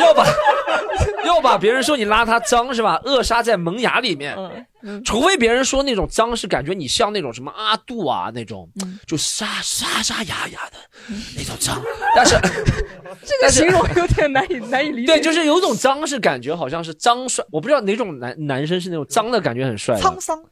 [0.00, 0.26] 要把
[1.24, 3.00] 要把别人说你邋遢脏是吧？
[3.04, 4.36] 扼杀在萌芽里面。
[5.04, 8.70] 除非别人说那种脏是感觉你像那种什么阿杜啊那种，
[9.08, 10.76] 就沙沙沙哑哑的
[11.36, 11.82] 那种脏，
[12.18, 12.36] 但是
[13.24, 15.12] 这个形容有点难以难以理解。
[15.12, 20.42] 对，就是有种脏是感觉好像是脏帅，我不知道哪种男男生是那种脏的感觉很帅，沧桑。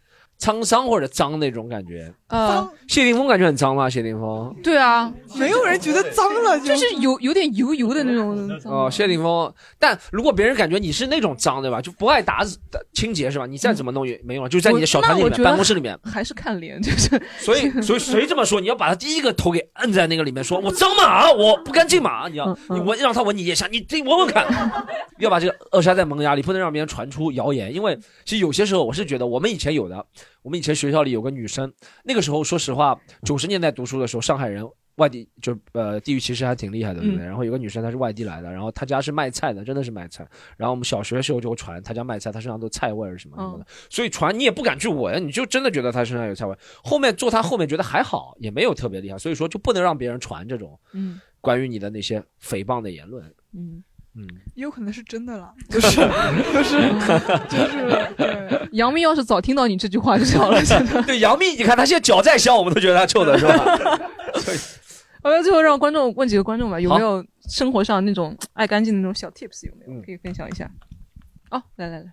[0.40, 3.88] 沧桑或者脏那种感觉，呃，谢霆锋感觉很脏吗？
[3.88, 8.36] 谢霆锋，对啊，没有人觉得脏了，就是有有点油油的那种。
[8.64, 11.80] 哦，谢霆锋，但如果别人感觉你是那种脏，对吧？
[11.80, 12.44] 就不爱打
[12.92, 13.46] 清洁是吧？
[13.46, 17.20] 你再怎么弄也没用，就在你的小团里面、办公室里面，还是看脸，就是。
[17.38, 18.60] 所以，所以谁这么说？
[18.60, 21.32] 你要把他第一个头给摁在那个里面，说我脏吗？
[21.32, 22.28] 我不干净吗？
[22.28, 24.46] 你要你闻让他闻你腋下，你自己闻闻看。
[25.18, 27.74] 要把这个扼杀在萌芽里，不能让别人传出谣言。
[27.74, 30.04] 因为其实有些时候，我是觉得我们以前有的，
[30.46, 31.72] 我们以前学校里有个女生，
[32.04, 34.64] 那个时候说实话，九十年代读书的时候，上海人。
[34.96, 37.26] 外地就呃地域歧视还挺厉害的，对不对？
[37.26, 40.26] 然后有个女生她是外地来的，然后她家是卖菜的，真的是卖菜。
[40.56, 46.56] 然后我们小学的时候就传她家卖菜，她身上都菜味儿什么什么的，所以传你也不敢去闻，你就真的觉得她身上有菜味。
[46.82, 53.22] 后面做她后面觉得还好，也没有特别厉害，所以说就不能让别人传这种嗯关于你的那些诽谤的言论。
[53.52, 53.84] 嗯
[54.18, 55.96] 嗯，也有可能是真的了， 就是
[56.52, 56.80] 就是
[57.50, 61.00] 就是杨幂要是早听到你这句话就好了，现在。
[61.04, 64.00] 对杨幂，你看她现在脚再香，我们都觉得她臭的是吧？
[65.22, 69.66] 我们最后让观众问几个观众吧，有没有生活上那种爱干净的那种小 tips？
[69.66, 70.70] 有没有可以分享一下？
[71.50, 72.06] 哦，来来来，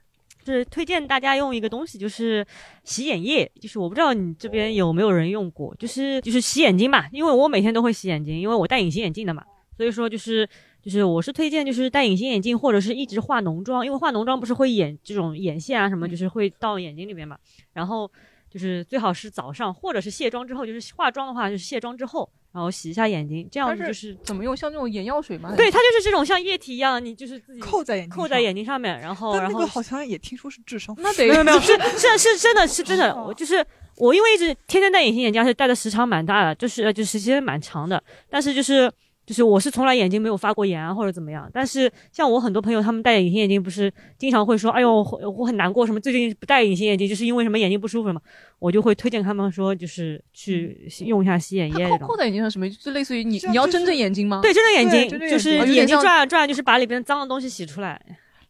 [0.43, 2.45] 是推荐大家用一个东西，就是
[2.84, 3.49] 洗眼液。
[3.61, 7.05] 就是我不知道你这边有没有人用过，就是就是洗眼睛嘛。
[7.11, 9.43] 因为我每天都会洗眼睛，因为我戴隐形眼镜的嘛，
[9.77, 10.49] 所以说就是
[10.84, 17.38] 就是我是推荐就是戴隐形眼镜或者是一直化浓妆，因为化浓妆不是会眼这种眼线啊什么，就是会到眼睛里面嘛。
[17.72, 18.11] 然后
[18.49, 22.30] 就是最好是早上或者是卸妆之后，就是化妆的话就是卸妆之后。
[22.51, 24.55] 然后洗一下眼睛，这样就是怎么用？
[24.55, 25.55] 像那种眼药水吗？
[25.57, 33.65] 对，它就是这种像液体一样，你就是自己扣在眼睛扣在眼睛上面，然后然后好像也听说是智商，那得没有没有 是是是真的是真的，我就是
[33.95, 38.91] 我因为一直天天戴隐形眼镜，而且戴的时长蛮大的，就是就时间蛮长的，但是就是。
[39.25, 44.95] 就是我是从来眼睛没有发过炎啊或者怎么样，但是像我很多朋友他们戴隐形眼镜不是经常会说，哎呦
[45.37, 48.21] 我很难过什么，最近不戴隐形眼镜就是因为什么眼睛不舒服什么，
[48.59, 51.89] 我就会推荐他们说就是去用一下洗眼液。
[51.89, 52.69] 扣扣在眼睛上什么？
[52.69, 54.41] 就类似于你你要睁着眼睛吗？
[54.41, 58.01] 对，睁着眼睛就是眼睛转啊转，就是把里边脏的东西洗出来。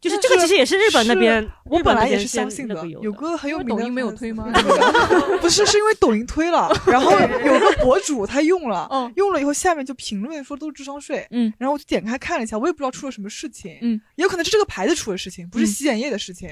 [0.03, 2.85] 就是这个其实也是日本那边，我本来也是相信的。
[3.01, 4.51] 有个很有名抖音没有推吗？
[5.39, 11.25] 不是，是因为抖音推了， 然后有个博主他用了，用了以后下面就评论说都是智商税。
[11.31, 13.77] 嗯，然后我就点开看了一下，我也不知道出了什么事情。
[13.81, 16.49] 嗯，也有可能是这个牌子出的事情，不是洗眼液的事情。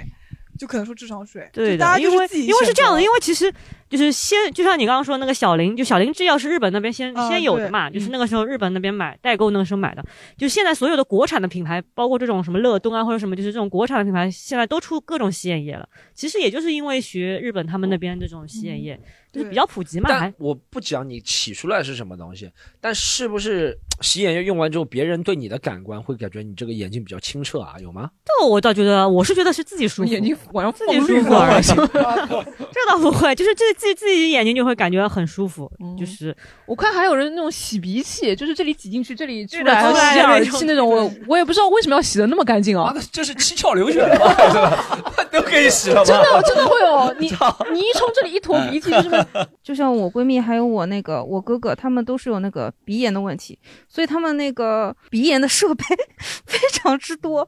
[0.61, 3.51] 就可能说智商税，对的，因为因为是这样的，因为其实
[3.89, 10.05] 就是先，就像你刚刚说那个小林，就小林制药是日本那边先先有的嘛，就是那个时候日本那边买代购那个时候买的，
[10.37, 15.89] 就现在所有的国产的品牌，包括这种什么乐东啊或者什么，就是这种国产的品牌，现在都出各种洗眼液了。
[16.13, 18.99] 其实也就是因为学日本他们那边这种洗眼液。
[19.31, 22.51] 就是比较普及嘛，但我不讲你洗出来是什么东西，
[22.81, 27.75] 但是不是洗眼液用完之后，别人对你的感官会感觉你这个眼睛比较清澈啊？
[27.81, 28.09] 有吗？
[28.25, 31.63] 这我倒觉得，我是觉得是自己舒服，眼睛晚上自己舒服而已。
[32.71, 35.71] 这倒不会，就是自自己自己眼睛就会感觉很舒服。
[35.97, 36.35] 就是
[36.65, 42.93] 我看还有人那种洗鼻器，就是这里挤进去，这里出来洗耳气那种，我我也不知道为什么要洗的那么干净啊？
[43.11, 45.03] 这是七窍流血了吧？
[45.31, 46.03] 都可以洗了吗？
[46.03, 47.27] 真的真的会有你
[47.73, 49.20] 你一冲这里一坨鼻涕就是。
[49.61, 53.57] 就像我闺蜜还有我那个我哥哥，他们都是有那个鼻炎的问题，
[53.87, 55.83] 所以他们那个鼻炎的设备
[56.45, 57.47] 非常之多，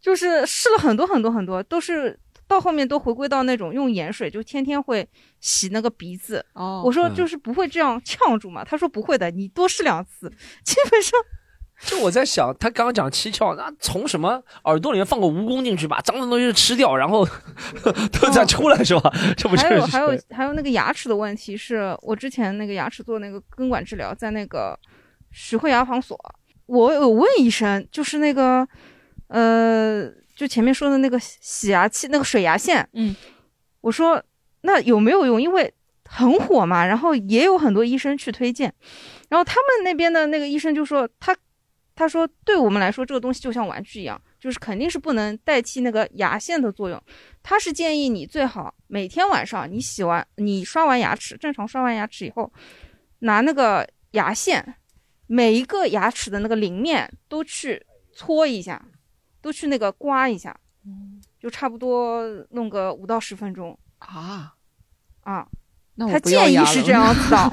[0.00, 5.08] 就是试了很多很多很多，都是到后面都回归到那种用盐水，就天天会
[5.40, 6.44] 洗那个鼻子。
[6.54, 8.64] 哦，我说就是不会这样呛住嘛？
[8.64, 10.30] 他说不会的，你多试两次，
[10.64, 11.18] 基本上。
[11.80, 17.24] 就我在想，他刚刚讲七窍，那从什么耳朵里面放个蜈蚣进去，把脏的东西吃掉，然后
[18.20, 19.12] 都再出来是吧？
[19.38, 24.76] 这不还有还有还有那个牙齿的问题，是我之前那个牙齿做那个根管治疗，在那个
[25.30, 26.18] 徐汇牙防所，
[26.66, 28.66] 我有问医生，就是那个
[29.28, 33.14] 呃，就前面说的那个洗牙器，那个水牙线，嗯，
[33.82, 34.20] 我说
[34.62, 35.40] 那有没有用？
[35.40, 35.72] 因为
[36.04, 38.74] 很火嘛，然后也有很多医生去推荐，
[39.28, 41.36] 然后他们那边的那个医生就说他。
[41.98, 47.02] 他说：“对我们来说，这个东西就像玩具一样，就是肯定是不能代替那个牙线的作用。
[47.42, 52.52] 他是建议你最好每天晚上你洗完、你刷完牙齿，正常刷完牙齿以后，
[53.18, 54.76] 拿那个牙线，
[55.26, 58.80] 每一个牙齿的那个邻面都去搓一下，
[59.42, 60.56] 都去那个刮一下，
[61.40, 64.54] 就差不多弄个五到十分钟啊
[65.22, 65.48] 啊。”
[65.98, 67.52] 他建议是这样子的，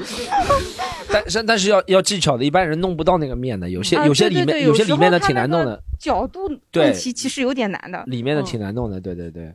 [1.11, 9.51] 但是但是要要技巧的，一般人弄不到那个面的，有些有些里面有些里面的挺难弄的，角度问题其实有点难的，里面的挺难弄的，对对对，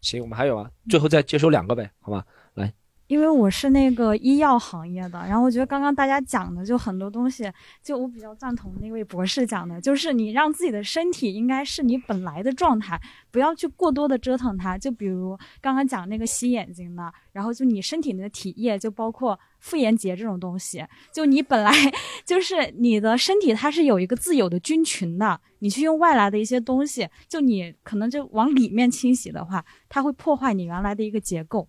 [0.00, 2.24] 行，我们还有啊，最后再接收两个呗，好吧？
[2.54, 2.72] 来。
[3.06, 7.50] 因为我是那个医药行业的，然后我觉得刚刚大家讲的就很多东西，
[7.82, 12.98] 就我比较赞同那位博士讲的，就是你让自己的身体应该是你本来的状态，
[13.30, 14.78] 不要去过多的折腾它。
[14.78, 20.82] 就比如刚刚讲那个洗眼睛的，然后就你身体的体液，就包括妇炎洁这种东西，
[21.12, 21.72] 就你本来
[22.24, 31.68] 就是你的身体它是有一个自有的菌群的，你去用外来的一些东西，就你可能就往里面清洗的话，它会破坏你原来的一个结构。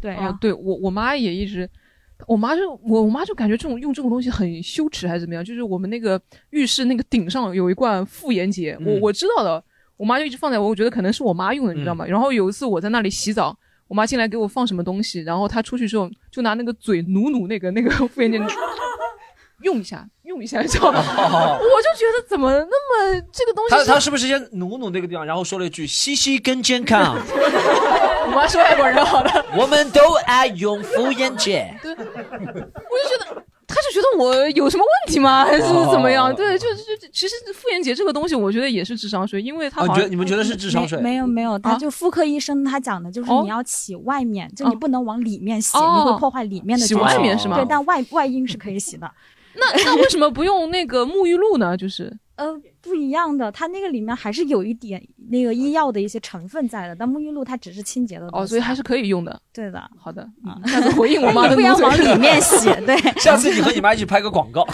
[0.00, 1.68] 对啊，对我我妈也一直，
[2.26, 5.44] 我妈就我我妈就感觉这种用这种东西很羞耻还是怎么样？
[5.44, 6.20] 就是我们那个
[6.50, 9.62] 浴室那个顶上有一罐妇炎洁，我我知道的。
[9.96, 12.06] 我妈就一直放在我，我觉得可能是我妈用的，你知道吗？
[12.06, 13.54] 然后有一次我在那里洗澡，
[13.86, 18.38] 我妈进来给我放什么东西，然后她出去之后就拿那个嘴努努那个那个 妇炎洁，
[19.62, 20.98] 用一下，用一下，知道吗？
[20.98, 23.74] 我就觉得怎么那么这个东西？
[23.74, 27.16] 他他是不是先努努那个地方，然后说了一句“吸吸更健康”？
[28.26, 29.44] 我妈是外国人，好的。
[29.56, 31.76] 我们都爱用妇炎洁。
[31.82, 33.44] 对，我就觉得。
[33.72, 35.44] 他就觉得我有什么问题吗？
[35.44, 36.34] 还是怎么样？
[36.34, 36.82] 对，就就
[37.12, 40.98] 其实妇炎洁这个东西，我觉得也是智商税，因为他觉得你们觉得是智商税？
[41.00, 46.84] 没有没有，他就妇科医生他讲的就是你要洗外面，就你不能往里面洗，你会破坏里面的。
[46.84, 47.58] 洗外面是吗？
[47.58, 49.08] 对，但外外阴是可以洗的。
[49.60, 51.76] 那那为什么不用那个沐浴露呢？
[51.76, 52.60] 就是呃。
[52.82, 59.38] 不一样的，它那个里面还是有一点那个医药的一些成分在的，但沐浴露它只是清洁的哦，所以还是可以用的。
[59.52, 60.26] 对的，好的，
[60.64, 61.54] 下次回应我妈的。
[61.60, 62.96] 不要往里面洗，对。
[63.20, 64.66] 下次你和你妈一起拍个广告，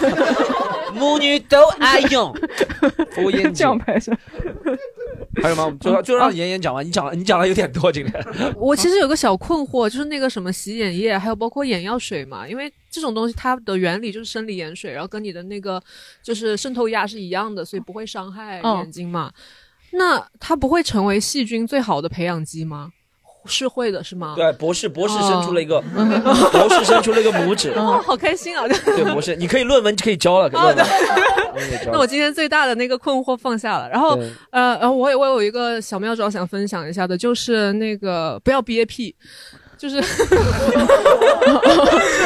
[0.95, 2.33] 母女都爱用。
[3.53, 4.09] 这样拍是。
[5.41, 5.75] 还有吗？
[5.79, 8.25] 就就让妍妍讲完，你讲你讲的有点多今天。
[8.57, 15.81] 我其实有个小困惑，就是那个什么洗眼液，还有包括眼药水嘛，因为这种东西它的原理就是生理盐水，然后跟你的那个
[16.23, 19.31] 就是渗透压是一样的，所以不会伤害眼睛嘛。
[19.91, 22.91] 那它不会成为细菌最好的培养基吗？
[23.45, 24.33] 是会的，是吗？
[24.35, 25.81] 对，博士，博士伸出了一个，
[26.51, 28.67] 博士伸出了一个拇指， 哦，好开心啊！
[28.67, 30.47] 对，博士，你可以论文可以交了。
[30.53, 30.73] 哦，
[31.91, 34.19] 那我今天最大的那个困惑放下了，然后，
[34.51, 39.15] 呃，呃，我我有一个小妙招想分享一下的，就是那个不要憋屁，
[39.77, 40.25] 就是 是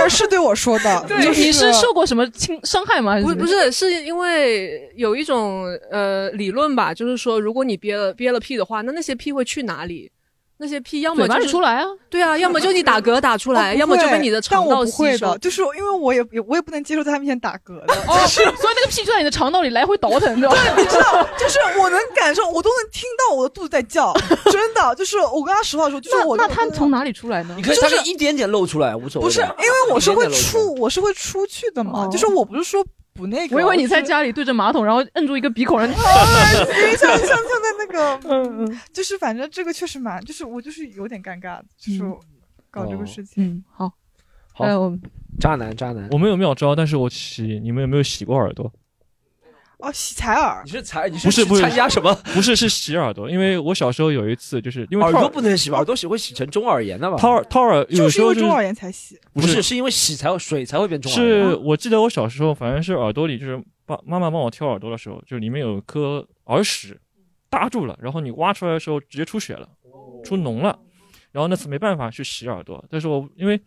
[0.09, 3.19] 是对我说的，对，你是受过什么轻伤害吗？
[3.21, 10.11] 不，不是，是因为有一种呃理论吧，就是说，如果你憋了憋了屁的话，那那些屁会去哪里？
[10.61, 15.35] 那些屁要么就出来啊，对啊，要么就你打嗝打出来， 要么就被你的肠道吸收。
[15.39, 20.57] 就是因为我也我也不能接受在他面前打嗝的，哦，所以那个屁就在你的肠道里来回倒腾，你知道吗？
[20.75, 24.13] 对，你知道，就是我能感受，我都能听到我的肚子在叫，
[24.51, 27.55] 真的，就是我跟他实话说，就是我那他从哪里出来呢？
[27.57, 29.27] 你可以，他是一点点露出来，无所谓。
[29.27, 32.85] 不是，因为我是会出，我是会出去的嘛，就是我不是说。
[33.13, 42.01] 不那个，我以为你在家里对着马桶，然后摁住一个鼻孔，然后像像像在那个， 嗯嗯，就是反正这个确实蛮，就是我就是有点尴尬，就是
[42.69, 43.43] 搞这个事情。
[43.43, 43.91] 嗯，好，
[44.53, 44.65] 好，
[45.39, 48.71] 渣男渣男，我没有妙招，但是我洗，你们有没有洗过耳朵？
[49.81, 52.13] 哦，洗采耳，你是采，你是不是参加什么？
[52.35, 53.29] 不是，是洗耳朵。
[53.29, 57.17] 因为我小时候有一次，就是因为耳朵不能洗，耳朵洗会洗成中耳炎的吧？
[57.17, 61.49] 掏耳掏耳，有时候中耳炎才洗，不是，是因为洗才水才会变中耳炎。
[61.49, 66.99] 是我记得我小时候，反正是耳朵里就是爸妈妈帮我挑耳朵的时候，就里面有颗耳屎
[67.49, 69.67] 搭住了，然后你挖出来的时候直接出血了，
[70.23, 70.77] 出脓了，
[71.31, 72.85] 然后那次没办法去洗耳朵。
[72.87, 73.59] 但是我因为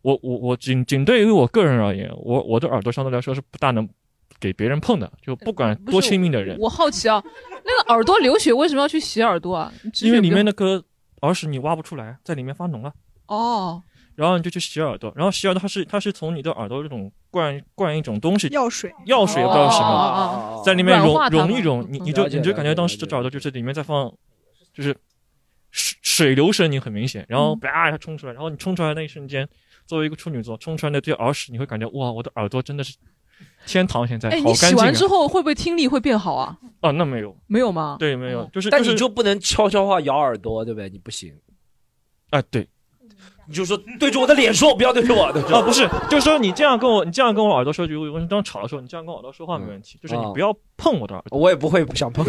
[0.00, 3.86] 我我我仅仅对于我个人而言，我我的耳朵相对来说是不大能。
[4.40, 6.56] 给别人碰的，就不管多亲密的人。
[6.58, 7.22] 我好奇啊，
[7.64, 9.72] 那个耳朵流血为什么要去洗耳朵啊？
[10.02, 10.84] 因为里面那个
[11.22, 12.92] 耳屎你挖不出来，在里面发脓了。
[13.26, 13.82] 哦。
[14.14, 24.12] 然后你就去洗耳朵，然后洗耳朵它是它是从你的耳朵这种灌灌一种东西，药水，药水不知道什么，在里面溶溶一溶，你你就你就感觉当时这耳朵就是里面在放，
[24.74, 24.92] 就是
[25.70, 29.48] 水水流声，你很明显，然后啪一下冲出来，然后你冲出来那一瞬间，
[29.86, 32.96] 作为一个处女座，冲出来那堆耳屎，你会感觉哇，我的耳朵真的是。
[33.66, 36.56] 天堂现在，哎，你洗完之后会不会听力会变好啊？
[36.80, 37.96] 啊，那没有，没有吗？
[37.98, 40.88] 对，没有，就是，但你就不能悄悄话咬耳朵，对不对？
[40.88, 41.34] 你不行。
[42.30, 42.68] 啊，对，
[43.46, 45.40] 你就说对着我的脸说，不要对着我的。
[45.54, 51.38] 啊，不是，就是说你这样跟我，你这样跟我耳朵说，就我当吵的时候，你这样跟我耳朵说话没问题，就是你不要碰我的耳朵。
[51.38, 52.24] 我也不会不想碰，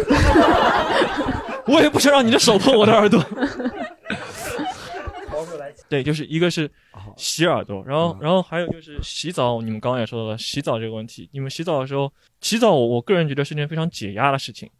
[1.66, 3.22] 我也不想让你的手碰我的耳朵。
[5.90, 6.70] 对，就是一个是
[7.16, 9.60] 洗耳朵，然后然后还有就是洗澡。
[9.60, 11.28] 你们刚刚也说到了洗澡这个问题。
[11.32, 12.10] 你们洗澡的时候，
[12.40, 14.70] 洗澡我我个人觉得是件非常解压的事情。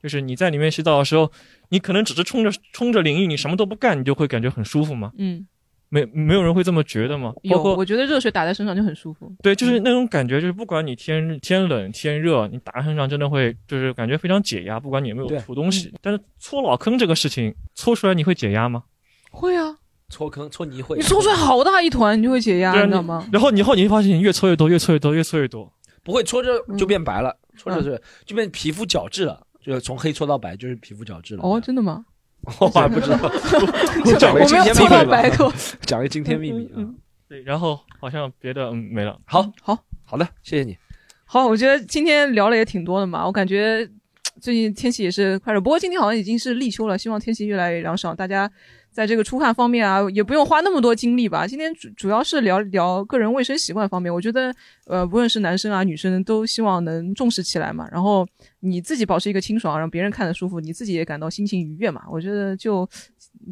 [0.00, 1.30] 就是你在里面洗澡的时候，
[1.70, 5.10] 你可能只是冲着冲着淋浴，你什么都不干，你就会感觉很舒服吗？
[5.18, 5.44] 嗯，
[5.88, 7.34] 没没有人会这么觉得吗？
[7.42, 9.34] 有，我觉得热水打在身上就很舒服。
[9.42, 14.78] 对，就是那种感觉，就是不管你天天冷天热，你打在身上真的会就是感觉非常解压。
[14.78, 18.84] 不管你有没有涂东西，但是搓老坑这个事情，搓出来你会解压吗？
[19.32, 19.76] 会啊。
[20.10, 23.26] 搓坑搓泥会，你搓出来好大一团，你就会解压，你知道吗？
[23.32, 25.72] 然后以后你会发现，你越搓越多，越搓越多，越搓越多，
[26.02, 27.96] 不会搓着就变白了，搓着就
[28.26, 31.42] 就变皮肤角质了，就从黑搓到白，就是皮肤角质了。
[31.42, 32.04] 哦，真的吗？
[32.58, 35.52] 我还不知道， 我讲了惊天秘密吧？
[35.86, 36.82] 讲一惊天秘密啊！
[37.28, 39.16] 对，然后好像别的嗯没了。
[39.26, 40.76] 好，好，好的，谢谢你。
[41.24, 43.88] 好，我觉得今天聊了也挺多的嘛，我感觉。
[44.40, 48.50] 最近天气也是快热，不过今天好像已经是立秋了，希望天气越来越凉爽，大家。
[48.92, 51.46] 在这个出汗方面啊，也不用花那么多精力吧。
[51.46, 54.12] 今天主主要是聊聊个人卫生习惯方面。
[54.12, 54.52] 我觉得，
[54.86, 57.86] 呃，无论是男生啊、女生，都希望能重视起来嘛。
[57.90, 58.26] 然后
[58.60, 62.02] 你自己保持一个清爽，让别人看得舒服，你自己也感到心情愉悦嘛。
[62.10, 62.88] 我觉得就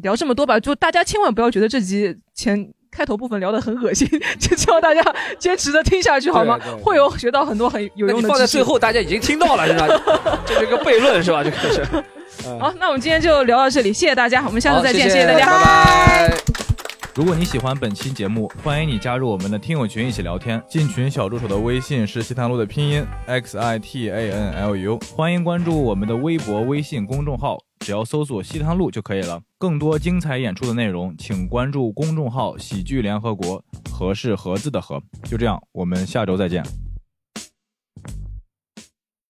[0.01, 4.07] 聊这么多吧，就大家千万不要觉得这集前开头部分聊得很恶心，
[4.39, 5.01] 就希望大家
[5.39, 6.59] 坚持的听下去好吗？
[6.83, 8.27] 会有学到很多很有用的。
[8.27, 9.87] 放在最后，大家已经听到了是吧？
[10.45, 11.43] 这是个悖论是吧？
[11.43, 12.03] 这个是。
[12.59, 16.37] 好，那我们今天就聊到这里，谢谢大家，我们下次再见，谢谢大家，拜拜。
[17.15, 20.61] 如果你喜欢本期节目，欢迎你加入我们的听友群一起聊天。
[20.69, 29.41] 进群小助手的微信是西塘路的拼音 x i t a n l u，欢迎关注我们的微博、微信公众号，只要搜索西塘路就可以了。
[29.57, 33.61] 更多精彩演出的内容，请关注公众号喜剧联合国，
[33.91, 35.01] 和是盒子的和。
[35.23, 36.63] 就这样，我们下周再见。